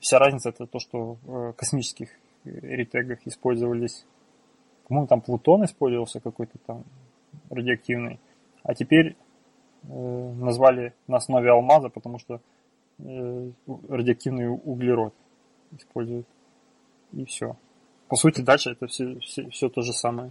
вся 0.00 0.18
разница 0.18 0.50
это 0.50 0.66
то, 0.66 0.78
что 0.78 1.16
в 1.24 1.52
космических 1.52 2.10
ретегах 2.44 3.26
использовались, 3.26 4.04
по-моему, 4.86 5.06
там 5.06 5.20
Плутон 5.20 5.64
использовался 5.64 6.20
какой-то 6.20 6.58
там 6.66 6.84
радиоактивный, 7.50 8.20
а 8.62 8.74
теперь 8.74 9.16
э, 9.82 10.32
назвали 10.34 10.94
на 11.06 11.16
основе 11.16 11.50
алмаза, 11.50 11.88
потому 11.88 12.18
что 12.18 12.40
э, 12.98 13.50
радиоактивный 13.88 14.48
углерод 14.48 15.14
используют. 15.78 16.26
И 17.12 17.24
все. 17.24 17.56
По 18.08 18.16
сути, 18.16 18.40
дальше 18.40 18.72
это 18.72 18.86
все, 18.86 19.18
все, 19.20 19.48
все 19.50 19.68
то 19.68 19.82
же 19.82 19.92
самое. 19.92 20.30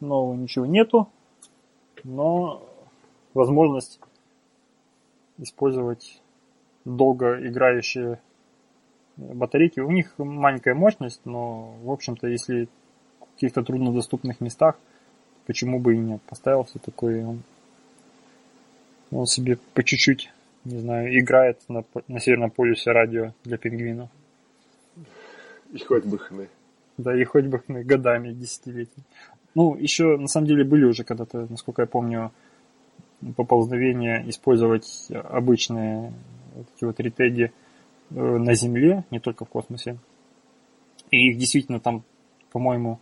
Нового 0.00 0.36
ничего 0.36 0.64
нету, 0.64 1.08
но 2.04 2.62
возможность 3.34 3.98
использовать 5.38 6.21
долго 6.84 7.46
играющие 7.46 8.18
батарейки. 9.16 9.80
У 9.80 9.90
них 9.90 10.14
маленькая 10.18 10.74
мощность, 10.74 11.20
но, 11.24 11.74
в 11.82 11.90
общем-то, 11.90 12.26
если 12.28 12.68
в 13.20 13.34
каких-то 13.34 13.62
труднодоступных 13.62 14.40
местах, 14.40 14.78
почему 15.46 15.78
бы 15.78 15.94
и 15.94 15.98
нет. 15.98 16.20
Поставил 16.22 16.64
все 16.64 16.78
такое, 16.78 17.24
он, 17.24 17.42
он 19.10 19.26
себе 19.26 19.58
по 19.74 19.82
чуть-чуть, 19.82 20.32
не 20.64 20.78
знаю, 20.78 21.18
играет 21.18 21.60
на, 21.68 21.84
на 22.08 22.20
Северном 22.20 22.50
полюсе 22.50 22.92
радио 22.92 23.32
для 23.44 23.58
пингвинов. 23.58 24.10
И 25.72 25.78
хоть 25.78 26.04
бы 26.04 26.18
хны. 26.18 26.48
Да, 26.98 27.18
и 27.18 27.24
хоть 27.24 27.46
бы 27.46 27.58
хны 27.58 27.82
годами, 27.82 28.32
десятилетиями. 28.32 29.06
Ну, 29.54 29.76
еще, 29.76 30.16
на 30.16 30.28
самом 30.28 30.46
деле, 30.46 30.64
были 30.64 30.84
уже 30.84 31.04
когда-то, 31.04 31.46
насколько 31.48 31.82
я 31.82 31.86
помню, 31.86 32.32
поползновения 33.36 34.24
использовать 34.28 35.08
обычные 35.10 36.12
вот 36.54 36.66
эти 36.74 36.84
вот 36.84 37.00
ретеги 37.00 37.52
э, 38.10 38.14
на 38.14 38.54
Земле, 38.54 39.04
не 39.10 39.20
только 39.20 39.44
в 39.44 39.48
космосе. 39.48 39.96
И 41.10 41.28
их 41.28 41.38
действительно 41.38 41.80
там, 41.80 42.02
по-моему, 42.50 42.98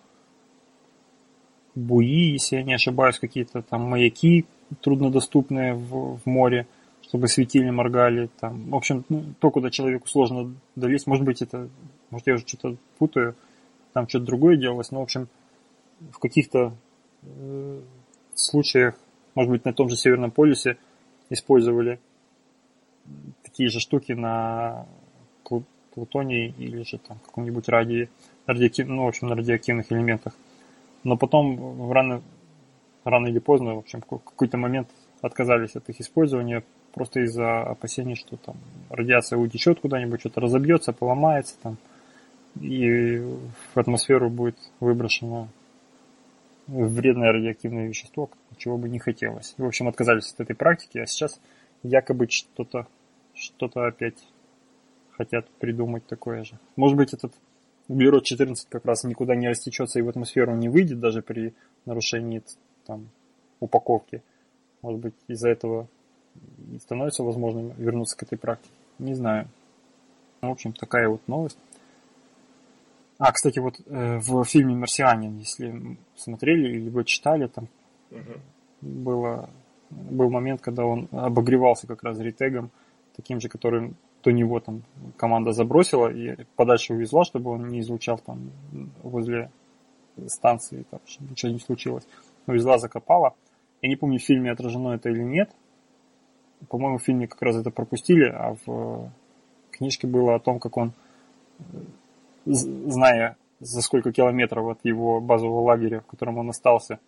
буи, 1.75 2.33
если 2.33 2.57
я 2.57 2.63
не 2.63 2.75
ошибаюсь, 2.75 3.19
какие-то 3.19 3.63
там 3.63 3.83
маяки 3.83 4.47
труднодоступные 4.81 5.75
в, 5.75 6.19
в 6.19 6.27
море, 6.27 6.67
чтобы 7.03 7.29
светили, 7.29 7.71
моргали. 7.71 8.31
Там. 8.41 8.71
В 8.71 8.77
общем, 8.77 9.05
ну, 9.09 9.25
то, 9.39 9.51
куда 9.51 9.71
человеку 9.71 10.09
сложно 10.09 10.55
долезть. 10.77 11.07
Может 11.07 11.25
быть, 11.25 11.43
это, 11.43 11.69
может, 12.11 12.27
я 12.27 12.35
уже 12.35 12.47
что-то 12.47 12.77
путаю, 12.99 13.35
там 13.93 14.09
что-то 14.09 14.27
другое 14.27 14.57
делалось, 14.57 14.91
но, 14.91 15.01
в 15.01 15.05
общем, 15.05 15.29
в 16.13 16.19
каких-то 16.19 16.73
э, 17.23 17.81
случаях 18.35 18.95
может 19.35 19.51
быть, 19.51 19.65
на 19.65 19.73
том 19.73 19.89
же 19.89 19.97
Северном 19.97 20.31
полюсе 20.31 20.77
использовали 21.29 22.01
такие 23.51 23.69
же 23.69 23.81
штуки 23.81 24.13
на 24.13 24.87
плутонии 25.95 26.55
или 26.57 26.83
же 26.83 26.99
там 26.99 27.19
каком-нибудь 27.19 27.69
радии, 27.69 28.09
радиоактив, 28.47 28.87
ну, 28.87 29.05
в 29.05 29.09
общем, 29.09 29.27
на 29.27 29.35
радиоактивных 29.35 29.91
элементах. 29.91 30.35
Но 31.03 31.17
потом 31.17 31.91
рано, 31.91 32.23
рано 33.05 33.27
или 33.27 33.41
поздно, 33.41 33.75
в 33.75 33.79
общем, 33.79 34.01
в 34.01 34.19
какой-то 34.19 34.57
момент 34.57 34.89
отказались 35.21 35.75
от 35.75 35.89
их 35.89 36.01
использования 36.01 36.63
просто 36.95 37.21
из-за 37.21 37.63
опасений, 37.63 38.15
что 38.15 38.37
там 38.37 38.57
радиация 38.89 39.39
утечет 39.39 39.81
куда-нибудь, 39.81 40.21
что-то 40.21 40.41
разобьется, 40.41 40.93
поломается 40.93 41.57
там, 41.63 41.77
и 42.61 43.19
в 43.75 43.77
атмосферу 43.79 44.31
будет 44.31 44.59
выброшено 44.79 45.49
вредное 46.67 47.33
радиоактивное 47.33 47.89
вещество, 47.89 48.31
чего 48.59 48.79
бы 48.79 48.89
не 48.89 49.01
хотелось. 49.01 49.55
В 49.59 49.67
общем, 49.67 49.89
отказались 49.89 50.33
от 50.33 50.41
этой 50.41 50.55
практики, 50.55 50.99
а 50.99 51.07
сейчас 51.07 51.41
якобы 51.83 52.29
что-то 52.29 52.87
что-то 53.41 53.87
опять 53.87 54.19
хотят 55.13 55.49
придумать 55.59 56.07
такое 56.07 56.45
же. 56.45 56.59
Может 56.77 56.97
быть, 56.97 57.13
этот 57.13 57.33
углерод-14 57.89 58.55
как 58.69 58.85
раз 58.85 59.05
никуда 59.05 59.35
не 59.35 59.49
растечется 59.49 59.99
и 59.99 60.03
в 60.03 60.09
атмосферу 60.09 60.55
не 60.55 60.69
выйдет 60.69 61.01
даже 61.01 61.23
при 61.23 61.55
нарушении 61.85 62.43
там, 62.87 63.09
упаковки. 63.59 64.23
Может 64.83 65.01
быть, 65.01 65.15
из-за 65.29 65.51
этого 65.51 65.89
становится 66.81 67.23
возможным 67.23 67.73
вернуться 67.77 68.17
к 68.17 68.23
этой 68.23 68.39
практике. 68.39 68.73
Не 68.99 69.15
знаю. 69.15 69.49
В 70.41 70.51
общем, 70.51 70.73
такая 70.73 71.09
вот 71.09 71.27
новость. 71.27 71.59
А, 73.19 73.33
кстати, 73.33 73.59
вот 73.59 73.79
э, 73.87 74.19
в 74.19 74.45
фильме 74.45 74.75
«Марсианин», 74.75 75.37
если 75.37 75.99
смотрели 76.17 76.79
либо 76.79 77.05
читали, 77.05 77.49
там 77.49 77.69
угу. 78.11 78.41
было, 78.81 79.51
был 79.91 80.31
момент, 80.31 80.63
когда 80.63 80.87
он 80.87 81.09
обогревался 81.13 81.87
как 81.87 82.03
раз 82.03 82.19
ретегом, 82.19 82.71
таким 83.21 83.41
же, 83.41 83.49
которым 83.49 83.97
до 84.23 84.33
него 84.33 84.61
там 84.61 84.83
команда 85.19 85.53
забросила 85.53 86.09
и 86.09 86.45
подальше 86.57 86.95
увезла, 86.95 87.25
чтобы 87.25 87.51
он 87.51 87.69
не 87.69 87.81
излучал 87.81 88.19
там 88.19 88.51
возле 89.03 89.51
станции, 90.27 90.85
там, 90.91 91.01
чтобы 91.05 91.31
ничего 91.31 91.53
не 91.53 91.59
случилось. 91.59 92.07
Увезла, 92.47 92.79
закопала. 92.79 93.35
Я 93.83 93.91
не 93.91 93.97
помню, 93.97 94.19
в 94.19 94.23
фильме 94.23 94.51
отражено 94.51 94.95
это 94.95 95.11
или 95.11 95.23
нет. 95.23 95.51
По-моему, 96.69 96.99
в 96.99 97.03
фильме 97.03 97.29
как 97.29 97.43
раз 97.43 97.57
это 97.57 97.71
пропустили, 97.71 98.25
а 98.25 98.57
в 98.65 99.11
книжке 99.71 100.07
было 100.07 100.35
о 100.35 100.41
том, 100.41 100.59
как 100.59 100.77
он 100.79 100.93
зная 102.47 103.37
за 103.61 103.83
сколько 103.83 104.13
километров 104.13 104.67
от 104.67 104.79
его 104.85 105.21
базового 105.21 105.61
лагеря, 105.61 106.01
в 106.01 106.07
котором 106.07 106.39
он 106.39 106.49
остался. 106.49 106.99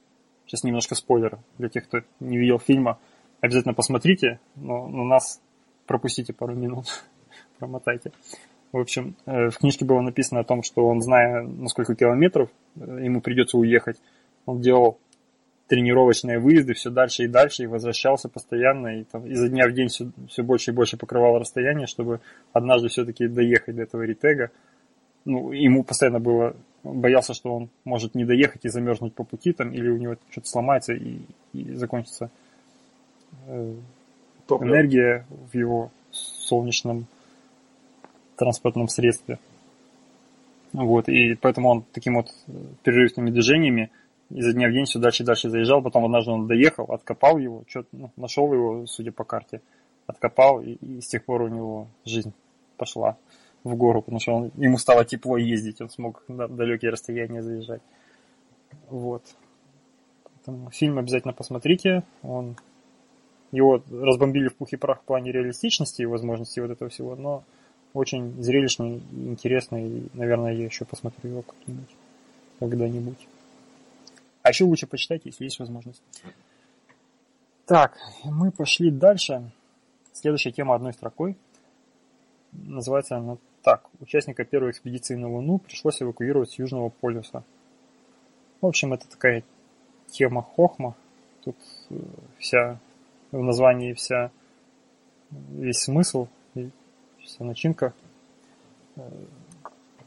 Сейчас 0.44 0.64
немножко 0.64 0.94
спойлер 0.94 1.38
для 1.56 1.70
тех, 1.70 1.84
кто 1.84 2.00
не 2.20 2.36
видел 2.36 2.58
фильма. 2.58 2.98
Обязательно 3.40 3.74
посмотрите, 3.74 4.38
но 4.56 4.86
на 4.88 5.04
нас 5.04 5.40
пропустите 5.87 6.33
пару 6.33 6.55
минут, 6.55 6.87
промотайте. 7.59 8.12
В 8.72 8.78
общем, 8.78 9.16
э, 9.26 9.51
в 9.51 9.59
книжке 9.59 9.85
было 9.85 10.01
написано 10.01 10.41
о 10.41 10.45
том, 10.45 10.62
что 10.62 10.87
он, 10.87 11.03
зная, 11.03 11.43
на 11.43 11.68
сколько 11.68 11.95
километров 11.95 12.49
э, 12.76 13.01
ему 13.03 13.20
придется 13.20 13.59
уехать, 13.59 13.99
он 14.47 14.61
делал 14.61 14.99
тренировочные 15.68 16.39
выезды 16.39 16.74
все 16.74 16.91
дальше 16.91 17.24
и 17.24 17.28
дальше, 17.28 17.62
и 17.62 17.66
возвращался 17.66 18.28
постоянно, 18.28 19.01
и 19.01 19.05
там, 19.05 19.26
изо 19.26 19.49
дня 19.49 19.68
в 19.68 19.72
день 19.72 19.89
все, 19.89 20.11
все 20.28 20.43
больше 20.43 20.70
и 20.70 20.74
больше 20.74 20.97
покрывал 20.97 21.39
расстояние, 21.39 21.87
чтобы 21.87 22.20
однажды 22.53 22.89
все-таки 22.89 23.26
доехать 23.26 23.76
до 23.76 23.83
этого 23.83 24.03
ритега 24.03 24.51
ну, 25.24 25.53
ему 25.53 25.85
постоянно 25.85 26.20
было, 26.20 26.57
боялся, 26.83 27.35
что 27.35 27.55
он 27.55 27.70
может 27.85 28.14
не 28.14 28.24
доехать 28.24 28.64
и 28.64 28.68
замерзнуть 28.68 29.14
по 29.14 29.24
пути 29.24 29.53
там, 29.53 29.72
или 29.72 29.89
у 29.89 29.97
него 29.97 30.16
что-то 30.30 30.49
сломается 30.49 30.95
и, 30.95 31.20
и 31.53 31.74
закончится 31.74 32.30
э, 33.47 33.74
энергия 34.61 35.26
в 35.30 35.57
его 35.57 35.90
солнечном 36.11 37.07
транспортном 38.36 38.88
средстве. 38.88 39.38
Вот, 40.72 41.09
и 41.09 41.34
поэтому 41.34 41.68
он 41.68 41.84
таким 41.92 42.14
вот 42.16 42.28
перерывными 42.82 43.30
движениями 43.30 43.90
изо 44.30 44.53
дня 44.53 44.68
в 44.68 44.72
день 44.72 44.86
все 44.86 44.98
дальше 44.98 45.22
и 45.22 45.26
дальше 45.26 45.50
заезжал, 45.50 45.82
потом 45.82 46.07
однажды 46.07 46.30
он 46.30 46.46
доехал, 46.46 46.84
откопал 46.84 47.36
его, 47.36 47.64
что 47.68 47.84
ну, 47.92 48.11
нашел 48.16 48.53
его, 48.53 48.86
судя 48.86 49.12
по 49.12 49.24
карте, 49.24 49.61
откопал, 50.07 50.62
и, 50.62 50.72
и 50.72 51.00
с 51.00 51.09
тех 51.09 51.24
пор 51.24 51.42
у 51.42 51.48
него 51.48 51.88
жизнь 52.05 52.32
пошла 52.78 53.16
в 53.62 53.76
гору, 53.76 54.00
потому 54.00 54.20
что 54.20 54.32
он, 54.32 54.50
ему 54.57 54.78
стало 54.78 55.05
тепло 55.05 55.36
ездить, 55.36 55.80
он 55.80 55.90
смог 55.90 56.24
на 56.28 56.48
далекие 56.48 56.90
расстояния 56.90 57.42
заезжать. 57.42 57.82
Вот. 58.88 59.22
Поэтому 60.34 60.70
фильм 60.70 60.98
обязательно 60.98 61.34
посмотрите. 61.34 62.03
Он 62.22 62.57
его 63.53 63.82
разбомбили 63.90 64.48
в 64.48 64.57
пух 64.57 64.72
и 64.72 64.76
прах 64.76 65.00
в 65.03 65.05
плане 65.05 65.30
реалистичности 65.30 66.03
и 66.03 66.07
возможностей 66.07 66.61
вот 66.61 66.70
этого 66.70 66.90
всего, 66.90 67.14
но 67.14 67.44
очень 67.92 68.42
зрелищный 68.42 69.03
интересный, 69.12 69.88
и, 69.88 70.09
наверное, 70.14 70.55
я 70.55 70.64
еще 70.64 70.84
посмотрю 70.84 71.30
его 71.30 71.42
как-нибудь, 71.42 71.90
когда-нибудь. 72.59 73.28
А 74.42 74.48
еще 74.48 74.64
лучше 74.64 74.86
почитать, 74.86 75.22
если 75.24 75.44
есть 75.44 75.61
возможность. 75.61 76.03
Так, 77.66 77.96
мы 78.24 78.50
пошли 78.50 78.90
дальше. 78.90 79.53
Следующая 80.12 80.53
тема 80.53 80.74
одной 80.74 80.94
строкой. 80.94 81.36
Называется 82.53 83.16
она 83.16 83.36
так, 83.62 83.88
участника 84.00 84.44
первой 84.44 84.72
экспедиции 84.72 85.14
на 85.14 85.30
Луну 85.30 85.59
пришлось 85.59 86.03
эвакуировать 86.03 86.50
с 86.50 86.59
Южного 86.59 86.88
полюса. 86.88 87.44
В 88.61 88.66
общем, 88.66 88.92
это 88.92 89.09
такая 89.09 89.44
тема 90.09 90.42
хохма. 90.42 90.96
Тут 91.44 91.57
э, 91.90 91.96
вся 92.38 92.80
в 93.33 93.43
названии 93.43 93.95
вся 93.95 94.30
весь 95.30 95.80
смысл, 95.80 96.28
вся 97.20 97.45
начинка. 97.45 97.95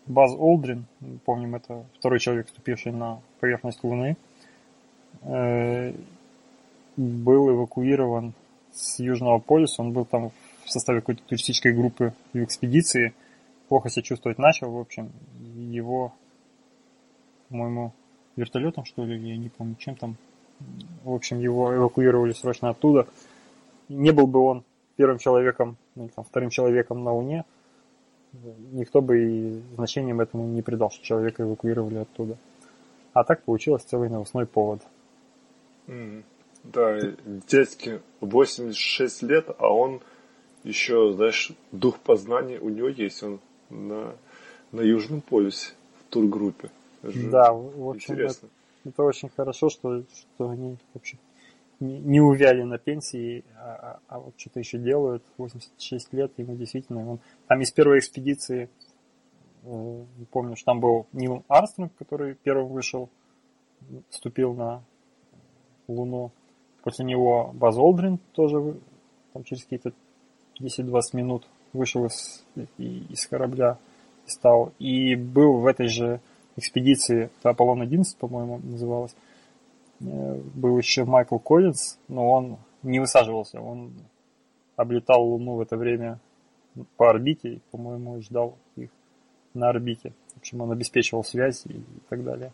Баз 0.05 0.35
Олдрин, 0.37 0.85
помним, 1.25 1.55
это 1.55 1.83
второй 1.97 2.19
человек, 2.19 2.47
ступивший 2.49 2.91
на 2.91 3.19
поверхность 3.39 3.83
Луны, 3.83 4.15
был 6.95 7.49
эвакуирован 7.49 8.33
с 8.71 8.99
Южного 8.99 9.39
полюса, 9.39 9.81
он 9.81 9.91
был 9.93 10.05
там 10.05 10.31
в 10.63 10.69
составе 10.69 10.99
какой-то 10.99 11.23
туристической 11.23 11.73
группы 11.73 12.13
в 12.33 12.37
экспедиции, 12.37 13.13
плохо 13.67 13.89
себя 13.89 14.03
чувствовать 14.03 14.37
начал, 14.37 14.71
в 14.71 14.77
общем, 14.77 15.11
его, 15.39 16.13
по-моему, 17.49 17.93
вертолетом, 18.35 18.85
что 18.85 19.05
ли, 19.05 19.17
я 19.27 19.37
не 19.37 19.49
помню, 19.49 19.75
чем 19.79 19.95
там, 19.95 20.17
в 21.03 21.13
общем, 21.13 21.39
его 21.39 21.75
эвакуировали 21.75 22.33
срочно 22.33 22.69
оттуда. 22.69 23.07
Не 23.89 24.11
был 24.11 24.27
бы 24.27 24.39
он 24.39 24.63
первым 24.95 25.19
человеком, 25.19 25.77
или 25.95 26.07
там, 26.07 26.25
вторым 26.25 26.49
человеком 26.49 27.03
на 27.03 27.13
Луне, 27.13 27.45
никто 28.71 29.01
бы 29.01 29.23
и 29.23 29.61
значением 29.75 30.21
этому 30.21 30.47
не 30.47 30.61
придал, 30.61 30.91
что 30.91 31.03
человека 31.03 31.43
эвакуировали 31.43 31.97
оттуда. 31.97 32.37
А 33.13 33.23
так 33.23 33.43
получилось 33.43 33.83
целый 33.83 34.09
новостной 34.09 34.45
повод. 34.45 34.81
Mm. 35.87 36.23
Да, 36.63 36.99
дядьке 37.47 38.01
86 38.21 39.21
лет, 39.21 39.49
а 39.59 39.71
он 39.71 40.01
еще, 40.63 41.13
знаешь, 41.13 41.51
дух 41.71 41.99
познания 41.99 42.59
у 42.59 42.69
него 42.69 42.87
есть, 42.87 43.21
он 43.21 43.39
на, 43.69 44.15
на 44.71 44.81
Южном 44.81 45.21
полюсе 45.21 45.73
в 45.99 46.11
тургруппе. 46.11 46.71
Да, 47.03 47.53
в 47.53 47.89
общем, 47.89 48.15
интересно. 48.15 48.49
Это, 48.85 49.03
очень 49.03 49.29
хорошо, 49.29 49.69
что, 49.69 50.03
что 50.13 50.49
они 50.49 50.77
вообще 50.93 51.17
не, 51.79 51.99
не 51.99 52.21
увяли 52.21 52.63
на 52.63 52.77
пенсии, 52.77 53.43
а, 53.57 53.99
а, 54.07 54.15
а 54.15 54.19
вот 54.19 54.33
что-то 54.37 54.59
еще 54.59 54.77
делают. 54.77 55.23
86 55.37 56.13
лет, 56.13 56.31
ему 56.37 56.55
действительно... 56.55 57.11
Он, 57.11 57.19
там 57.47 57.61
из 57.61 57.71
первой 57.71 57.99
экспедиции, 57.99 58.69
э, 59.63 60.03
помню, 60.31 60.55
что 60.55 60.65
там 60.65 60.79
был 60.79 61.07
Нил 61.11 61.43
Армстронг, 61.47 61.93
который 61.97 62.35
первым 62.35 62.67
вышел, 62.67 63.09
вступил 64.09 64.53
на 64.53 64.83
Луну. 65.87 66.31
После 66.83 67.05
него 67.05 67.51
Баз 67.53 67.77
Олдрин 67.77 68.19
тоже 68.33 68.77
там 69.33 69.43
через 69.43 69.63
какие-то 69.63 69.91
10-20 70.59 71.01
минут 71.13 71.47
вышел 71.73 72.05
из, 72.05 72.45
из 72.77 73.27
корабля 73.27 73.77
и 74.25 74.29
стал. 74.29 74.71
И 74.79 75.15
был 75.15 75.57
в 75.57 75.65
этой 75.65 75.87
же 75.87 76.21
экспедиции, 76.55 77.29
это 77.39 77.49
Аполлон-11, 77.49 78.03
по-моему, 78.19 78.59
называлась, 78.63 79.15
э, 80.01 80.41
был 80.53 80.77
еще 80.77 81.05
Майкл 81.05 81.37
Коллинз, 81.37 81.97
но 82.07 82.29
он 82.29 82.57
не 82.83 82.99
высаживался, 82.99 83.59
он 83.61 83.93
облетал 84.75 85.23
Луну 85.23 85.55
в 85.55 85.61
это 85.61 85.77
время 85.77 86.19
по 86.97 87.09
орбите, 87.09 87.61
по-моему, 87.71 88.21
ждал 88.21 88.57
их 88.75 88.89
на 89.53 89.69
орбите. 89.69 90.13
В 90.33 90.37
общем, 90.37 90.61
он 90.61 90.71
обеспечивал 90.71 91.23
связь 91.23 91.65
и, 91.65 91.81
так 92.09 92.23
далее. 92.23 92.51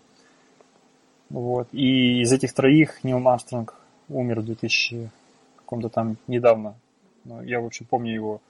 Вот. 1.29 1.67
И 1.71 2.21
из 2.21 2.31
этих 2.31 2.53
троих 2.53 3.03
Нил 3.03 3.17
Армстронг 3.27 3.75
умер 4.09 4.41
в 4.41 4.45
2000 4.45 5.09
каком-то 5.57 5.89
там 5.89 6.17
недавно. 6.27 6.75
Ну, 7.23 7.41
я, 7.41 7.61
в 7.61 7.65
общем, 7.65 7.85
помню 7.89 8.13
его 8.13 8.41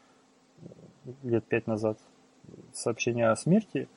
э, 0.61 0.67
лет 1.23 1.45
пять 1.45 1.67
назад 1.67 1.97
сообщение 2.73 3.29
о 3.29 3.35
смерти. 3.35 3.87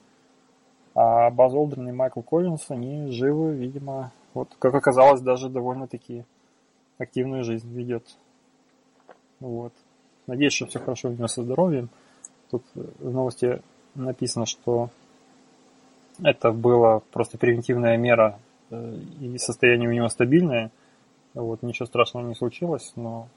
А 0.94 1.30
Баз 1.30 1.52
Олдрин 1.52 1.88
и 1.88 1.92
Майкл 1.92 2.20
Коллинс, 2.20 2.70
они 2.70 3.10
живы, 3.10 3.54
видимо, 3.54 4.12
вот, 4.32 4.54
как 4.58 4.74
оказалось, 4.74 5.20
даже 5.20 5.48
довольно-таки 5.48 6.24
активную 6.98 7.44
жизнь 7.44 7.68
ведет. 7.72 8.04
Вот. 9.40 9.72
Надеюсь, 10.26 10.52
что 10.52 10.66
все 10.66 10.78
хорошо 10.78 11.08
у 11.08 11.12
него 11.12 11.26
со 11.26 11.42
здоровьем. 11.42 11.88
Тут 12.50 12.62
в 12.74 13.10
новости 13.10 13.60
написано, 13.94 14.46
что 14.46 14.90
это 16.22 16.52
была 16.52 17.00
просто 17.12 17.38
превентивная 17.38 17.96
мера, 17.96 18.38
э, 18.70 18.96
и 19.20 19.36
состояние 19.38 19.88
у 19.88 19.92
него 19.92 20.08
стабильное– 20.08 20.70
вот, 21.34 21.62
ничего 21.62 21.86
страшного 21.86 22.26
не 22.26 22.34
случилось, 22.34 22.92
но, 22.94 23.28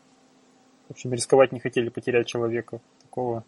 в 0.87 0.91
общем, 0.91 1.13
рисковать 1.13 1.51
не 1.51 1.59
хотели 1.59 1.89
потерять 1.89 2.27
человека 2.27 2.79
такого. 3.01 3.43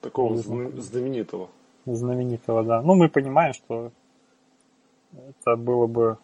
Такого 0.00 0.36
знаменитого. 0.36 1.50
Знаменитого, 1.86 2.62
да. 2.62 2.82
Ну, 2.82 2.94
мы 2.94 3.08
понимаем, 3.08 3.52
что 3.52 3.92
это 5.12 5.56
было 5.56 5.86
бы, 5.86 6.18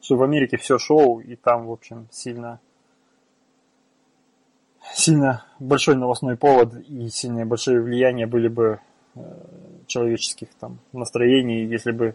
что 0.00 0.16
в 0.16 0.22
Америке 0.22 0.56
все 0.56 0.78
шоу, 0.78 1.20
и 1.20 1.36
там, 1.36 1.66
в 1.66 1.72
общем, 1.72 2.08
сильно 2.10 2.60
сильно 4.94 5.44
большой 5.58 5.96
новостной 5.96 6.36
повод 6.36 6.74
и 6.88 7.08
сильные 7.08 7.44
большие 7.44 7.80
влияния 7.80 8.26
были 8.26 8.48
бы 8.48 8.80
э, 9.14 9.20
человеческих 9.86 10.48
там 10.58 10.78
настроений, 10.92 11.64
если 11.64 11.92
бы 11.92 12.14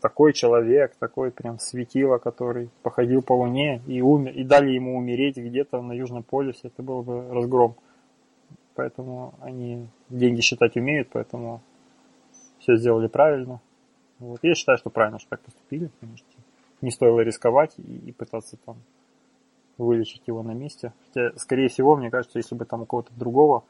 такой 0.00 0.34
человек, 0.34 0.94
такой 0.98 1.30
прям 1.30 1.58
светило, 1.58 2.18
который 2.18 2.68
походил 2.82 3.22
по 3.22 3.32
Луне 3.32 3.80
и 3.86 4.02
умер, 4.02 4.32
и 4.32 4.44
дали 4.44 4.72
ему 4.72 4.96
умереть 4.98 5.38
где-то 5.38 5.80
на 5.80 5.92
Южном 5.92 6.22
полюсе, 6.22 6.68
это 6.68 6.82
был 6.82 7.02
бы 7.02 7.32
разгром. 7.32 7.76
Поэтому 8.74 9.34
они 9.40 9.86
деньги 10.08 10.40
считать 10.40 10.76
умеют, 10.76 11.08
поэтому 11.12 11.60
все 12.58 12.76
сделали 12.76 13.06
правильно. 13.06 13.60
Вот. 14.18 14.40
Я 14.42 14.54
считаю, 14.54 14.78
что 14.78 14.90
правильно, 14.90 15.18
что 15.18 15.30
так 15.30 15.40
поступили, 15.40 15.86
потому 15.86 16.16
что 16.16 16.26
не 16.80 16.90
стоило 16.90 17.20
рисковать 17.20 17.74
и, 17.78 18.08
и 18.08 18.12
пытаться 18.12 18.56
там 18.64 18.76
вылечить 19.78 20.22
его 20.26 20.42
на 20.42 20.52
месте. 20.52 20.92
Хотя, 21.06 21.36
скорее 21.38 21.68
всего, 21.68 21.96
мне 21.96 22.10
кажется, 22.10 22.38
если 22.38 22.54
бы 22.54 22.64
там 22.64 22.82
у 22.82 22.86
кого-то 22.86 23.12
другого 23.14 23.64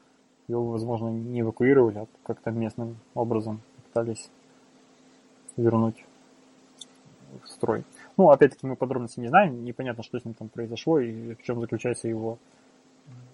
его, 0.49 0.71
возможно, 0.71 1.09
не 1.09 1.41
эвакуировали, 1.41 1.99
а 1.99 2.07
как-то 2.25 2.51
местным 2.51 2.97
образом 3.15 3.61
пытались 3.87 4.29
вернуть 5.57 6.05
в 7.43 7.49
строй. 7.49 7.85
Ну, 8.17 8.31
опять-таки, 8.31 8.67
мы 8.67 8.77
подробности 8.77 9.21
не 9.21 9.29
знаем, 9.29 9.65
непонятно, 9.65 10.03
что 10.03 10.19
с 10.19 10.25
ним 10.25 10.35
там 10.35 10.49
произошло 10.49 10.99
и 11.01 11.35
в 11.35 11.43
чем 11.43 11.61
заключается 11.61 12.09
его 12.09 12.39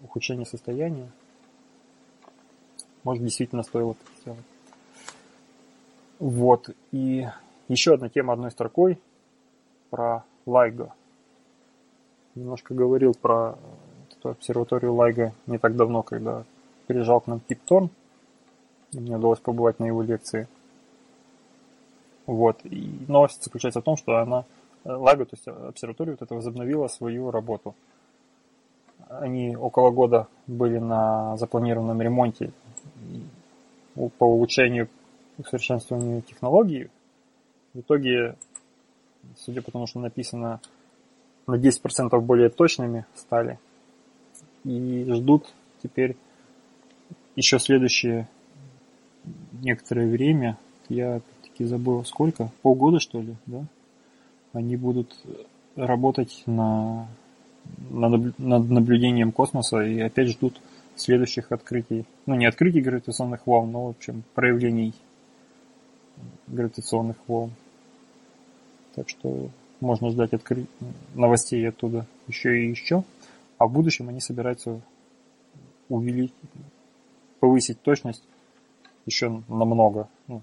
ухудшение 0.02 0.46
состояния. 0.46 1.10
Может, 3.04 3.24
действительно 3.24 3.62
стоило 3.62 3.92
это 3.92 4.20
сделать. 4.20 4.44
Вот. 6.18 6.70
И 6.92 7.26
еще 7.68 7.94
одна 7.94 8.08
тема 8.08 8.34
одной 8.34 8.50
строкой 8.50 8.98
про 9.90 10.24
Лайго. 10.46 10.92
Немножко 12.34 12.74
говорил 12.74 13.14
про 13.14 13.56
эту 14.12 14.30
обсерваторию 14.30 14.94
Лайго 14.94 15.32
не 15.46 15.58
так 15.58 15.76
давно, 15.76 16.02
когда 16.02 16.44
приезжал 16.86 17.20
к 17.20 17.26
нам 17.26 17.40
Кип 17.40 17.60
Торн. 17.64 17.90
Мне 18.92 19.16
удалось 19.16 19.40
побывать 19.40 19.78
на 19.78 19.84
его 19.84 20.02
лекции– 20.02 20.48
вот. 22.30 22.64
И 22.64 23.04
новость 23.08 23.42
заключается 23.42 23.80
в 23.80 23.84
том, 23.84 23.96
что 23.96 24.18
она, 24.18 24.44
э, 24.84 24.92
Лаго, 24.92 25.24
то 25.24 25.34
есть 25.34 25.48
обсерватория 25.48 26.12
вот 26.12 26.22
это 26.22 26.32
возобновила 26.32 26.86
свою 26.86 27.32
работу. 27.32 27.74
Они 29.08 29.56
около 29.56 29.90
года 29.90 30.28
были 30.46 30.78
на 30.78 31.36
запланированном 31.38 32.00
ремонте 32.00 32.52
по 34.18 34.24
улучшению 34.24 34.88
усовершенствованию 35.38 36.22
технологий. 36.22 36.88
В 37.74 37.80
итоге, 37.80 38.36
судя 39.36 39.62
по 39.62 39.70
тому, 39.70 39.86
что 39.86 40.00
написано, 40.00 40.60
на 41.46 41.54
10% 41.56 42.20
более 42.20 42.48
точными 42.48 43.06
стали. 43.14 43.58
И 44.64 45.06
ждут 45.08 45.52
теперь 45.82 46.16
еще 47.36 47.58
следующее 47.58 48.28
некоторое 49.52 50.08
время. 50.08 50.58
Я 50.88 51.16
опять 51.16 51.68
забыл 51.68 52.04
сколько, 52.04 52.50
полгода 52.62 53.00
что 53.00 53.20
ли, 53.20 53.36
да? 53.46 53.64
Они 54.52 54.76
будут 54.76 55.16
работать 55.76 56.42
на, 56.46 57.06
над 57.90 58.70
наблюдением 58.70 59.30
космоса 59.32 59.80
и 59.80 60.00
опять 60.00 60.28
ждут 60.28 60.60
следующих 61.00 61.52
открытий. 61.52 62.04
Ну, 62.26 62.34
не 62.34 62.46
открытий 62.46 62.80
гравитационных 62.80 63.46
волн, 63.46 63.70
но, 63.72 63.86
в 63.86 63.90
общем, 63.90 64.22
проявлений 64.34 64.94
гравитационных 66.46 67.16
волн. 67.26 67.52
Так 68.94 69.08
что 69.08 69.48
можно 69.80 70.10
ждать 70.10 70.32
откры... 70.32 70.66
новостей 71.14 71.66
оттуда 71.68 72.06
еще 72.26 72.60
и 72.60 72.70
еще. 72.70 73.04
А 73.58 73.66
в 73.66 73.72
будущем 73.72 74.08
они 74.08 74.20
собираются 74.20 74.80
увеличить, 75.88 76.34
повысить 77.40 77.80
точность 77.82 78.22
еще 79.06 79.42
намного. 79.48 80.08
Ну, 80.28 80.42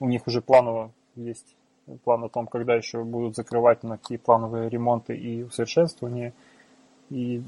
у 0.00 0.08
них 0.08 0.26
уже 0.26 0.42
планово 0.42 0.90
есть 1.14 1.54
план 2.04 2.24
о 2.24 2.28
том, 2.28 2.46
когда 2.46 2.74
еще 2.74 3.04
будут 3.04 3.36
закрывать 3.36 3.82
на 3.82 3.98
какие 3.98 4.18
плановые 4.18 4.68
ремонты 4.68 5.16
и 5.16 5.42
усовершенствования. 5.42 6.32
И 7.10 7.42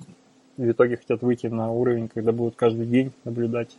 в 0.59 0.71
итоге 0.71 0.97
хотят 0.97 1.23
выйти 1.23 1.47
на 1.47 1.71
уровень, 1.71 2.09
когда 2.09 2.33
будут 2.33 2.57
каждый 2.57 2.87
день 2.87 3.13
наблюдать 3.25 3.79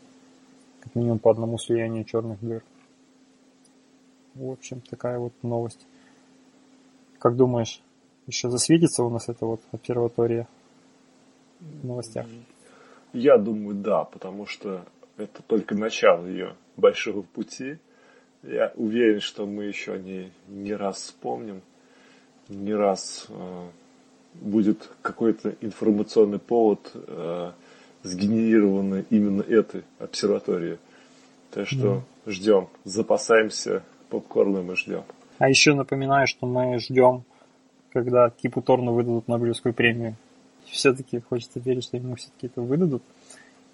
как 0.79 0.95
минимум 0.95 1.19
по 1.19 1.29
одному 1.31 1.57
слиянию 1.57 2.05
черных 2.05 2.39
дыр. 2.39 2.63
В 4.33 4.51
общем, 4.51 4.81
такая 4.89 5.19
вот 5.19 5.33
новость. 5.43 5.85
Как 7.19 7.35
думаешь, 7.35 7.81
еще 8.27 8.49
засветится 8.49 9.03
у 9.03 9.09
нас 9.09 9.27
эта 9.27 9.45
вот 9.45 9.61
обсерватория 9.73 10.47
в 11.59 11.85
новостях? 11.85 12.25
Я 13.11 13.37
думаю, 13.37 13.75
да, 13.75 14.05
потому 14.05 14.45
что 14.45 14.85
это 15.17 15.43
только 15.43 15.75
начало 15.75 16.25
ее 16.25 16.55
большого 16.77 17.23
пути. 17.23 17.77
Я 18.41 18.71
уверен, 18.75 19.19
что 19.19 19.45
мы 19.45 19.65
еще 19.65 19.99
не, 19.99 20.31
не 20.47 20.73
раз 20.73 20.97
вспомним, 20.97 21.61
не 22.47 22.73
раз 22.73 23.25
э, 23.27 23.67
будет 24.33 24.89
какой-то 25.01 25.55
информационный 25.61 26.39
повод, 26.39 26.91
э, 26.93 27.51
сгенерированный 28.03 29.05
именно 29.09 29.41
этой 29.41 29.83
обсерваторией. 29.99 30.77
Так 31.51 31.67
что 31.67 32.03
mm. 32.25 32.31
ждем, 32.31 32.67
запасаемся 32.83 33.83
попкорном 34.09 34.71
и 34.71 34.75
ждем. 34.75 35.03
А 35.39 35.49
еще 35.49 35.73
напоминаю, 35.73 36.27
что 36.27 36.45
мы 36.45 36.79
ждем, 36.79 37.23
когда 37.91 38.29
Кипу 38.29 38.61
Торну 38.61 38.93
выдадут 38.93 39.27
Нобелевскую 39.27 39.73
премию. 39.73 40.15
Все-таки 40.65 41.19
хочется 41.19 41.59
верить, 41.59 41.85
что 41.85 41.97
ему 41.97 42.15
все-таки 42.15 42.47
это 42.47 42.61
выдадут. 42.61 43.01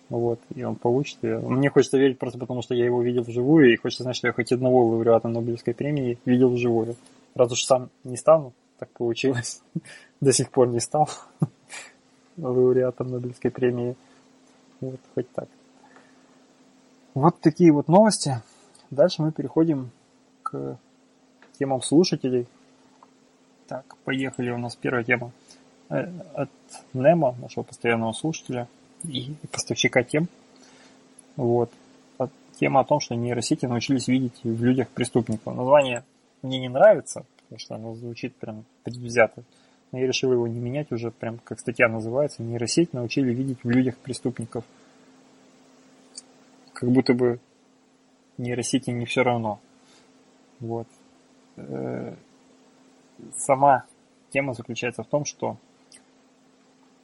Вот, 0.09 0.39
и 0.53 0.63
он 0.63 0.75
получит 0.75 1.17
ее. 1.23 1.39
Мне 1.39 1.69
хочется 1.69 1.97
верить 1.97 2.19
просто 2.19 2.37
потому, 2.37 2.61
что 2.61 2.75
я 2.75 2.85
его 2.85 3.01
видел 3.01 3.23
вживую, 3.23 3.73
и 3.73 3.75
хочется 3.75 4.03
знать, 4.03 4.15
что 4.15 4.27
я 4.27 4.33
хоть 4.33 4.51
одного 4.51 4.85
лауреата 4.85 5.27
Нобелевской 5.27 5.73
премии 5.73 6.19
видел 6.25 6.49
вживую. 6.49 6.95
Раз 7.33 7.51
уж 7.51 7.63
сам 7.63 7.89
не 8.03 8.15
стану, 8.15 8.53
так 8.77 8.89
получилось. 8.89 9.61
До 10.21 10.31
сих 10.31 10.51
пор 10.51 10.67
не 10.67 10.79
стал 10.79 11.09
лауреатом 12.37 13.09
Нобелевской 13.09 13.51
премии. 13.51 13.95
Вот, 14.81 14.99
хоть 15.13 15.31
так. 15.31 15.47
Вот 17.13 17.39
такие 17.39 17.71
вот 17.71 17.87
новости. 17.87 18.41
Дальше 18.91 19.21
мы 19.21 19.31
переходим 19.31 19.89
к 20.43 20.77
темам 21.57 21.81
слушателей. 21.81 22.47
Так, 23.67 23.95
поехали. 24.03 24.51
У 24.51 24.57
нас 24.57 24.75
первая 24.75 25.03
тема 25.03 25.31
э, 25.89 26.11
от 26.33 26.49
Немо, 26.93 27.35
нашего 27.41 27.63
постоянного 27.63 28.11
слушателя 28.11 28.67
и 29.03 29.33
поставщика 29.51 30.03
тем. 30.03 30.27
Вот. 31.35 31.71
Тема 32.59 32.81
о 32.81 32.83
том, 32.85 33.01
что 33.01 33.15
нейросети 33.15 33.65
научились 33.65 34.07
видеть 34.07 34.39
в 34.43 34.63
людях 34.63 34.87
преступников. 34.89 35.55
Название 35.55 36.03
мне 36.41 36.59
не 36.59 36.69
нравится, 36.69 37.25
потому 37.45 37.59
что 37.59 37.75
оно 37.75 37.95
звучит 37.95 38.35
прям 38.35 38.65
предвзято. 38.83 39.43
Но 39.91 39.99
я 39.99 40.07
решил 40.07 40.33
его 40.33 40.47
не 40.47 40.59
менять 40.59 40.91
уже, 40.91 41.11
прям 41.11 41.37
как 41.37 41.59
статья 41.59 41.87
называется. 41.87 42.43
Нейросеть 42.43 42.93
научили 42.93 43.33
видеть 43.33 43.63
в 43.63 43.69
людях 43.69 43.97
преступников. 43.97 44.63
Как 46.73 46.89
будто 46.89 47.13
бы 47.13 47.39
нейросети 48.37 48.89
не 48.89 49.05
все 49.05 49.23
равно. 49.23 49.59
Вот. 50.59 50.87
Э, 51.57 52.15
сама 53.35 53.85
тема 54.31 54.53
заключается 54.53 55.03
в 55.03 55.07
том, 55.07 55.23
что 55.25 55.57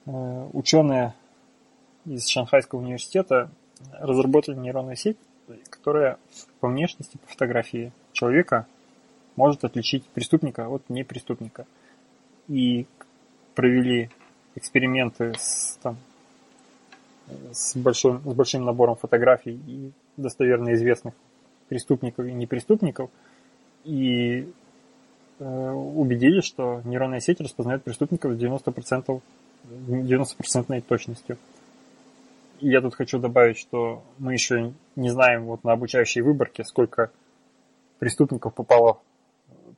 э, 0.05 0.49
ученые 0.53 1.13
из 2.05 2.27
Шанхайского 2.27 2.79
университета 2.79 3.49
разработали 3.93 4.55
нейронную 4.55 4.95
сеть, 4.95 5.17
которая 5.69 6.17
по 6.59 6.67
внешности, 6.67 7.17
по 7.17 7.27
фотографии 7.27 7.91
человека 8.11 8.67
может 9.35 9.63
отличить 9.63 10.05
преступника 10.05 10.67
от 10.67 10.89
непреступника. 10.89 11.65
И 12.47 12.85
провели 13.55 14.09
эксперименты 14.55 15.33
с, 15.37 15.77
там, 15.81 15.97
с, 17.51 17.75
большим, 17.75 18.21
с 18.21 18.33
большим 18.33 18.65
набором 18.65 18.95
фотографий 18.95 19.59
и 19.67 19.91
достоверно 20.17 20.73
известных 20.73 21.13
преступников 21.69 22.25
и 22.25 22.33
непреступников, 22.33 23.09
и 23.85 24.51
э, 25.39 25.71
убедились, 25.71 26.43
что 26.43 26.81
нейронная 26.83 27.21
сеть 27.21 27.39
распознает 27.39 27.83
преступников 27.83 28.33
с 28.33 28.37
90%, 28.37 29.21
90% 29.87 30.81
точностью 30.81 31.37
я 32.61 32.81
тут 32.81 32.95
хочу 32.95 33.19
добавить, 33.19 33.57
что 33.57 34.03
мы 34.19 34.33
еще 34.33 34.73
не 34.95 35.09
знаем 35.09 35.45
вот 35.45 35.63
на 35.63 35.73
обучающей 35.73 36.21
выборке, 36.21 36.63
сколько 36.63 37.11
преступников 37.99 38.53
попало, 38.53 38.99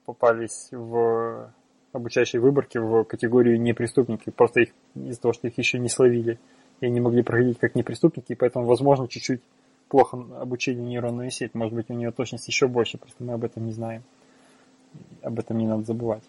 попались 0.05 0.69
в 0.71 1.51
обучающей 1.91 2.39
выборке 2.39 2.79
в 2.79 3.03
категорию 3.03 3.61
непреступники. 3.61 4.29
Просто 4.29 4.61
их 4.61 4.69
из-за 4.95 5.21
того, 5.21 5.33
что 5.33 5.47
их 5.47 5.57
еще 5.57 5.79
не 5.79 5.89
словили, 5.89 6.39
и 6.81 6.87
они 6.87 6.99
могли 6.99 7.23
проходить 7.23 7.59
как 7.59 7.75
непреступники, 7.75 8.31
и 8.31 8.35
поэтому, 8.35 8.65
возможно, 8.65 9.07
чуть-чуть 9.07 9.41
плохо 9.89 10.17
обучили 10.39 10.79
нейронную 10.79 11.29
сеть. 11.29 11.53
Может 11.53 11.73
быть, 11.73 11.89
у 11.89 11.93
нее 11.93 12.11
точность 12.11 12.47
еще 12.47 12.67
больше, 12.67 12.97
просто 12.97 13.23
мы 13.23 13.33
об 13.33 13.43
этом 13.43 13.65
не 13.65 13.71
знаем. 13.71 14.03
Об 15.21 15.39
этом 15.39 15.57
не 15.57 15.67
надо 15.67 15.83
забывать. 15.83 16.23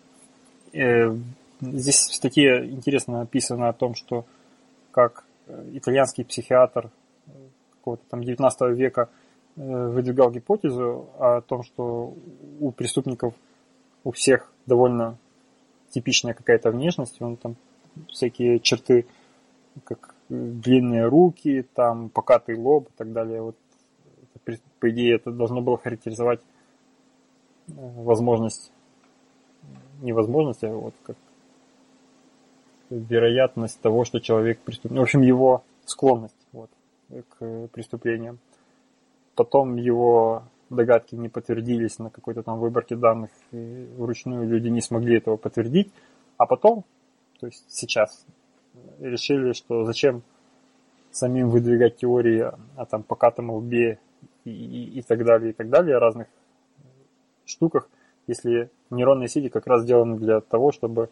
Э, 0.72 1.16
здесь 1.60 1.96
в 1.96 2.14
статье 2.14 2.66
интересно 2.70 3.20
написано 3.20 3.68
о 3.68 3.72
том, 3.72 3.94
что 3.94 4.26
как 4.90 5.24
Э, 5.46 5.70
итальянский 5.74 6.24
психиатр 6.24 6.90
э, 7.26 7.30
какого-то 7.72 8.02
там 8.08 8.22
19 8.22 8.76
века 8.76 9.08
выдвигал 9.56 10.32
гипотезу 10.32 11.10
о 11.16 11.40
том, 11.40 11.62
что 11.62 12.12
у 12.58 12.72
преступников 12.72 13.34
у 14.04 14.12
всех 14.12 14.52
довольно 14.66 15.18
типичная 15.90 16.34
какая-то 16.34 16.70
внешность, 16.70 17.20
он 17.20 17.36
там 17.36 17.56
всякие 18.08 18.60
черты, 18.60 19.06
как 19.84 20.14
длинные 20.28 21.06
руки, 21.06 21.66
там 21.74 22.08
покатый 22.08 22.56
лоб 22.56 22.88
и 22.88 22.92
так 22.96 23.12
далее. 23.12 23.42
Вот, 23.42 23.56
по 24.80 24.90
идее, 24.90 25.16
это 25.16 25.30
должно 25.30 25.60
было 25.60 25.78
характеризовать 25.78 26.40
возможность, 27.66 28.70
невозможность, 30.02 30.64
а 30.64 30.68
вот 30.68 30.94
как 31.04 31.16
вероятность 32.90 33.80
того, 33.80 34.04
что 34.04 34.20
человек 34.20 34.60
преступник. 34.60 34.98
В 34.98 35.02
общем, 35.02 35.22
его 35.22 35.62
склонность 35.86 36.36
вот, 36.52 36.70
к 37.08 37.68
преступлениям. 37.68 38.38
Потом 39.34 39.76
его 39.76 40.44
догадки 40.74 41.14
не 41.14 41.28
подтвердились 41.28 41.98
на 41.98 42.10
какой-то 42.10 42.42
там 42.42 42.58
выборке 42.58 42.96
данных, 42.96 43.30
и 43.52 43.88
вручную 43.96 44.48
люди 44.48 44.68
не 44.68 44.80
смогли 44.80 45.16
этого 45.18 45.36
подтвердить. 45.36 45.92
А 46.36 46.46
потом, 46.46 46.84
то 47.40 47.46
есть 47.46 47.64
сейчас, 47.68 48.26
решили, 49.00 49.52
что 49.52 49.84
зачем 49.84 50.22
самим 51.10 51.50
выдвигать 51.50 51.96
теории 51.96 52.52
о, 52.76 52.86
там 52.86 53.02
покатом 53.02 53.50
лбе 53.50 53.98
и, 54.44 54.50
и, 54.50 54.98
и 54.98 55.02
так 55.02 55.24
далее, 55.24 55.50
и 55.50 55.52
так 55.52 55.70
далее, 55.70 55.96
о 55.96 56.00
разных 56.00 56.28
штуках, 57.44 57.88
если 58.26 58.70
нейронные 58.90 59.28
сети 59.28 59.48
как 59.48 59.66
раз 59.66 59.82
сделаны 59.82 60.18
для 60.18 60.40
того, 60.40 60.72
чтобы 60.72 61.10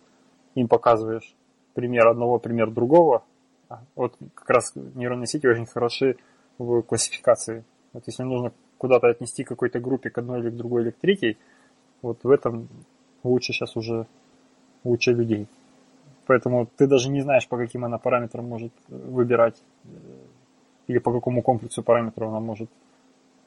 им 0.55 0.69
показываешь 0.69 1.35
пример 1.75 2.09
одного, 2.09 2.39
пример 2.39 2.71
другого. 2.71 3.23
А, 3.69 3.83
вот 3.95 4.17
как 4.35 4.51
раз 4.51 4.73
нейронные 4.75 5.27
сети 5.27 5.47
очень 5.47 5.67
хороши 5.67 6.17
в 6.59 6.83
классификации. 6.83 7.65
Вот 7.93 8.05
если 8.07 8.23
нужно 8.23 8.53
куда-то 8.83 9.07
отнести 9.07 9.45
какой-то 9.45 9.79
группе 9.79 10.11
к 10.11 10.19
одной 10.19 10.41
или 10.41 10.51
к 10.51 10.57
другой 10.57 10.83
или 10.83 10.91
вот 12.03 12.19
в 12.25 12.31
этом 12.31 12.67
лучше 13.23 13.53
сейчас 13.53 13.77
уже 13.77 14.07
лучше 14.83 15.13
людей. 15.13 15.47
Поэтому 16.27 16.67
ты 16.77 16.89
даже 16.89 17.09
не 17.09 17.21
знаешь, 17.21 17.47
по 17.47 17.57
каким 17.57 17.85
она 17.85 17.99
параметрам 17.99 18.45
может 18.45 18.73
выбирать 18.89 19.63
э, 19.85 19.89
или 20.89 20.99
по 20.99 21.13
какому 21.13 21.43
комплексу 21.43 21.85
параметров 21.85 22.31
она 22.31 22.41
может 22.41 22.71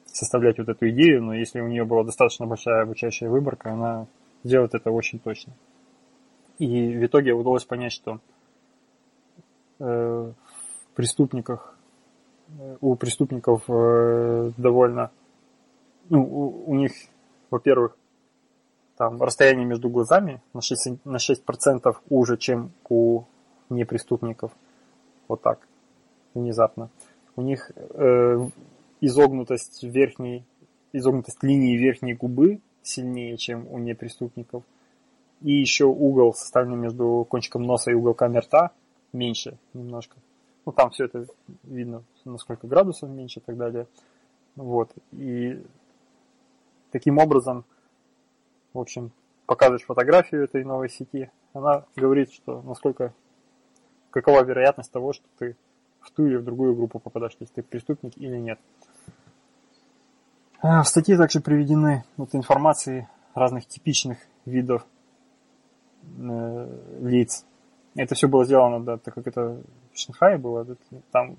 составлять 0.05 0.57
вот 0.57 0.69
эту 0.69 0.89
идею, 0.91 1.21
но 1.21 1.33
если 1.33 1.59
у 1.59 1.67
нее 1.67 1.83
была 1.83 2.05
достаточно 2.05 2.45
большая 2.45 2.83
обучающая 2.83 3.29
выборка, 3.29 3.73
она 3.73 4.07
делает 4.45 4.73
это 4.73 4.89
очень 4.89 5.19
точно. 5.19 5.51
И 6.59 6.95
в 6.95 7.05
итоге 7.05 7.33
удалось 7.33 7.65
понять, 7.65 7.91
что 7.91 8.21
э, 9.79 9.83
в 9.83 10.95
преступниках, 10.95 11.77
у 12.79 12.95
преступников 12.95 13.63
э, 13.67 14.51
довольно, 14.57 15.11
ну, 16.09 16.23
у, 16.23 16.71
у 16.71 16.75
них, 16.75 16.91
во-первых, 17.49 17.97
там 18.97 19.21
расстояние 19.21 19.65
между 19.65 19.89
глазами 19.89 20.41
на 20.53 20.59
6%, 20.59 20.99
на 21.03 21.17
6% 21.17 21.95
уже, 22.09 22.37
чем 22.37 22.71
у 22.89 23.23
непреступников. 23.69 24.51
Вот 25.27 25.41
так, 25.41 25.67
внезапно. 26.33 26.89
У 27.35 27.41
них 27.41 27.71
э, 27.75 28.49
изогнутость 29.01 29.83
верхней, 29.83 30.45
изогнутость 30.93 31.43
линии 31.43 31.75
верхней 31.75 32.13
губы 32.13 32.61
сильнее, 32.83 33.37
чем 33.37 33.67
у 33.67 33.79
непреступников– 33.79 34.63
и 35.41 35.51
еще 35.51 35.85
угол, 35.85 36.33
составленный 36.33 36.77
между 36.77 37.25
кончиком 37.29 37.63
носа 37.63 37.91
и 37.91 37.93
уголками 37.93 38.37
рта, 38.37 38.71
меньше 39.13 39.57
немножко. 39.73 40.15
Ну, 40.65 40.71
там 40.71 40.89
все 40.89 41.05
это 41.05 41.27
видно, 41.63 42.03
на 42.23 42.37
сколько 42.37 42.67
градусов 42.67 43.09
меньше 43.09 43.39
и 43.39 43.43
так 43.43 43.57
далее. 43.57 43.87
Вот. 44.55 44.91
И 45.11 45.61
таким 46.95 47.17
образом, 47.17 47.65
в 48.73 48.79
общем, 48.79 49.11
показываешь 49.47 49.83
фотографию 49.83 50.45
этой 50.45 50.63
новой 50.63 50.87
сети, 50.87 51.29
она 51.51 51.83
говорит, 51.97 52.31
что 52.31 52.61
насколько, 52.61 53.13
какова 54.11 54.45
вероятность 54.45 54.93
того, 54.93 55.11
что 55.11 55.25
ты 55.37 55.57
в 55.99 56.09
ту 56.11 56.25
или 56.25 56.37
в 56.37 56.45
другую 56.45 56.73
группу 56.73 56.99
попадаешь, 56.99 57.35
то 57.35 57.43
есть 57.43 57.53
ты 57.53 57.63
преступник 57.63 58.13
или 58.15 58.37
нет. 58.37 58.59
А, 60.61 60.83
в 60.83 60.87
статье 60.87 61.17
также 61.17 61.41
приведены 61.41 62.05
вот 62.15 62.33
информации 62.33 63.09
разных 63.33 63.65
типичных 63.65 64.19
видов 64.45 64.85
э, 66.17 66.99
лиц. 67.01 67.45
Это 67.95 68.15
все 68.15 68.29
было 68.29 68.45
сделано, 68.45 68.79
да, 68.79 68.97
так 68.99 69.15
как 69.15 69.27
это 69.27 69.61
в 69.91 69.99
Шанхае 69.99 70.37
было, 70.37 70.65
там 71.11 71.35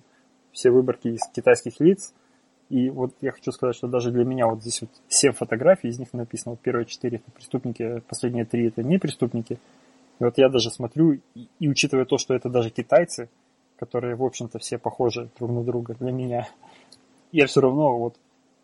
все 0.53 0.71
выборки 0.71 1.09
из 1.09 1.27
китайских 1.33 1.81
лиц. 1.81 2.13
И 2.69 2.91
вот 2.91 3.14
я 3.21 3.31
хочу 3.33 3.53
сказать, 3.53 3.77
что 3.77 3.87
даже 3.87 4.11
для 4.11 4.25
меня 4.25 4.47
вот 4.47 4.61
здесь 4.61 4.81
вот 4.81 4.91
7 5.09 5.33
фотографий, 5.33 5.89
из 5.89 5.99
них 5.99 6.12
написано 6.12 6.53
вот 6.53 6.61
первые 6.61 6.87
4 6.87 7.17
это 7.17 7.31
преступники, 7.31 8.03
последние 8.09 8.45
3 8.45 8.69
это 8.69 8.83
не 8.83 8.99
преступники. 8.99 9.59
И 10.19 10.25
вот 10.25 10.37
я 10.39 10.49
даже 10.49 10.71
смотрю, 10.71 11.21
и, 11.35 11.49
и 11.61 11.69
учитывая 11.69 12.07
то, 12.07 12.19
что 12.19 12.35
это 12.35 12.49
даже 12.49 12.71
китайцы, 12.71 13.29
которые, 13.79 14.17
в 14.17 14.25
общем-то, 14.25 14.59
все 14.59 14.79
похожи 14.79 15.31
друг 15.39 15.51
на 15.51 15.62
друга 15.62 15.95
для 15.95 16.11
меня, 16.11 16.49
я 17.33 17.47
все 17.47 17.61
равно 17.61 17.99
вот 17.99 18.17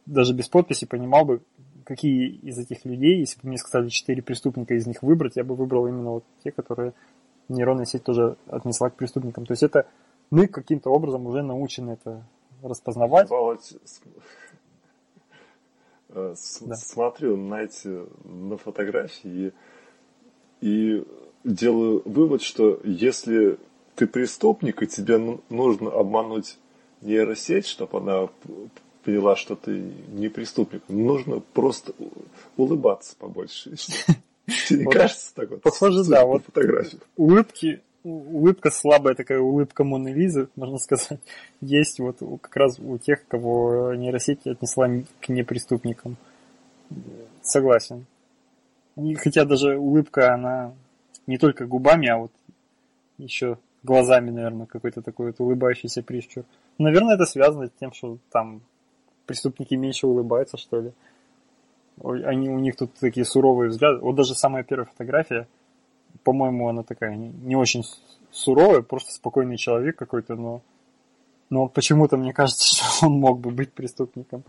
даже 0.07 0.35
без 0.35 0.49
подписи 0.49 0.87
понимал 0.87 1.25
бы, 1.25 1.43
какие 1.85 2.29
из 2.29 2.59
этих 2.59 2.85
людей, 2.85 3.21
если 3.21 3.41
бы 3.41 3.49
мне 3.49 3.59
сказали 3.59 3.89
четыре 3.89 4.23
преступника 4.23 4.75
из 4.75 4.87
них 4.87 5.03
выбрать, 5.03 5.37
я 5.37 5.45
бы 5.45 5.55
выбрал 5.55 5.87
именно 5.87 6.11
вот 6.11 6.25
те, 6.43 6.51
которые 6.51 6.93
нейронная 7.49 7.85
сеть 7.85 8.05
тоже 8.05 8.37
отнесла 8.47 8.91
к 8.91 8.97
преступникам. 8.97 9.47
То 9.47 9.53
есть 9.53 9.63
это 9.63 9.87
мы 10.31 10.47
каким-то 10.47 10.91
образом 10.91 11.27
уже 11.27 11.43
научены 11.43 11.93
это 11.93 12.25
распознавать. 12.63 13.29
Э, 16.11 16.35
да. 16.61 16.77
смотрю 16.77 17.37
на 17.37 17.63
эти 17.63 18.07
на 18.25 18.59
фотографии 18.59 19.53
и, 20.61 20.67
и 20.97 21.07
делаю 21.45 22.03
вывод, 22.05 22.43
что 22.43 22.81
если 22.85 23.59
ты 23.95 24.07
преступник 24.07 24.83
и 24.83 24.87
тебе 24.87 25.19
нужно 25.49 25.91
обмануть 25.91 26.59
нейросеть, 27.01 27.67
чтобы 27.67 27.99
она 27.99 28.29
поняла, 29.05 29.37
что 29.37 29.57
ты 29.57 29.93
не 30.09 30.29
преступник. 30.29 30.83
Нужно 30.89 31.41
просто 31.41 31.93
улыбаться 32.57 33.17
побольше. 33.19 33.73
Тебе 34.69 34.91
кажется 34.91 35.35
так 35.35 35.51
вот? 35.51 35.63
Похоже, 35.63 36.05
да. 36.05 36.25
Вот 36.25 36.43
улыбки, 37.17 37.83
улыбка 38.05 38.71
слабая 38.71 39.15
такая 39.15 39.41
улыбка 39.41 39.85
Моны 39.85 40.13
Лизы, 40.13 40.49
можно 40.57 40.79
сказать, 40.79 41.21
есть 41.61 42.01
вот 42.01 42.19
как 42.41 42.57
раз 42.57 42.79
у 42.79 42.99
тех, 42.99 43.27
кого 43.27 43.95
нейросеть 43.95 44.47
отнесла 44.47 44.89
к 45.21 45.29
непреступникам. 45.29 46.17
Согласен. 47.43 48.07
хотя 49.17 49.45
даже 49.45 49.79
улыбка, 49.79 50.35
она 50.35 50.75
не 51.27 51.39
только 51.39 51.67
губами, 51.67 52.09
а 52.09 52.19
вот 52.19 52.33
еще 53.19 53.59
глазами, 53.83 54.31
наверное, 54.31 54.67
какой-то 54.67 55.03
такой 55.03 55.29
вот 55.29 55.41
улыбающийся 55.41 56.03
прищур. 56.03 56.45
Наверное, 56.79 57.15
это 57.15 57.27
связано 57.27 57.67
с 57.67 57.73
тем, 57.81 57.93
что 57.93 58.19
там 58.31 58.61
преступники 59.27 59.75
меньше 59.75 60.07
улыбаются, 60.07 60.57
что 60.57 60.81
ли. 60.81 60.93
Они, 62.03 62.49
у 62.49 62.59
них 62.59 62.77
тут 62.77 62.95
такие 62.95 63.25
суровые 63.25 63.71
взгляды. 63.71 64.01
Вот 64.01 64.15
даже 64.15 64.35
самая 64.35 64.65
первая 64.65 64.87
фотография, 64.87 65.47
по-моему, 66.25 66.69
она 66.69 66.83
такая 66.83 67.17
не, 67.17 67.57
очень 67.57 67.85
суровая, 68.31 68.83
просто 68.83 69.13
спокойный 69.13 69.57
человек 69.57 69.97
какой-то, 69.97 70.35
но, 70.35 70.63
но 71.51 71.69
почему-то 71.69 72.17
мне 72.17 72.33
кажется, 72.33 72.65
что 72.75 73.07
он 73.07 73.19
мог 73.19 73.41
бы 73.41 73.51
быть 73.51 73.73
преступником. 73.73 74.45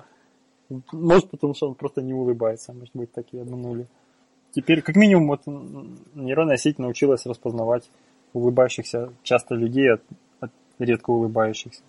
Может, 0.91 1.29
потому 1.29 1.53
что 1.53 1.67
он 1.67 1.75
просто 1.75 2.01
не 2.01 2.13
улыбается, 2.13 2.73
может 2.73 2.95
быть, 2.95 3.11
так 3.11 3.25
и 3.31 3.39
обманули. 3.39 3.85
Теперь, 4.51 4.81
как 4.81 4.95
минимум, 4.95 5.27
вот 5.27 5.41
нейронная 6.13 6.57
сеть 6.57 6.79
научилась 6.79 7.25
распознавать 7.25 7.89
улыбающихся 8.33 9.11
часто 9.23 9.55
людей 9.55 9.93
от, 9.93 10.01
от 10.39 10.51
редко 10.79 11.09
улыбающихся. 11.11 11.81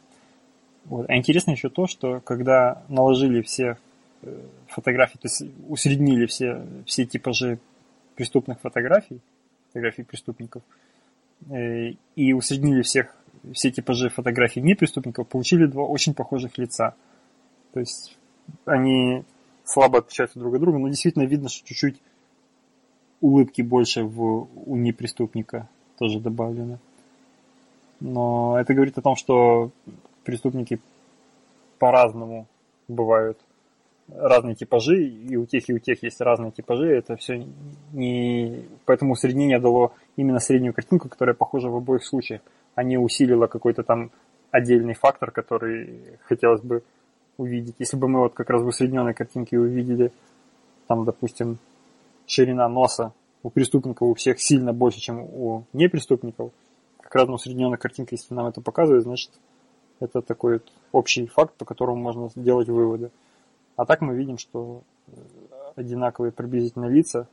Вот. 0.84 1.08
А 1.08 1.16
интересно 1.16 1.52
еще 1.52 1.68
то, 1.70 1.86
что 1.86 2.20
когда 2.20 2.82
наложили 2.88 3.40
все 3.42 3.78
э, 4.22 4.40
фотографии, 4.68 5.18
то 5.18 5.28
есть 5.28 5.42
усреднили 5.68 6.26
все, 6.26 6.66
все 6.86 7.06
типажи 7.06 7.58
преступных 8.16 8.60
фотографий, 8.60 9.20
фотографий 9.74 10.04
преступников, 10.04 10.62
э, 11.50 11.94
и 12.14 12.32
усреднили 12.32 12.82
всех, 12.82 13.14
все 13.52 13.72
типажи 13.72 14.08
фотографий 14.08 14.60
непреступников, 14.60 15.26
получили 15.26 15.66
два 15.66 15.84
очень 15.84 16.14
похожих 16.14 16.56
лица. 16.58 16.94
То 17.72 17.80
есть 17.80 18.16
они 18.64 19.24
слабо 19.64 19.98
отличаются 19.98 20.38
друг 20.38 20.54
от 20.54 20.60
друга, 20.60 20.78
но 20.78 20.88
действительно 20.88 21.24
видно, 21.24 21.48
что 21.48 21.66
чуть-чуть 21.66 22.00
улыбки 23.20 23.62
больше 23.62 24.04
в, 24.04 24.48
у 24.54 24.76
непреступника 24.76 25.68
тоже 25.98 26.20
добавлено. 26.20 26.78
Но 27.98 28.56
это 28.58 28.74
говорит 28.74 28.96
о 28.98 29.02
том, 29.02 29.16
что 29.16 29.72
преступники 30.22 30.80
по-разному 31.78 32.46
бывают. 32.86 33.38
Разные 34.08 34.54
типажи, 34.54 35.02
и 35.02 35.36
у 35.36 35.46
тех, 35.46 35.68
и 35.68 35.74
у 35.74 35.78
тех 35.78 36.02
есть 36.02 36.20
разные 36.20 36.52
типажи. 36.52 36.88
Это 36.88 37.16
все 37.16 37.46
не... 37.92 38.64
Поэтому 38.84 39.12
усреднение 39.12 39.58
дало 39.58 39.92
именно 40.16 40.40
среднюю 40.40 40.74
картинку, 40.74 41.08
которая 41.08 41.34
похожа 41.34 41.68
в 41.68 41.76
обоих 41.76 42.04
случаях, 42.04 42.42
а 42.74 42.82
не 42.82 42.98
усилила 42.98 43.46
какой-то 43.46 43.82
там 43.82 44.10
отдельный 44.50 44.94
фактор, 44.94 45.30
который 45.30 46.18
хотелось 46.22 46.60
бы 46.60 46.82
увидеть. 47.38 47.76
Если 47.78 47.96
бы 47.96 48.08
мы 48.08 48.20
вот 48.20 48.34
как 48.34 48.50
раз 48.50 48.62
в 48.62 48.66
усредненной 48.66 49.14
картинке 49.14 49.58
увидели, 49.58 50.12
там, 50.86 51.04
допустим, 51.04 51.58
ширина 52.26 52.68
носа 52.68 53.12
у 53.42 53.50
преступников 53.50 54.08
у 54.08 54.14
всех 54.14 54.40
сильно 54.40 54.72
больше, 54.72 55.00
чем 55.00 55.20
у 55.20 55.64
непреступников, 55.72 56.52
как 57.00 57.14
раз 57.14 57.28
на 57.28 57.34
усредненной 57.34 57.78
картинке, 57.78 58.16
если 58.16 58.34
нам 58.34 58.46
это 58.46 58.60
показывает, 58.60 59.02
значит, 59.02 59.30
это 60.00 60.22
такой 60.22 60.54
вот 60.54 60.72
общий 60.92 61.26
факт, 61.26 61.54
по 61.54 61.64
которому 61.64 61.96
можно 62.02 62.28
сделать 62.30 62.68
выводы. 62.68 63.10
А 63.76 63.86
так 63.86 64.00
мы 64.00 64.14
видим, 64.14 64.38
что 64.38 64.82
э, 65.06 65.12
одинаковые 65.76 66.32
приблизительно 66.32 66.86
лица 66.86 67.26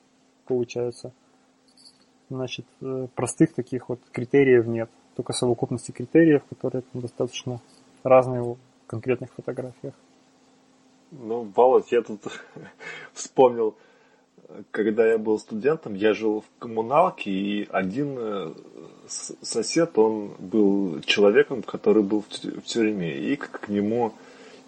получаются. 0.45 1.11
Значит, 2.29 2.65
э, 2.81 3.07
простых 3.15 3.53
таких 3.53 3.89
вот 3.89 3.99
критериев 4.11 4.65
нет. 4.65 4.89
Только 5.15 5.33
совокупности 5.33 5.91
критериев, 5.91 6.43
которые 6.49 6.81
там 6.81 7.01
достаточно 7.01 7.59
разные 8.03 8.41
в 8.41 8.57
конкретных 8.87 9.31
фотографиях. 9.33 9.93
Ну, 11.11 11.51
Володь, 11.55 11.91
я 11.91 12.01
тут 12.01 12.21
вспомнил, 13.13 13.75
когда 14.71 15.05
я 15.05 15.17
был 15.17 15.37
студентом, 15.39 15.93
я 15.93 16.13
жил 16.13 16.41
в 16.41 16.59
коммуналке, 16.59 17.29
и 17.29 17.67
один 17.69 18.15
э, 18.17 18.53
сосед, 19.07 19.97
он 19.97 20.31
был 20.39 21.01
человеком, 21.01 21.63
который 21.63 22.03
был 22.03 22.23
в 22.29 22.61
тюрьме, 22.63 23.17
и 23.17 23.35
к 23.35 23.67
нему 23.67 24.13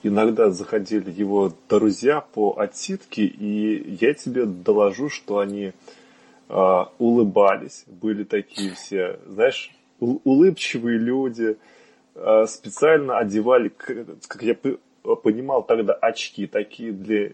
иногда 0.04 0.52
заходили 0.52 1.10
его 1.10 1.52
друзья 1.70 2.22
по 2.22 2.60
отсидке, 2.60 3.24
и 3.24 3.96
я 4.02 4.14
тебе 4.14 4.46
доложу, 4.46 5.10
что 5.10 5.40
они 5.40 5.72
э, 6.50 6.86
улыбались, 7.00 7.86
были 7.88 8.24
такие 8.24 8.74
все, 8.74 9.20
знаешь, 9.26 9.72
улыбчивые 10.00 10.98
люди, 10.98 11.58
э, 12.16 12.46
специально 12.48 13.18
одевали, 13.18 13.70
как 13.70 14.44
я 14.44 14.56
понимал 15.24 15.64
тогда, 15.64 15.94
очки 15.94 16.48
такие 16.48 16.92
для 16.92 17.32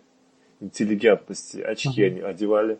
интеллигентности, 0.60 1.60
очки 1.62 2.04
uh-huh. 2.04 2.08
они 2.08 2.22
одевали. 2.22 2.80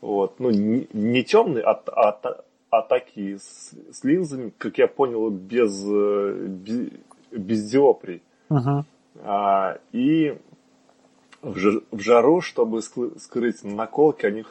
Вот. 0.00 0.38
Ну, 0.38 0.50
не, 0.50 0.86
не 0.92 1.24
темные, 1.24 1.64
а, 1.64 1.80
а, 1.86 2.44
а 2.70 2.82
такие 2.82 3.38
с, 3.38 3.72
с 3.90 4.04
линзами, 4.04 4.52
как 4.58 4.76
я 4.78 4.86
понял, 4.86 5.30
без, 5.30 5.82
без, 5.82 6.90
без 7.32 7.70
диоприй. 7.70 8.22
Uh-huh. 8.50 8.84
А, 9.22 9.78
и 9.92 10.36
в, 11.42 11.56
жар, 11.56 11.82
в 11.90 12.00
жару, 12.00 12.40
чтобы 12.40 12.82
скрыть 12.82 13.62
наколки, 13.62 14.26
они 14.26 14.44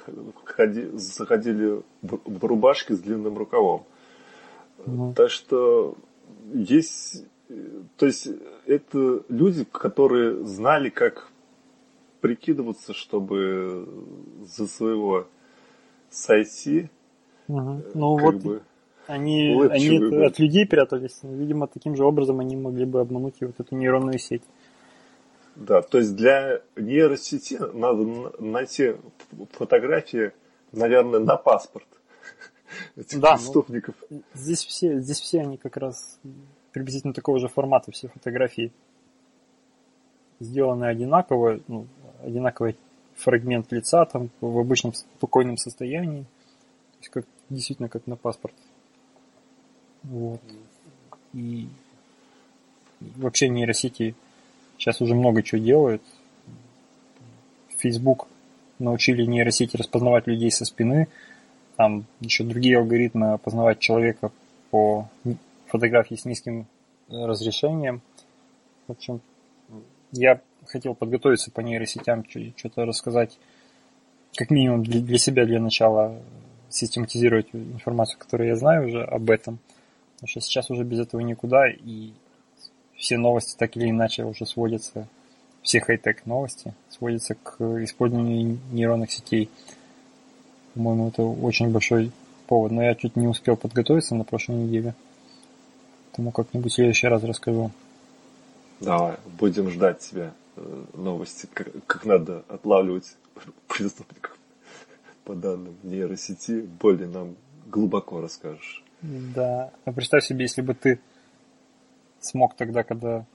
ходи, 0.45 0.89
заходили 0.93 1.82
в, 2.01 2.45
рубашке 2.45 2.93
с 2.93 2.99
длинным 2.99 3.38
рукавом. 3.38 3.84
Uh-huh. 4.80 5.14
Так 5.16 5.30
что 5.30 5.95
есть... 6.53 7.26
То 7.97 8.05
есть 8.05 8.30
это 8.66 9.24
люди, 9.30 9.66
которые 9.66 10.43
знали, 10.45 10.89
как 10.89 11.30
прикидываться, 12.24 12.93
чтобы 12.93 13.86
за 14.41 14.66
своего 14.68 15.28
сойти. 16.09 16.89
Угу. 17.49 17.84
Ну 17.93 18.18
вот 18.18 18.36
бы, 18.36 18.64
они, 19.08 19.62
они 19.70 20.24
от 20.26 20.39
людей 20.39 20.66
прятались. 20.66 21.20
Видимо, 21.24 21.68
таким 21.68 21.95
же 21.95 22.06
образом 22.06 22.39
они 22.39 22.56
могли 22.56 22.86
бы 22.86 22.99
обмануть 22.99 23.36
и 23.39 23.45
вот 23.45 23.60
эту 23.60 23.76
нейронную 23.76 24.20
сеть. 24.20 24.43
Да, 25.56 25.82
то 25.82 25.99
есть 25.99 26.16
для 26.16 26.62
нейросети 26.76 27.60
надо 27.74 28.34
найти 28.39 28.95
фотографии, 29.51 30.32
наверное, 30.72 31.20
на 31.20 31.38
паспорт 31.38 31.88
этих 32.95 33.20
да, 33.20 33.34
ну, 33.34 33.38
преступников. 33.38 33.95
Ну, 34.10 34.24
здесь 34.34 34.66
все, 34.66 34.99
здесь 34.99 35.20
все 35.20 35.41
они 35.41 35.58
как 35.58 35.78
раз 35.78 36.20
приблизительно 36.72 37.14
такого 37.14 37.39
же 37.39 37.47
формата, 37.47 37.91
все 37.91 38.08
фотографии 38.08 38.72
сделаны 40.39 40.86
одинаково, 40.86 41.60
ну, 41.68 41.88
одинаковый 42.24 42.76
фрагмент 43.16 43.72
лица 43.72 44.06
там 44.06 44.30
в 44.41 44.58
обычном 44.58 44.93
спокойном 44.93 45.58
состоянии. 45.58 46.24
То 46.24 46.97
есть 46.99 47.10
как, 47.10 47.26
действительно 47.49 47.89
как 47.89 48.08
на 48.08 48.16
паспорт. 48.16 48.56
Вот. 50.04 50.41
И 51.34 51.68
вообще 53.01 53.49
нейросети 53.49 54.16
сейчас 54.78 55.01
уже 55.01 55.16
много 55.16 55.43
чего 55.43 55.62
делают. 55.62 56.01
Facebook 57.78 58.28
научили 58.80 59.26
нейросети 59.26 59.78
распознавать 59.78 60.28
людей 60.28 60.51
со 60.51 60.66
спины. 60.66 61.08
Там 61.76 62.06
еще 62.20 62.43
другие 62.43 62.78
алгоритмы 62.78 63.34
опознавать 63.34 63.80
человека 63.80 64.32
по 64.70 65.10
фотографии 65.68 66.16
с 66.16 66.26
низким 66.26 66.68
разрешением. 67.10 68.01
В 68.88 68.91
общем, 68.91 69.22
я 70.12 70.39
хотел 70.68 70.95
подготовиться 70.95 71.51
по 71.51 71.62
нейросетям, 71.62 72.26
что-то 72.56 72.86
рассказать, 72.86 73.38
как 74.36 74.49
минимум 74.49 74.84
для 74.84 75.18
себя, 75.18 75.45
для 75.45 75.60
начала, 75.60 76.22
систематизировать 76.70 77.47
информацию, 77.54 78.20
которую 78.20 78.49
я 78.49 78.56
знаю 78.56 78.88
уже 78.88 79.04
об 79.04 79.30
этом. 79.30 79.60
Потому 80.24 80.40
что 80.40 80.40
сейчас 80.40 80.72
уже 80.72 80.86
без 80.86 81.02
этого 81.02 81.20
никуда, 81.20 81.70
и 81.70 82.14
все 82.96 83.18
новости 83.18 83.58
так 83.58 83.76
или 83.76 83.90
иначе 83.90 84.24
уже 84.24 84.46
сводятся, 84.46 85.10
все 85.62 85.82
хай-тек 85.82 86.26
новости 86.26 86.74
сводятся 86.88 87.36
к 87.36 87.60
использованию 87.84 88.58
нейронных 88.72 89.12
сетей. 89.12 89.50
По-моему, 90.76 91.10
это 91.10 91.24
очень 91.24 91.72
большой 91.72 92.14
повод, 92.48 92.72
но 92.72 92.82
я 92.82 92.96
чуть 92.96 93.18
не 93.18 93.28
успел 93.28 93.58
подготовиться 93.58 94.16
на 94.16 94.24
прошлой 94.24 94.56
неделе. 94.60 94.96
Тому 96.14 96.32
как-нибудь 96.32 96.72
в 96.72 96.76
следующий 96.76 97.08
раз 97.08 97.22
расскажу. 97.26 97.72
Давай, 98.80 99.18
будем 99.38 99.70
ждать 99.72 100.00
тебя 100.00 100.32
э, 100.56 100.84
новости, 100.94 101.50
как, 101.54 101.68
как 101.86 102.06
надо 102.06 102.46
отлавливать 102.48 103.18
преступников 103.68 104.38
по 105.26 105.36
данным 105.36 105.76
нейросети. 105.84 106.62
Более 106.80 107.10
нам 107.10 107.36
глубоко 107.66 108.22
расскажешь. 108.22 108.83
Да. 109.04 109.72
А 109.86 109.91
представь 109.91 110.26
себе, 110.26 110.43
если 110.43 110.62
бы 110.62 110.74
ты 110.74 110.99
смог 112.20 112.56
тогда, 112.56 112.84
когда 112.84 113.26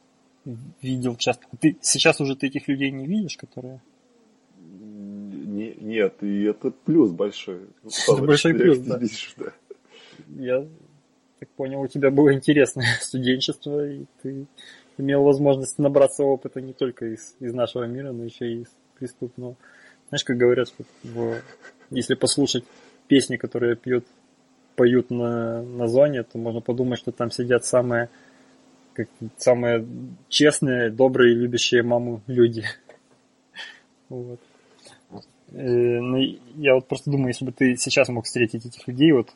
видел 0.82 1.16
часто. 1.16 1.44
Ты 1.60 1.76
сейчас 1.82 2.20
уже 2.20 2.36
ты 2.36 2.46
этих 2.46 2.68
людей 2.68 2.90
не 2.90 3.06
видишь, 3.06 3.36
которые. 3.36 3.80
Не, 4.58 5.74
нет, 5.74 6.22
и 6.22 6.44
это 6.44 6.70
плюс 6.70 7.10
большой. 7.10 7.60
Это 8.08 8.22
большой 8.22 8.54
плюс, 8.54 8.78
да. 8.78 8.98
Видишь, 8.98 9.34
да. 9.36 9.52
Я 10.28 10.66
так 11.38 11.48
понял, 11.50 11.80
у 11.80 11.86
тебя 11.86 12.10
было 12.10 12.32
интересное 12.32 12.86
студенчество, 13.00 13.86
и 13.86 14.04
ты 14.22 14.46
имел 14.96 15.22
возможность 15.22 15.78
набраться 15.78 16.24
опыта 16.24 16.60
не 16.60 16.72
только 16.72 17.06
из, 17.06 17.34
из 17.40 17.52
нашего 17.54 17.84
мира, 17.84 18.12
но 18.12 18.24
еще 18.24 18.52
и 18.52 18.62
из 18.62 18.68
преступного. 18.98 19.56
Знаешь, 20.08 20.24
как 20.24 20.36
говорят, 20.36 20.68
что 20.68 20.84
в, 21.04 21.36
если 21.90 22.14
послушать 22.14 22.64
песни, 23.06 23.36
которые 23.36 23.76
пьют, 23.76 24.06
поют 24.78 25.10
на, 25.10 25.60
на 25.62 25.88
зоне, 25.88 26.22
то 26.22 26.38
можно 26.38 26.60
подумать, 26.60 27.00
что 27.00 27.10
там 27.10 27.32
сидят 27.32 27.64
самые, 27.64 28.10
как, 28.92 29.08
самые 29.36 29.84
честные, 30.28 30.90
добрые, 30.90 31.34
любящие 31.34 31.82
маму 31.82 32.22
люди. 32.26 32.64
Вот. 34.10 34.40
Э, 35.52 36.00
ну, 36.00 36.16
я 36.56 36.74
вот 36.76 36.86
просто 36.88 37.10
думаю, 37.10 37.28
если 37.28 37.44
бы 37.44 37.52
ты 37.52 37.76
сейчас 37.76 38.08
мог 38.08 38.24
встретить 38.24 38.64
этих 38.64 38.88
людей, 38.88 39.12
вот 39.12 39.34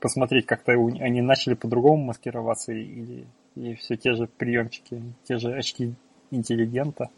посмотреть, 0.00 0.44
как-то 0.44 0.72
они 0.72 1.22
начали 1.22 1.54
по-другому 1.54 2.04
маскироваться 2.04 2.72
или, 2.72 3.24
или 3.56 3.74
все 3.76 3.96
те 3.96 4.12
же 4.12 4.26
приемчики, 4.26 5.02
те 5.24 5.38
же 5.38 5.54
очки 5.54 5.94
интеллигента. 6.30 7.08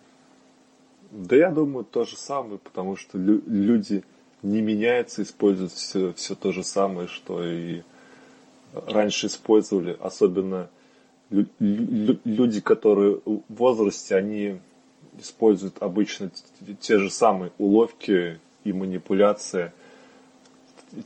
Да 1.10 1.34
я 1.34 1.50
думаю 1.50 1.84
то 1.84 2.04
же 2.04 2.16
самое, 2.16 2.58
потому 2.58 2.94
что 2.94 3.18
лю- 3.18 3.42
люди 3.44 4.04
не 4.44 4.60
меняются, 4.60 5.22
используют 5.22 5.72
все, 5.72 6.12
все 6.12 6.34
то 6.34 6.52
же 6.52 6.62
самое, 6.62 7.08
что 7.08 7.44
и 7.44 7.82
раньше 8.72 9.26
использовали, 9.26 9.96
особенно 10.00 10.68
лю- 11.30 11.48
лю- 11.58 12.20
люди, 12.24 12.60
которые 12.60 13.20
в 13.24 13.42
возрасте, 13.48 14.14
они 14.14 14.60
используют 15.18 15.76
обычно 15.80 16.30
те 16.80 16.98
же 16.98 17.10
самые 17.10 17.50
уловки 17.58 18.38
и 18.64 18.72
манипуляции– 18.72 19.72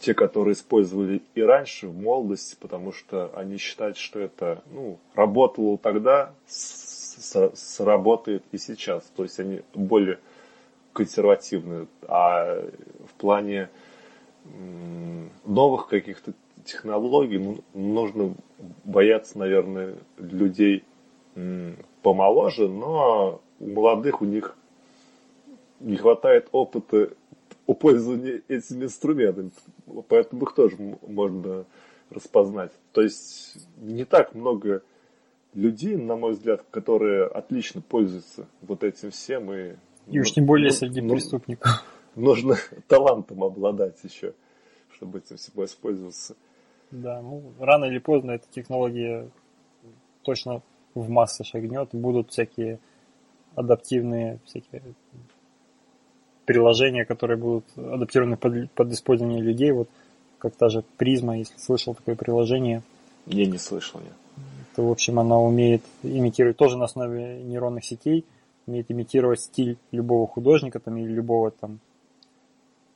те, 0.01 0.15
которые 0.15 0.55
использовали 0.55 1.23
и 1.35 1.43
раньше, 1.43 1.89
в 1.89 1.99
молодости, 1.99 2.57
потому 2.61 2.93
что 2.93 3.31
они 3.35 3.57
считают, 3.57 3.97
что 3.97 4.21
это 4.21 4.63
ну, 4.71 4.99
работало 5.15 5.79
тогда, 5.79 6.33
сработает 6.47 8.45
и 8.53 8.59
сейчас. 8.59 9.05
То 9.17 9.23
есть 9.23 9.41
они 9.41 9.63
более 9.75 10.19
консервативные. 10.99 11.87
А 12.07 12.61
в 13.07 13.15
плане 13.15 13.69
новых 15.45 15.89
каких-то 15.89 16.33
технологий 16.65 17.39
ну, 17.39 17.59
нужно 17.73 18.35
бояться, 18.85 19.39
наверное, 19.39 19.95
людей 20.19 20.85
помоложе, 22.03 22.69
но 22.69 23.41
у 23.61 23.67
молодых 23.69 24.23
у 24.23 24.25
них 24.25 24.57
не 25.81 25.97
хватает 25.97 26.49
опыта 26.51 27.11
о 27.67 27.75
пользовании 27.75 28.43
этими 28.49 28.85
инструментами, 28.85 29.51
поэтому 30.09 30.43
их 30.43 30.55
тоже 30.55 30.77
можно 31.07 31.65
распознать. 32.11 32.73
То 32.93 33.03
есть 33.03 33.57
не 33.77 34.05
так 34.05 34.35
много 34.35 34.83
людей, 35.55 35.97
на 35.97 36.17
мой 36.17 36.33
взгляд, 36.33 36.65
которые 36.71 37.27
отлично 37.27 37.81
пользуются 37.81 38.47
вот 38.63 38.85
этим 38.85 39.11
всем. 39.11 39.53
И, 39.53 39.75
и 40.11 40.21
уж 40.21 40.33
тем 40.33 40.47
более 40.47 40.71
ну, 40.71 40.75
среди 40.75 41.01
ну, 41.01 41.15
преступников. 41.15 41.85
Нужно 42.15 42.57
талантом 42.87 43.45
обладать 43.45 43.97
еще, 44.03 44.35
чтобы 44.95 45.19
этим 45.19 45.37
всем 45.37 45.65
использоваться. 45.65 46.37
Да, 46.91 47.21
ну 47.21 47.43
рано 47.59 47.85
или 47.85 47.99
поздно 47.99 48.33
эта 48.33 48.47
технология 48.51 49.29
точно 50.23 50.63
в 50.95 51.09
массы 51.09 51.45
шагнет, 51.45 51.91
будут 51.93 52.31
всякие 52.31 52.79
адаптивные 53.55 54.39
всякие 54.45 54.83
приложения, 56.45 57.05
которые 57.05 57.37
будут 57.37 57.65
адаптированы 57.77 58.37
под, 58.37 58.71
под 58.73 58.93
использование 58.93 59.43
людей, 59.43 59.71
вот 59.71 59.89
как 60.39 60.55
та 60.55 60.71
же 60.71 60.83
призма, 60.97 61.37
если 61.37 61.59
слышал 61.59 61.95
такое 61.95 62.15
приложение. 62.15 62.83
Я 63.27 63.47
не 63.47 63.59
слышал, 63.59 64.01
нет. 64.01 64.15
То, 64.75 64.87
в 64.87 64.91
общем, 64.91 65.19
она 65.19 65.39
умеет 65.39 65.83
имитировать 66.03 66.57
тоже 66.57 66.79
на 66.79 66.85
основе 66.85 67.43
нейронных 67.43 67.85
сетей, 67.85 68.25
умеет 68.69 68.91
имитировать 68.91 69.41
стиль 69.41 69.79
любого 69.91 70.27
художника 70.27 70.79
там, 70.79 70.97
или 70.99 71.11
любого 71.11 71.51
там 71.51 71.81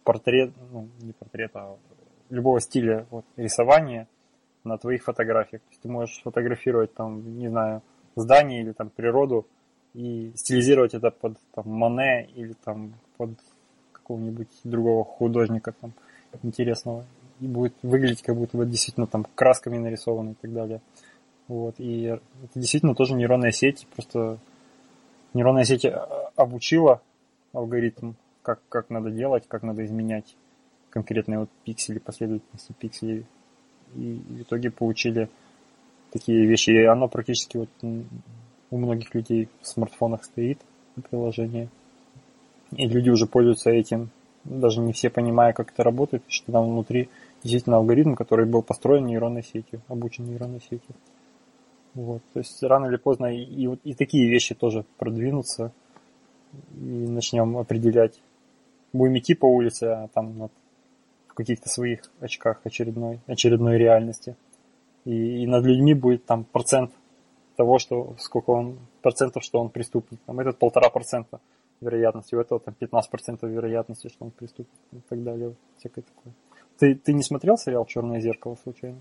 портрет, 0.05 0.53
ну, 0.70 0.89
не 1.01 1.12
портрета, 1.12 1.61
а 1.61 1.77
любого 2.31 2.61
стиля 2.61 3.07
вот, 3.11 3.25
рисования 3.37 4.07
на 4.64 4.77
твоих 4.79 5.03
фотографиях. 5.03 5.62
То 5.62 5.68
есть 5.70 5.83
ты 5.83 5.89
можешь 5.89 6.20
фотографировать 6.23 6.95
там, 6.95 7.39
не 7.39 7.49
знаю, 7.49 7.83
здание 8.16 8.62
или 8.62 8.73
там 8.73 8.91
природу 8.91 9.47
и 9.95 10.33
стилизировать 10.37 10.95
это 10.95 11.11
под 11.11 11.39
там, 11.55 11.68
Моне 11.68 12.29
или 12.35 12.55
там 12.64 12.95
под 13.16 13.31
какого-нибудь 13.93 14.49
другого 14.64 15.05
художника 15.05 15.73
там 15.81 15.93
интересного. 16.43 17.05
И 17.41 17.47
будет 17.47 17.75
выглядеть, 17.83 18.23
как 18.23 18.37
будто 18.37 18.57
бы 18.57 18.66
действительно 18.66 19.07
там 19.07 19.27
красками 19.35 19.79
нарисовано 19.79 20.31
и 20.31 20.35
так 20.35 20.53
далее. 20.53 20.81
Вот. 21.49 21.75
И 21.79 22.05
это 22.05 22.23
действительно 22.55 22.95
тоже 22.95 23.14
нейронная 23.14 23.51
сеть. 23.51 23.87
Просто 23.95 24.39
нейронная 25.35 25.64
сеть 25.64 25.87
обучила 26.37 27.01
алгоритм, 27.53 28.12
как, 28.43 28.61
как 28.68 28.91
надо 28.91 29.11
делать, 29.11 29.45
как 29.49 29.62
надо 29.62 29.85
изменять 29.85 30.37
конкретные 30.91 31.41
вот 31.41 31.51
пиксели, 31.64 31.99
последовательности 31.99 32.72
пикселей. 32.78 33.26
И 33.95 34.22
в 34.28 34.43
итоге 34.43 34.70
получили 34.70 35.28
такие 36.12 36.47
вещи. 36.47 36.70
И 36.70 36.85
оно 36.85 37.09
практически 37.09 37.57
вот 37.59 37.68
у 38.70 38.76
многих 38.76 39.14
людей 39.14 39.49
в 39.61 39.66
смартфонах 39.66 40.24
стоит 40.24 40.59
приложение 41.11 41.68
и 42.76 42.87
люди 42.87 43.11
уже 43.11 43.26
пользуются 43.26 43.70
этим, 43.70 44.11
даже 44.45 44.80
не 44.80 44.93
все 44.93 45.11
понимая, 45.11 45.53
как 45.53 45.72
это 45.72 45.83
работает, 45.83 46.22
что 46.28 46.53
там 46.53 46.70
внутри 46.70 47.09
действительно 47.43 47.76
алгоритм, 47.76 48.14
который 48.14 48.47
был 48.47 48.62
построен 48.62 49.07
нейронной 49.07 49.43
сетью, 49.43 49.83
обучен 49.89 50.24
нейронной 50.26 50.61
сетью. 50.61 50.95
Вот. 51.95 52.22
То 52.32 52.40
есть 52.40 52.62
рано 52.62 52.86
или 52.86 52.97
поздно 52.97 53.26
и, 53.26 53.43
и, 53.43 53.68
и 53.84 53.95
такие 53.95 54.28
вещи 54.28 54.55
тоже 54.55 54.84
продвинутся, 54.99 55.72
и 56.74 57.07
начнем 57.09 57.57
определять. 57.57 58.20
Будем 58.93 59.18
идти 59.18 59.34
по 59.34 59.47
улице, 59.47 59.84
а 59.84 60.09
там 60.09 60.32
вот, 60.32 60.53
в 61.28 61.34
каких-то 61.34 61.68
своих 61.68 62.03
очках 62.20 62.61
очередной, 62.64 63.20
очередной 63.26 63.78
реальности. 63.78 64.36
И, 65.05 65.43
и 65.43 65.47
над 65.47 65.64
людьми 65.64 65.95
будет 65.95 66.24
там 66.24 66.45
процент 66.45 66.93
того, 67.57 67.78
что 67.78 68.14
сколько 68.18 68.51
он 68.51 68.78
процентов, 69.03 69.43
что 69.45 69.61
он 69.61 69.68
преступник. 69.68 70.20
Там 70.26 70.40
этот 70.40 70.59
полтора 70.59 70.90
процента 70.90 71.40
вероятности, 71.80 72.34
у 72.34 72.40
этого 72.40 72.61
там 72.61 72.74
15% 72.80 73.49
вероятности, 73.49 74.09
что 74.09 74.24
он 74.24 74.30
преступник 74.30 74.78
и 74.93 75.01
так 75.09 75.22
далее. 75.22 75.55
Всякое 75.78 76.03
такое. 76.03 76.34
Ты, 76.78 76.95
ты 76.95 77.12
не 77.12 77.22
смотрел 77.22 77.59
сериал 77.59 77.84
«Черное 77.86 78.20
зеркало» 78.20 78.57
случайно? 78.62 79.01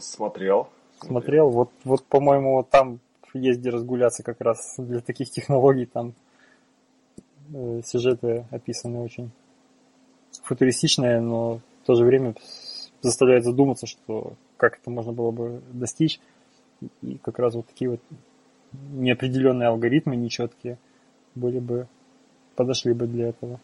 Смотрел. 0.00 0.68
Смотрел. 1.00 1.50
Вот, 1.50 1.70
вот 1.84 2.04
по-моему, 2.04 2.66
там 2.68 3.00
есть 3.34 3.60
где 3.60 3.70
разгуляться 3.70 4.22
как 4.22 4.40
раз 4.40 4.74
для 4.78 5.00
таких 5.00 5.30
технологий. 5.30 5.86
Там 5.86 6.14
э, 7.52 7.82
сюжеты 7.84 8.46
описаны 8.50 9.00
очень 9.00 9.30
футуристичные, 10.42 11.20
но 11.20 11.60
в 11.82 11.86
то 11.86 11.94
же 11.94 12.04
время 12.04 12.34
заставляет 13.02 13.44
задуматься, 13.44 13.86
что 13.86 14.34
как 14.56 14.78
это 14.78 14.90
можно 14.90 15.12
было 15.12 15.30
бы 15.30 15.62
достичь. 15.72 16.20
И 17.02 17.18
как 17.18 17.38
раз 17.38 17.54
вот 17.54 17.66
такие 17.66 17.90
вот 17.90 18.00
неопределенные 18.90 19.68
алгоритмы, 19.68 20.16
нечеткие, 20.16 20.78
были 21.34 21.58
бы 21.58 21.88
подошли 22.54 22.92
бы 22.92 23.06
для 23.06 23.28
этого. 23.28 23.60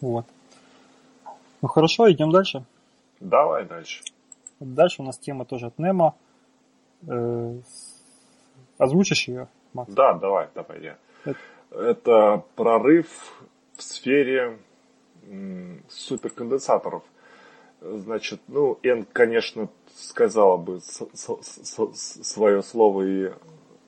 Вот. 0.00 0.26
Ну 1.62 1.68
хорошо, 1.68 2.10
идем 2.10 2.30
дальше. 2.30 2.64
Давай 3.20 3.66
дальше. 3.66 4.02
Дальше 4.60 5.02
у 5.02 5.04
нас 5.04 5.18
тема 5.18 5.44
тоже 5.44 5.66
от 5.66 5.78
Немо. 5.78 6.14
Э, 7.06 7.58
Озвучишь 8.78 9.28
ее, 9.28 9.48
Макс? 9.72 9.92
Да, 9.92 10.14
давай, 10.14 10.48
давай 10.54 10.82
я. 10.82 10.98
Это, 11.24 11.38
Это 11.72 12.44
прорыв 12.54 13.06
в 13.76 13.82
сфере 13.82 14.58
суперконденсаторов. 15.88 17.02
Значит, 17.80 18.40
ну, 18.48 18.78
Н, 18.82 19.06
конечно, 19.12 19.68
сказала 19.94 20.56
бы 20.56 20.80
свое 20.82 22.62
слово 22.62 23.02
и 23.02 23.32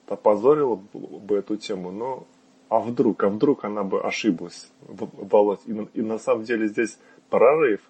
опозорила 0.08 0.76
бы 0.76 1.36
эту 1.36 1.56
тему, 1.56 1.90
но 1.90 2.26
а 2.68 2.80
вдруг, 2.80 3.22
а 3.22 3.28
вдруг 3.28 3.64
она 3.64 3.82
бы 3.82 4.02
ошиблась, 4.02 4.70
Володь. 4.80 5.60
И, 5.66 5.72
и 5.94 6.02
на 6.02 6.18
самом 6.18 6.44
деле 6.44 6.68
здесь 6.68 6.98
прорыв. 7.28 7.80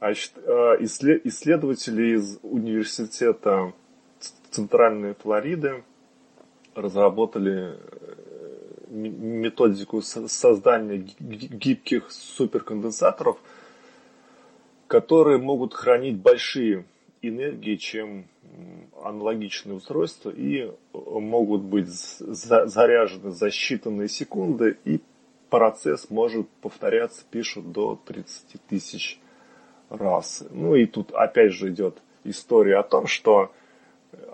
А, 0.00 0.12
исследователи 0.12 2.16
из 2.16 2.38
университета 2.42 3.72
Центральной 4.50 5.14
Флориды 5.14 5.82
разработали 6.74 7.74
э, 7.74 7.78
методику 8.90 10.00
создания 10.00 10.98
гибких 10.98 12.10
суперконденсаторов, 12.10 13.38
которые 14.86 15.38
могут 15.38 15.74
хранить 15.74 16.16
большие 16.16 16.84
энергии, 17.20 17.74
чем 17.74 18.26
аналогичные 19.02 19.76
устройства, 19.76 20.30
и 20.30 20.72
могут 20.92 21.62
быть 21.62 21.88
заряжены 21.88 23.32
за 23.32 23.48
считанные 23.48 24.08
секунды, 24.08 24.78
и 24.84 25.00
процесс 25.50 26.08
может 26.08 26.48
повторяться, 26.62 27.24
пишут, 27.30 27.72
до 27.72 28.00
30 28.06 28.60
тысяч 28.68 29.20
раз. 29.90 30.44
Ну 30.50 30.74
и 30.74 30.86
тут 30.86 31.12
опять 31.12 31.52
же 31.52 31.70
идет 31.70 31.98
история 32.24 32.78
о 32.78 32.82
том, 32.82 33.06
что 33.06 33.52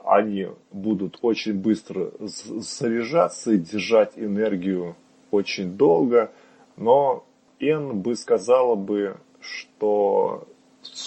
они 0.04 0.48
будут 0.70 1.18
очень 1.22 1.54
быстро 1.54 2.10
заряжаться 2.20 3.52
и 3.52 3.58
держать 3.58 4.12
энергию 4.16 4.96
очень 5.30 5.76
долго, 5.76 6.30
но 6.76 7.24
N 7.60 8.00
бы 8.00 8.14
сказала 8.14 8.74
бы, 8.74 9.16
что 9.40 10.46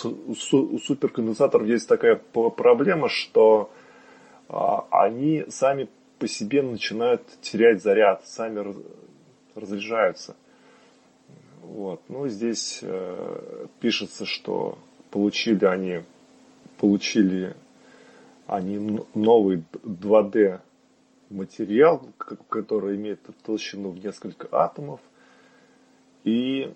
у 0.04 0.80
суперконденсаторов 0.80 1.68
есть 1.68 1.88
такая 1.88 2.16
проблема, 2.16 3.10
что 3.10 3.70
а, 4.50 4.86
они 4.90 5.46
сами 5.50 5.88
по 6.20 6.28
себе 6.28 6.62
начинают 6.62 7.22
терять 7.42 7.82
заряд, 7.84 8.26
сами 8.26 8.74
разряжаются. 9.56 10.36
Вот. 11.62 12.02
Ну, 12.08 12.28
здесь 12.28 12.80
э, 12.82 13.68
пишется, 13.80 14.26
что 14.26 14.78
получили 15.12 15.66
они, 15.66 16.04
получили 16.78 17.56
они 18.46 19.02
новый 19.14 19.64
2D 19.84 20.62
материал, 21.30 22.08
который 22.50 22.96
имеет 22.96 23.20
толщину 23.44 23.90
в 23.90 24.04
несколько 24.04 24.48
атомов. 24.52 25.02
И 26.24 26.74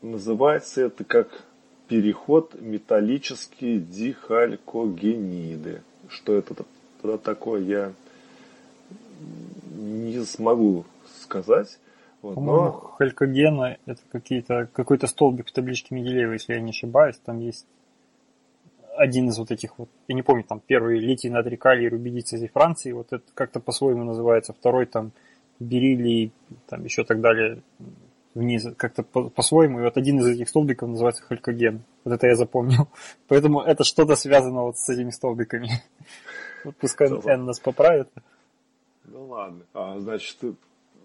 называется 0.00 0.82
это 0.82 1.04
как 1.04 1.44
переход 1.88 2.60
металлические 2.60 3.78
дихалькогениды. 3.78 5.82
Что 6.08 6.34
это 6.34 6.64
такое, 7.18 7.62
я 7.62 7.92
не 9.70 10.24
смогу 10.24 10.84
сказать. 11.22 11.78
Вот, 12.22 12.36
По-моему, 12.36 12.64
но... 12.64 12.72
халькогены 12.72 13.78
это 13.84 14.00
какие-то, 14.10 14.68
какой-то 14.72 15.08
столбик 15.08 15.48
в 15.48 15.52
табличке 15.52 15.94
Менделеева, 15.94 16.32
если 16.32 16.54
я 16.54 16.60
не 16.60 16.70
ошибаюсь. 16.70 17.16
Там 17.24 17.40
есть 17.40 17.66
один 18.96 19.28
из 19.28 19.38
вот 19.38 19.50
этих 19.50 19.78
вот, 19.78 19.88
я 20.06 20.14
не 20.14 20.22
помню, 20.22 20.44
там 20.44 20.60
первый 20.64 20.98
литий, 21.00 21.30
натрий, 21.30 21.56
калий, 21.56 21.88
рубидицы 21.88 22.36
из 22.36 22.50
Франции, 22.50 22.92
вот 22.92 23.12
это 23.12 23.24
как-то 23.34 23.58
по-своему 23.58 24.04
называется, 24.04 24.52
второй 24.52 24.86
там 24.86 25.12
бериллий, 25.58 26.32
там 26.68 26.84
еще 26.84 27.04
так 27.04 27.20
далее, 27.20 27.62
вниз, 28.34 28.66
как-то 28.76 29.02
по-своему, 29.02 29.80
и 29.80 29.82
вот 29.82 29.96
один 29.96 30.18
из 30.18 30.26
этих 30.26 30.48
столбиков 30.48 30.88
называется 30.88 31.22
халькоген. 31.24 31.82
Вот 32.04 32.14
это 32.14 32.26
я 32.26 32.36
запомнил. 32.36 32.88
Поэтому 33.28 33.60
это 33.60 33.84
что-то 33.84 34.16
связано 34.16 34.62
вот 34.62 34.78
с 34.78 34.88
этими 34.88 35.10
столбиками. 35.10 35.70
Вот 36.64 36.76
пускай 36.76 37.08
Н 37.08 37.44
нас 37.44 37.58
поправит. 37.58 38.08
Ну 39.04 39.26
ладно. 39.26 39.64
А, 39.74 39.98
значит, 39.98 40.38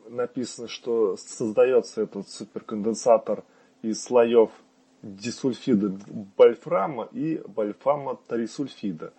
написано, 0.09 0.67
что 0.67 1.17
создается 1.17 2.01
этот 2.01 2.29
суперконденсатор 2.29 3.43
из 3.81 4.03
слоев 4.03 4.51
дисульфида 5.01 5.97
вольфрама 6.37 7.07
и 7.11 7.41
вольфрама 7.45 8.19
трисульфида. 8.27 9.13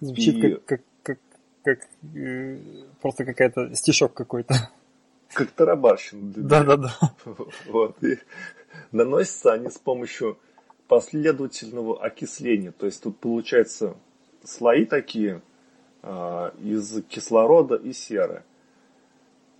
Звучит 0.00 0.36
и... 0.36 0.54
как, 0.54 0.64
как, 0.64 0.80
как, 1.02 1.18
как 1.62 1.78
э, 2.16 2.58
просто 3.00 3.24
какая-то 3.24 3.74
стишок 3.74 4.14
какой-то. 4.14 4.54
Как 5.32 5.50
тарабарщина. 5.50 6.32
Да, 6.36 6.62
да, 6.62 6.76
да. 6.76 6.94
Вот. 7.66 8.02
И 8.04 8.18
наносятся 8.90 9.54
они 9.54 9.70
с 9.70 9.78
помощью 9.78 10.38
последовательного 10.88 12.04
окисления. 12.04 12.72
То 12.72 12.86
есть 12.86 13.02
тут 13.02 13.18
получается 13.18 13.96
слои 14.44 14.84
такие 14.84 15.40
а, 16.02 16.52
из 16.60 17.02
кислорода 17.04 17.76
и 17.76 17.92
серы. 17.92 18.42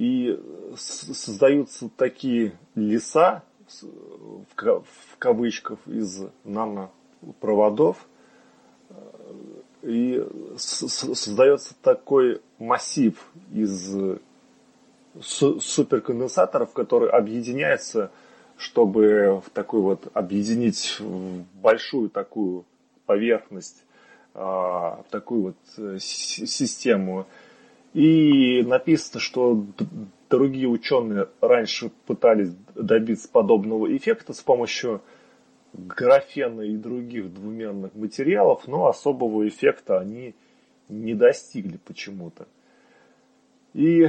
И 0.03 0.36
создаются 0.76 1.88
такие 1.96 2.59
леса, 2.74 3.44
в 3.80 5.16
кавычках, 5.16 5.78
из 5.86 6.24
нанопроводов. 6.42 8.05
И 9.82 10.26
создается 10.57 11.74
такой 11.82 12.40
массив 12.59 13.14
из 13.53 13.94
суперконденсаторов, 15.20 16.72
который 16.72 17.09
объединяется, 17.09 18.11
чтобы 18.57 19.40
в 19.46 19.50
такой 19.50 19.82
вот 19.82 20.09
объединить 20.14 20.98
большую 21.62 22.11
такую 22.11 22.64
поверхность, 23.07 23.84
а, 24.34 25.05
такую 25.11 25.42
вот 25.42 25.57
э, 25.76 25.98
систему. 26.00 27.28
И 27.95 28.62
написано, 28.62 29.20
что 29.20 29.66
другие 30.30 30.68
ученые 30.68 31.28
раньше 31.40 31.90
пытались 32.07 32.55
добиться 32.74 33.28
подобного 33.28 33.95
эффекта 33.95 34.32
с 34.32 34.40
помощью 34.40 35.03
графена 35.74 36.62
и 36.62 36.76
других 36.76 37.34
двумерных 37.34 37.95
материалов, 37.95 38.66
но 38.66 38.86
особого 38.86 39.47
эффекта 39.47 39.98
они 39.98 40.35
не 40.89 41.14
достигли 41.14 41.78
почему-то. 41.85 42.47
И 43.74 44.09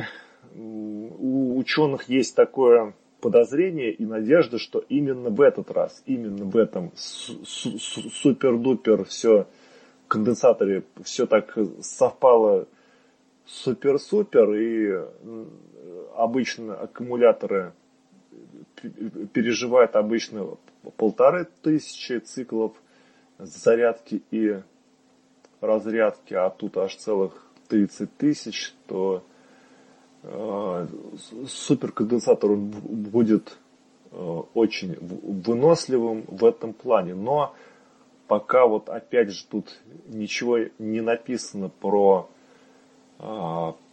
у 0.55 1.57
ученых 1.57 2.09
есть 2.09 2.35
такое 2.35 2.93
подозрение 3.21 3.91
и 3.91 4.05
надежда, 4.05 4.59
что 4.59 4.79
именно 4.79 5.29
в 5.29 5.41
этот 5.41 5.71
раз, 5.71 6.03
именно 6.05 6.45
в 6.45 6.57
этом 6.57 6.91
супер-дупер 6.95 9.05
все 9.05 9.47
конденсаторе 10.09 10.83
все 11.03 11.25
так 11.25 11.57
совпало 11.81 12.67
супер-супер 13.45 14.53
и 14.53 15.05
обычно 16.15 16.75
аккумуляторы 16.75 17.73
переживают 19.33 19.95
обычно 19.95 20.57
полторы 20.97 21.47
тысячи 21.61 22.19
циклов 22.19 22.73
зарядки 23.37 24.21
и 24.31 24.61
разрядки, 25.61 26.33
а 26.33 26.49
тут 26.49 26.77
аж 26.77 26.95
целых 26.95 27.47
30 27.69 28.17
тысяч, 28.17 28.73
то 28.87 29.23
э, 30.23 30.87
суперконденсатор 31.47 32.51
будет 32.55 33.57
э, 34.11 34.41
очень 34.53 34.97
выносливым 34.99 36.25
в 36.27 36.43
этом 36.45 36.73
плане. 36.73 37.15
Но 37.15 37.55
пока 38.27 38.67
вот 38.67 38.89
опять 38.89 39.29
же 39.31 39.45
тут 39.45 39.79
ничего 40.07 40.59
не 40.79 41.01
написано 41.01 41.69
про, 41.69 42.29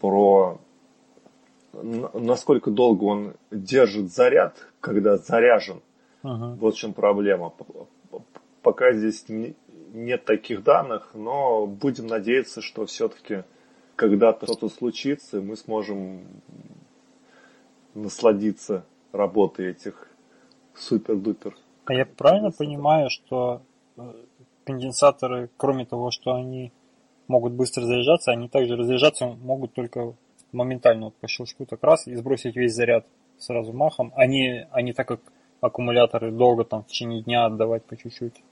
про 0.01 0.59
насколько 1.73 2.71
долго 2.71 3.05
он 3.05 3.35
держит 3.51 4.13
заряд, 4.13 4.57
когда 4.81 5.17
заряжен. 5.17 5.81
Ага. 6.23 6.57
Вот 6.61 6.75
в 6.75 6.79
чем 6.79 6.93
проблема. 6.93 7.53
Пока 8.63 8.93
здесь 8.93 9.25
нет 9.29 10.25
таких 10.25 10.63
данных, 10.63 11.11
но 11.15 11.67
будем 11.67 12.07
надеяться, 12.07 12.61
что 12.61 12.87
все-таки 12.87 13.45
когда-то 13.97 14.47
что-то 14.47 14.69
случится, 14.69 15.41
мы 15.41 15.57
сможем 15.57 16.27
насладиться 17.95 18.85
работой 19.13 19.71
этих 19.71 20.09
супер-дупер. 20.75 21.57
А 21.87 21.95
я 21.95 22.07
правильно 22.07 22.51
понимаю, 22.51 23.11
что 23.11 23.63
э, 23.97 24.13
конденсаторы, 24.65 25.51
кроме 25.57 25.87
того, 25.87 26.11
что 26.11 26.35
они 26.35 26.73
могут 27.31 27.53
быстро 27.53 27.83
заряжаться, 27.83 28.33
они 28.33 28.49
также 28.49 28.77
разряжаться 28.77 29.27
могут 29.27 29.73
только 29.73 30.15
моментально 30.53 31.07
вот 31.07 31.15
по 31.15 31.29
щелчку 31.29 31.65
так 31.65 31.83
раз 31.83 32.07
и 32.07 32.15
сбросить 32.17 32.57
весь 32.57 32.75
заряд 32.75 33.07
сразу 33.39 33.73
махом, 33.73 34.13
а 34.17 34.27
не 34.27 34.93
так 34.95 35.09
как 35.09 35.21
аккумуляторы 35.61 36.33
долго 36.33 36.65
там 36.65 36.83
в 36.83 36.89
течение 36.89 37.23
дня 37.23 37.47
отдавать 37.47 37.85
по 37.85 37.97
чуть-чуть. 37.97 38.43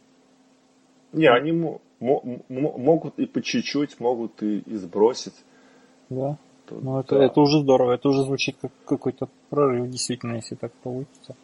Не, 1.12 1.28
они 1.28 1.52
могут 2.00 3.18
и 3.18 3.26
по 3.26 3.42
чуть-чуть, 3.42 3.98
могут 3.98 4.42
и, 4.42 4.59
и 4.60 4.74
сбросить. 4.76 5.34
Да. 6.10 6.36
То, 6.66 6.74
ну, 6.74 7.00
это, 7.00 7.16
да. 7.16 7.24
это 7.24 7.40
уже 7.40 7.60
здорово, 7.60 7.92
это 7.92 8.09
уже 8.09 8.22
звучит 8.22 8.56
как 8.60 8.70
какой-то 8.84 9.28
прорыв, 9.48 9.88
действительно, 9.88 10.34
если 10.36 10.55
так 10.55 10.72
получится. 10.82 11.34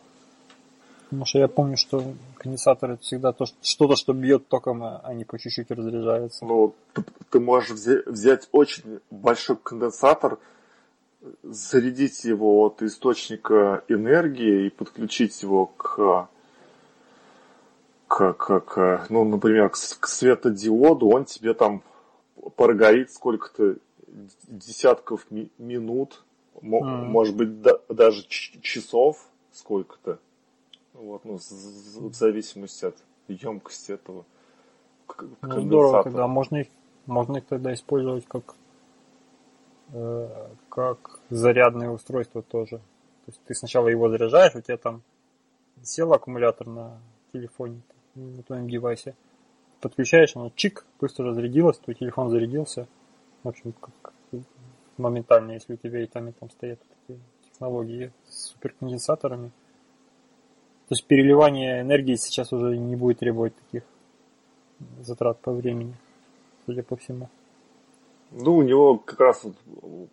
Потому 1.15 1.27
что 1.27 1.39
я 1.39 1.47
помню, 1.49 1.77
что 1.77 2.03
конденсатор 2.39 2.91
это 2.91 3.03
всегда 3.03 3.33
то, 3.33 3.45
что-то, 3.63 3.95
что 3.95 4.13
бьет 4.13 4.49
током, 4.49 4.83
а 4.83 5.15
не 5.15 5.25
по 5.25 5.39
чуть-чуть 5.39 5.71
разряжается. 5.71 6.45
Ну, 6.45 6.75
ты, 6.93 7.05
ты 7.31 7.39
можешь 7.39 7.71
взять, 7.71 8.05
взять 8.07 8.49
очень 8.51 8.99
большой 9.13 9.57
конденсатор, 9.57 10.39
зарядить 11.45 12.25
его 12.25 12.65
от 12.65 12.83
источника 12.83 13.85
энергии 13.87 14.67
и 14.67 14.71
подключить 14.71 15.41
его 15.41 15.67
к, 15.67 16.29
к, 18.09 18.33
к, 18.33 18.61
к 18.61 19.07
ну, 19.09 19.25
например, 19.25 19.69
к, 19.69 19.75
к 20.01 20.09
светодиоду, 20.09 21.09
он 21.11 21.27
тебе 21.27 21.55
там 21.55 21.83
прогорит 22.57 23.13
сколько-то 23.13 23.77
десятков 24.49 25.27
ми- 25.31 25.53
минут, 25.59 26.25
mm. 26.57 27.05
может 27.05 27.37
быть, 27.37 27.63
да, 27.63 27.79
даже 27.89 28.27
часов 28.27 29.29
сколько-то. 29.53 30.19
Вот, 30.95 31.25
ну, 31.25 31.37
в 31.39 32.15
зависимости 32.15 32.85
от 32.85 32.97
емкости 33.29 33.93
этого 33.93 34.25
ну, 35.43 35.61
здорово 35.61 36.03
тогда. 36.03 36.27
Можно 36.27 36.57
их, 36.59 36.69
можно 37.07 37.39
их 37.39 37.47
тогда 37.47 37.75
использовать 37.75 38.27
как, 38.27 38.55
э, 39.93 40.49
как 40.69 41.21
зарядное 41.31 41.91
устройство 41.91 42.43
тоже. 42.43 42.79
То 42.79 43.31
есть 43.31 43.41
ты 43.47 43.55
сначала 43.55 43.89
его 43.89 44.09
заряжаешь, 44.09 44.55
у 44.55 44.61
тебя 44.61 44.77
там 44.77 45.03
сел 45.83 46.13
аккумулятор 46.13 46.67
на 46.67 46.99
телефоне, 47.33 47.81
на 48.15 48.43
твоем 48.43 48.69
девайсе. 48.69 49.15
Подключаешь, 49.81 50.37
оно 50.37 50.51
чик, 50.55 50.87
быстро 51.01 51.27
разрядилось, 51.27 51.79
твой 51.79 51.95
телефон 51.95 52.31
зарядился. 52.31 52.87
В 53.43 53.49
общем, 53.49 53.73
как 53.73 54.15
моментально, 54.97 55.53
если 55.53 55.75
у 55.75 55.77
тебя 55.77 56.03
и 56.03 56.07
там, 56.07 56.29
и 56.29 56.33
там 56.33 56.51
стоят 56.51 56.79
такие 56.81 57.21
технологии 57.51 58.13
с 58.29 58.53
суперконденсаторами. 58.53 59.51
То 60.89 60.95
есть 60.95 61.07
переливание 61.07 61.81
энергии 61.81 62.17
сейчас 62.17 62.53
уже 62.53 62.77
не 62.77 62.97
будет 62.97 63.21
требовать 63.21 63.55
таких 63.57 63.83
затрат 65.01 65.41
по 65.41 65.53
времени, 65.53 65.95
судя 66.67 66.83
по 66.83 66.97
всему. 66.97 67.29
Ну, 68.31 68.57
у 68.57 68.63
него 68.63 68.99
как 68.99 69.21
раз 69.21 69.45
вот 69.45 70.09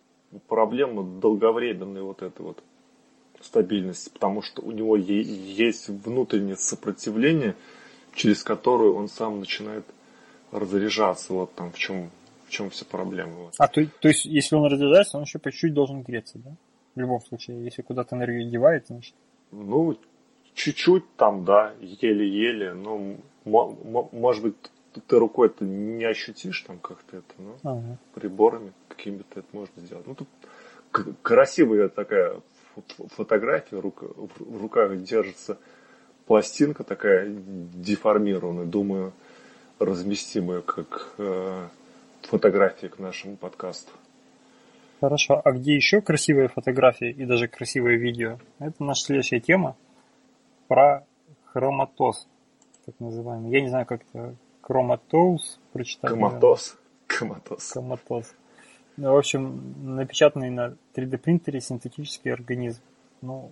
проблема 0.48 1.02
долговременной 1.02 2.02
вот 2.02 2.22
этой 2.22 2.42
вот 2.42 2.62
стабильности, 3.40 4.08
потому 4.10 4.40
что 4.42 4.62
у 4.62 4.70
него 4.70 4.96
есть 4.96 5.88
внутреннее 5.88 6.56
сопротивление, 6.56 7.54
через 8.14 8.42
которое 8.42 8.90
он 8.90 9.08
сам 9.08 9.40
начинает 9.40 9.84
разряжаться. 10.52 11.32
Вот 11.32 11.54
там 11.54 11.72
в 11.72 11.78
чем, 11.78 12.10
в 12.46 12.50
чем 12.50 12.70
вся 12.70 12.84
проблема. 12.84 13.32
Вот. 13.34 13.54
А 13.58 13.68
то, 13.68 13.84
то 14.00 14.08
есть, 14.08 14.24
если 14.24 14.54
он 14.54 14.64
разряжается, 14.66 15.18
он 15.18 15.24
еще 15.24 15.38
по 15.38 15.50
чуть-чуть 15.50 15.74
должен 15.74 16.02
греться, 16.02 16.38
да? 16.38 16.52
В 16.94 17.00
любом 17.00 17.20
случае, 17.22 17.64
если 17.64 17.82
куда-то 17.82 18.16
энергию 18.16 18.48
девает, 18.48 18.86
значит. 18.86 19.14
Ну, 19.50 19.96
чуть-чуть 20.54 21.04
там, 21.16 21.44
да, 21.44 21.72
еле-еле, 21.80 22.74
ну, 22.74 23.18
может 23.44 24.42
быть, 24.42 24.56
ты 25.06 25.18
рукой 25.18 25.48
это 25.48 25.64
не 25.64 26.04
ощутишь 26.04 26.60
там 26.62 26.78
как-то 26.78 27.18
это, 27.18 27.34
но 27.38 27.56
ага. 27.62 27.98
приборами 28.14 28.72
какими-то 28.88 29.40
это 29.40 29.48
можно 29.52 29.82
сделать. 29.82 30.06
Ну, 30.06 30.14
тут 30.14 30.28
красивая 31.22 31.88
такая 31.88 32.40
фотография, 33.16 33.80
рука, 33.80 34.06
в 34.06 34.60
руках 34.60 34.96
держится 35.02 35.58
пластинка 36.26 36.84
такая 36.84 37.28
деформированная, 37.28 38.66
думаю, 38.66 39.12
разместимая 39.78 40.60
как 40.60 41.14
э, 41.18 41.68
фотография 42.22 42.88
к 42.88 42.98
нашему 42.98 43.36
подкасту. 43.36 43.90
Хорошо, 45.00 45.40
а 45.44 45.52
где 45.52 45.74
еще 45.74 46.00
красивые 46.00 46.48
фотографии 46.48 47.10
и 47.10 47.24
даже 47.24 47.48
красивые 47.48 47.98
видео? 47.98 48.38
Это 48.60 48.84
наша 48.84 49.06
следующая 49.06 49.40
тема 49.40 49.76
про 50.72 51.04
хроматоз, 51.52 52.26
так 52.86 52.94
называемый. 52.98 53.50
Я 53.50 53.60
не 53.60 53.68
знаю, 53.68 53.84
как 53.84 54.00
это 54.08 54.34
хроматоз 54.62 55.60
прочитать. 55.74 56.10
Коматоз. 56.10 56.78
Коматоз. 57.06 57.72
Коматоз. 57.72 58.34
Ну, 58.96 59.12
в 59.12 59.18
общем, 59.18 59.74
напечатанный 59.96 60.48
на 60.48 60.74
3D 60.94 61.18
принтере 61.18 61.60
синтетический 61.60 62.32
организм. 62.32 62.80
Ну, 63.20 63.50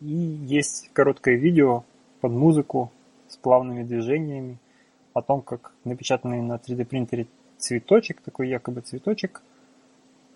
и 0.00 0.12
есть 0.12 0.90
короткое 0.92 1.36
видео 1.36 1.84
под 2.20 2.32
музыку 2.32 2.90
с 3.28 3.36
плавными 3.36 3.84
движениями 3.84 4.58
о 5.12 5.22
том, 5.22 5.40
как 5.40 5.72
напечатанный 5.84 6.42
на 6.42 6.56
3D 6.56 6.84
принтере 6.84 7.28
цветочек, 7.58 8.20
такой 8.22 8.48
якобы 8.48 8.80
цветочек, 8.80 9.40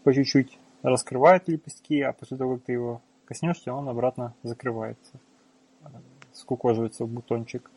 по 0.05 0.15
чуть-чуть 0.15 0.61
раскрывает 0.83 1.49
лепестки, 1.49 2.01
а 2.03 2.13
после 2.13 2.37
того, 2.37 2.55
как 2.55 2.67
ты 2.67 2.73
его 2.75 3.01
коснешься, 3.25 3.75
он 3.75 3.89
обратно 3.89 4.33
закрывается 4.45 5.19
скукоживается 6.33 7.05
бутончик. 7.05 7.71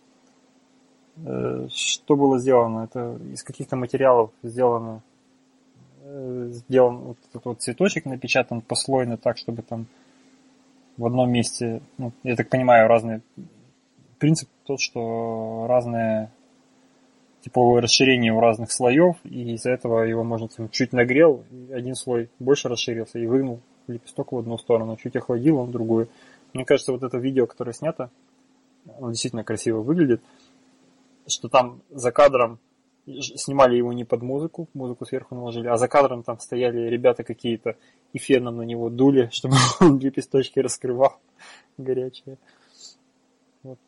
Э, 1.17 1.67
что 1.69 2.15
было 2.15 2.39
сделано? 2.39 2.83
Это 2.83 3.19
из 3.33 3.43
каких-то 3.43 3.75
материалов 3.75 4.31
сделано 4.43 5.01
э, 6.03 6.49
сделан 6.51 6.97
вот 6.97 7.17
этот 7.29 7.45
вот 7.45 7.61
цветочек 7.61 8.05
напечатан 8.05 8.61
послойно 8.61 9.17
так, 9.17 9.37
чтобы 9.37 9.61
там 9.61 9.87
в 10.97 11.05
одном 11.05 11.31
месте, 11.31 11.81
ну, 11.97 12.11
я 12.23 12.35
так 12.35 12.49
понимаю, 12.49 12.87
разные 12.87 13.21
принцип 14.19 14.49
тот, 14.65 14.79
что 14.79 15.65
разные 15.67 16.29
типовое 17.41 17.81
расширение 17.81 18.31
у 18.31 18.39
разных 18.39 18.71
слоев, 18.71 19.15
и 19.23 19.53
из-за 19.53 19.71
этого 19.71 20.03
его 20.03 20.23
можно 20.23 20.47
там, 20.47 20.69
чуть 20.69 20.93
нагрел, 20.93 21.43
один 21.71 21.95
слой 21.95 22.29
больше 22.39 22.69
расширился 22.69 23.17
и 23.17 23.25
выгнул 23.25 23.61
лепесток 23.87 24.31
в 24.31 24.37
одну 24.37 24.57
сторону, 24.57 24.95
чуть 24.95 25.15
охладил 25.15 25.57
он 25.57 25.69
в 25.69 25.71
другую. 25.71 26.07
Мне 26.53 26.65
кажется, 26.65 26.91
вот 26.91 27.03
это 27.03 27.17
видео, 27.17 27.47
которое 27.47 27.73
снято, 27.73 28.09
оно 28.97 29.09
действительно 29.09 29.43
красиво 29.43 29.81
выглядит, 29.81 30.21
что 31.27 31.49
там 31.49 31.81
за 31.89 32.11
кадром 32.11 32.59
снимали 33.05 33.75
его 33.75 33.93
не 33.93 34.03
под 34.03 34.21
музыку, 34.21 34.67
музыку 34.73 35.05
сверху 35.05 35.35
наложили, 35.35 35.67
а 35.67 35.77
за 35.77 35.87
кадром 35.87 36.23
там 36.23 36.39
стояли 36.39 36.87
ребята 36.87 37.23
какие-то 37.23 37.75
и 38.13 38.19
феном 38.19 38.57
на 38.57 38.63
него 38.63 38.89
дули, 38.89 39.29
чтобы 39.31 39.55
он 39.79 39.99
лепесточки 39.99 40.59
раскрывал 40.59 41.17
горячие. 41.77 42.37
Вот. 43.63 43.79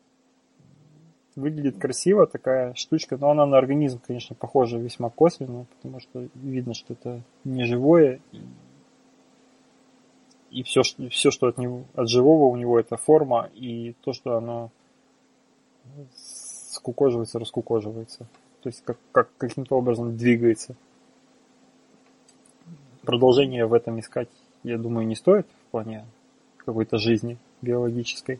Выглядит 1.36 1.78
красиво 1.78 2.26
такая 2.26 2.74
штучка, 2.74 3.16
но 3.16 3.30
она 3.30 3.46
на 3.46 3.58
организм, 3.58 4.00
конечно, 4.04 4.34
похожа 4.34 4.78
весьма 4.78 5.10
косвенно, 5.10 5.66
потому 5.76 6.00
что 6.00 6.28
видно, 6.34 6.74
что 6.74 6.94
это 6.94 7.22
не 7.44 7.64
живое, 7.64 8.20
и 10.54 10.62
все, 10.62 10.82
все 10.82 11.30
что 11.32 11.48
от, 11.48 11.58
него, 11.58 11.82
от 11.94 12.08
живого 12.08 12.44
у 12.44 12.56
него 12.56 12.78
это 12.78 12.96
форма 12.96 13.50
и 13.54 13.94
то, 14.02 14.12
что 14.12 14.36
оно 14.36 14.70
скукоживается, 16.14 17.40
раскукоживается. 17.40 18.26
То 18.62 18.68
есть 18.68 18.82
как, 18.84 18.96
как 19.10 19.28
каким-то 19.36 19.76
образом 19.76 20.16
двигается. 20.16 20.76
Продолжение 23.02 23.66
в 23.66 23.74
этом 23.74 23.98
искать, 23.98 24.28
я 24.62 24.78
думаю, 24.78 25.06
не 25.06 25.16
стоит 25.16 25.46
в 25.46 25.70
плане 25.72 26.06
какой-то 26.58 26.98
жизни 26.98 27.36
биологической. 27.60 28.38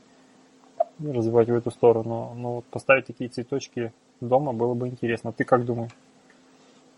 Развивать 1.00 1.48
в 1.48 1.54
эту 1.54 1.72
сторону. 1.72 2.32
Но 2.36 2.54
вот 2.56 2.64
поставить 2.66 3.06
такие 3.06 3.28
цветочки 3.28 3.92
дома 4.20 4.52
было 4.52 4.74
бы 4.74 4.86
интересно. 4.86 5.32
Ты 5.32 5.42
как 5.42 5.64
думаешь? 5.64 5.90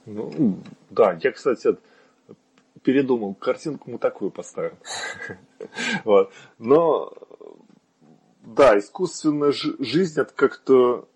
Ну, 0.04 0.58
да, 0.90 1.18
я, 1.22 1.32
кстати, 1.32 1.74
передумал, 2.86 3.34
картинку 3.34 3.90
мы 3.90 3.98
такую 3.98 4.30
поставим. 4.30 4.76
вот. 6.04 6.32
Но, 6.60 7.12
да, 8.42 8.78
искусственная 8.78 9.50
жизнь 9.50 10.20
это 10.20 10.32
как-то 10.32 11.08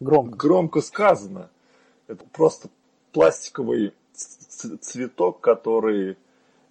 громко. 0.00 0.36
громко 0.38 0.80
сказано. 0.80 1.50
Это 2.06 2.24
просто 2.32 2.70
пластиковый 3.12 3.92
цветок, 4.14 5.42
который 5.42 6.16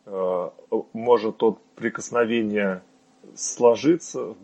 э, 0.07 0.49
может 0.93 1.43
от 1.43 1.61
прикосновения 1.75 2.83
сложиться 3.35 4.33
в 4.33 4.35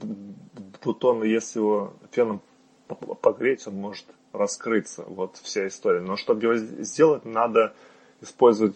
бутон, 0.83 1.23
если 1.23 1.57
его 1.57 1.93
феном 2.11 2.39
погреть, 2.87 3.65
он 3.65 3.77
может 3.77 4.05
раскрыться. 4.31 5.05
Вот 5.07 5.37
вся 5.41 5.67
история. 5.67 6.01
Но 6.01 6.17
чтобы 6.17 6.43
его 6.43 6.55
сделать, 6.55 7.25
надо 7.25 7.73
использовать 8.21 8.75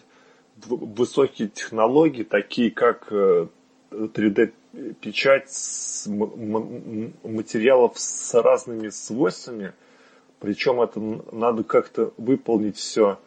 высокие 0.66 1.48
технологии, 1.48 2.22
такие 2.22 2.70
как 2.70 3.12
3D-печать 3.90 5.50
э, 6.06 7.28
материалов 7.28 7.98
с 7.98 8.34
разными 8.34 8.88
свойствами, 8.88 9.72
причем 10.38 10.80
это 10.80 11.00
надо 11.32 11.64
как-то 11.64 12.12
выполнить 12.16 12.76
все 12.76 13.18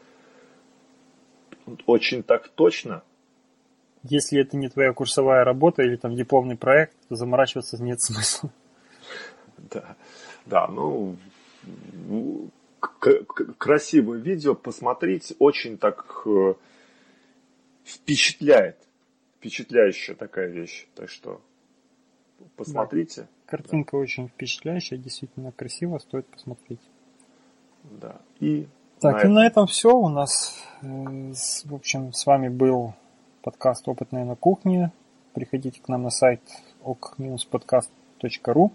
очень 1.86 2.24
так 2.24 2.48
точно. 2.50 3.04
Если 4.04 4.40
это 4.42 4.58
не 4.58 4.68
твоя 4.68 4.92
курсовая 4.92 5.46
работа 5.46 5.84
или 5.84 5.96
там 5.96 6.16
дипломный 6.16 6.58
проект, 6.58 6.94
то 7.08 7.16
заморачиваться 7.16 7.82
нет 7.82 8.02
смысла. 8.02 8.52
Да, 9.58 9.96
да, 10.46 10.68
ну 10.68 11.16
красивое 13.58 14.20
видео, 14.20 14.56
посмотреть, 14.56 15.34
очень 15.40 15.78
так 15.78 16.24
э, 16.26 16.54
впечатляет. 17.86 18.78
Впечатляющая 19.38 20.16
такая 20.16 20.48
вещь. 20.48 20.88
Так 20.96 21.10
что 21.10 21.42
посмотрите. 22.56 23.22
Да. 23.22 23.28
Картинка 23.46 23.98
да. 23.98 23.98
очень 24.00 24.28
впечатляющая, 24.30 24.98
действительно 24.98 25.52
красиво, 25.52 25.98
стоит 26.00 26.26
посмотреть. 26.28 26.80
Да. 27.84 28.22
И 28.40 28.68
так, 29.00 29.16
на 29.16 29.18
и 29.18 29.20
этом... 29.20 29.34
на 29.34 29.48
этом 29.48 29.68
все. 29.68 29.96
У 29.96 30.10
нас, 30.10 30.56
э, 30.82 30.86
в 30.86 31.76
общем, 31.76 32.14
с 32.14 32.26
вами 32.26 32.48
был 32.48 32.94
подкаст 33.42 33.88
«Опытные 33.88 34.26
на 34.26 34.36
кухне». 34.36 34.92
Приходите 35.34 35.82
к 35.82 35.88
нам 35.90 36.04
на 36.04 36.10
сайт 36.10 36.42
ok-podcast.ru. 36.84 38.72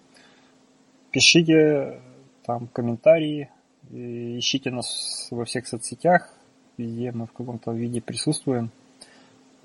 Пишите 1.13 2.01
там 2.45 2.67
комментарии, 2.69 3.51
ищите 3.91 4.71
нас 4.71 5.29
во 5.31 5.45
всех 5.45 5.67
соцсетях, 5.67 6.35
везде 6.77 7.13
мы 7.13 7.27
в 7.27 7.33
каком-то 7.33 7.73
виде 7.73 8.01
присутствуем. 8.01 8.71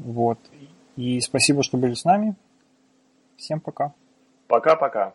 Вот. 0.04 0.38
И 0.96 1.20
спасибо, 1.22 1.64
что 1.64 1.78
были 1.78 1.94
с 1.94 2.04
нами. 2.04 2.36
Всем 3.38 3.60
пока. 3.60 3.94
Пока-пока. 4.48 5.14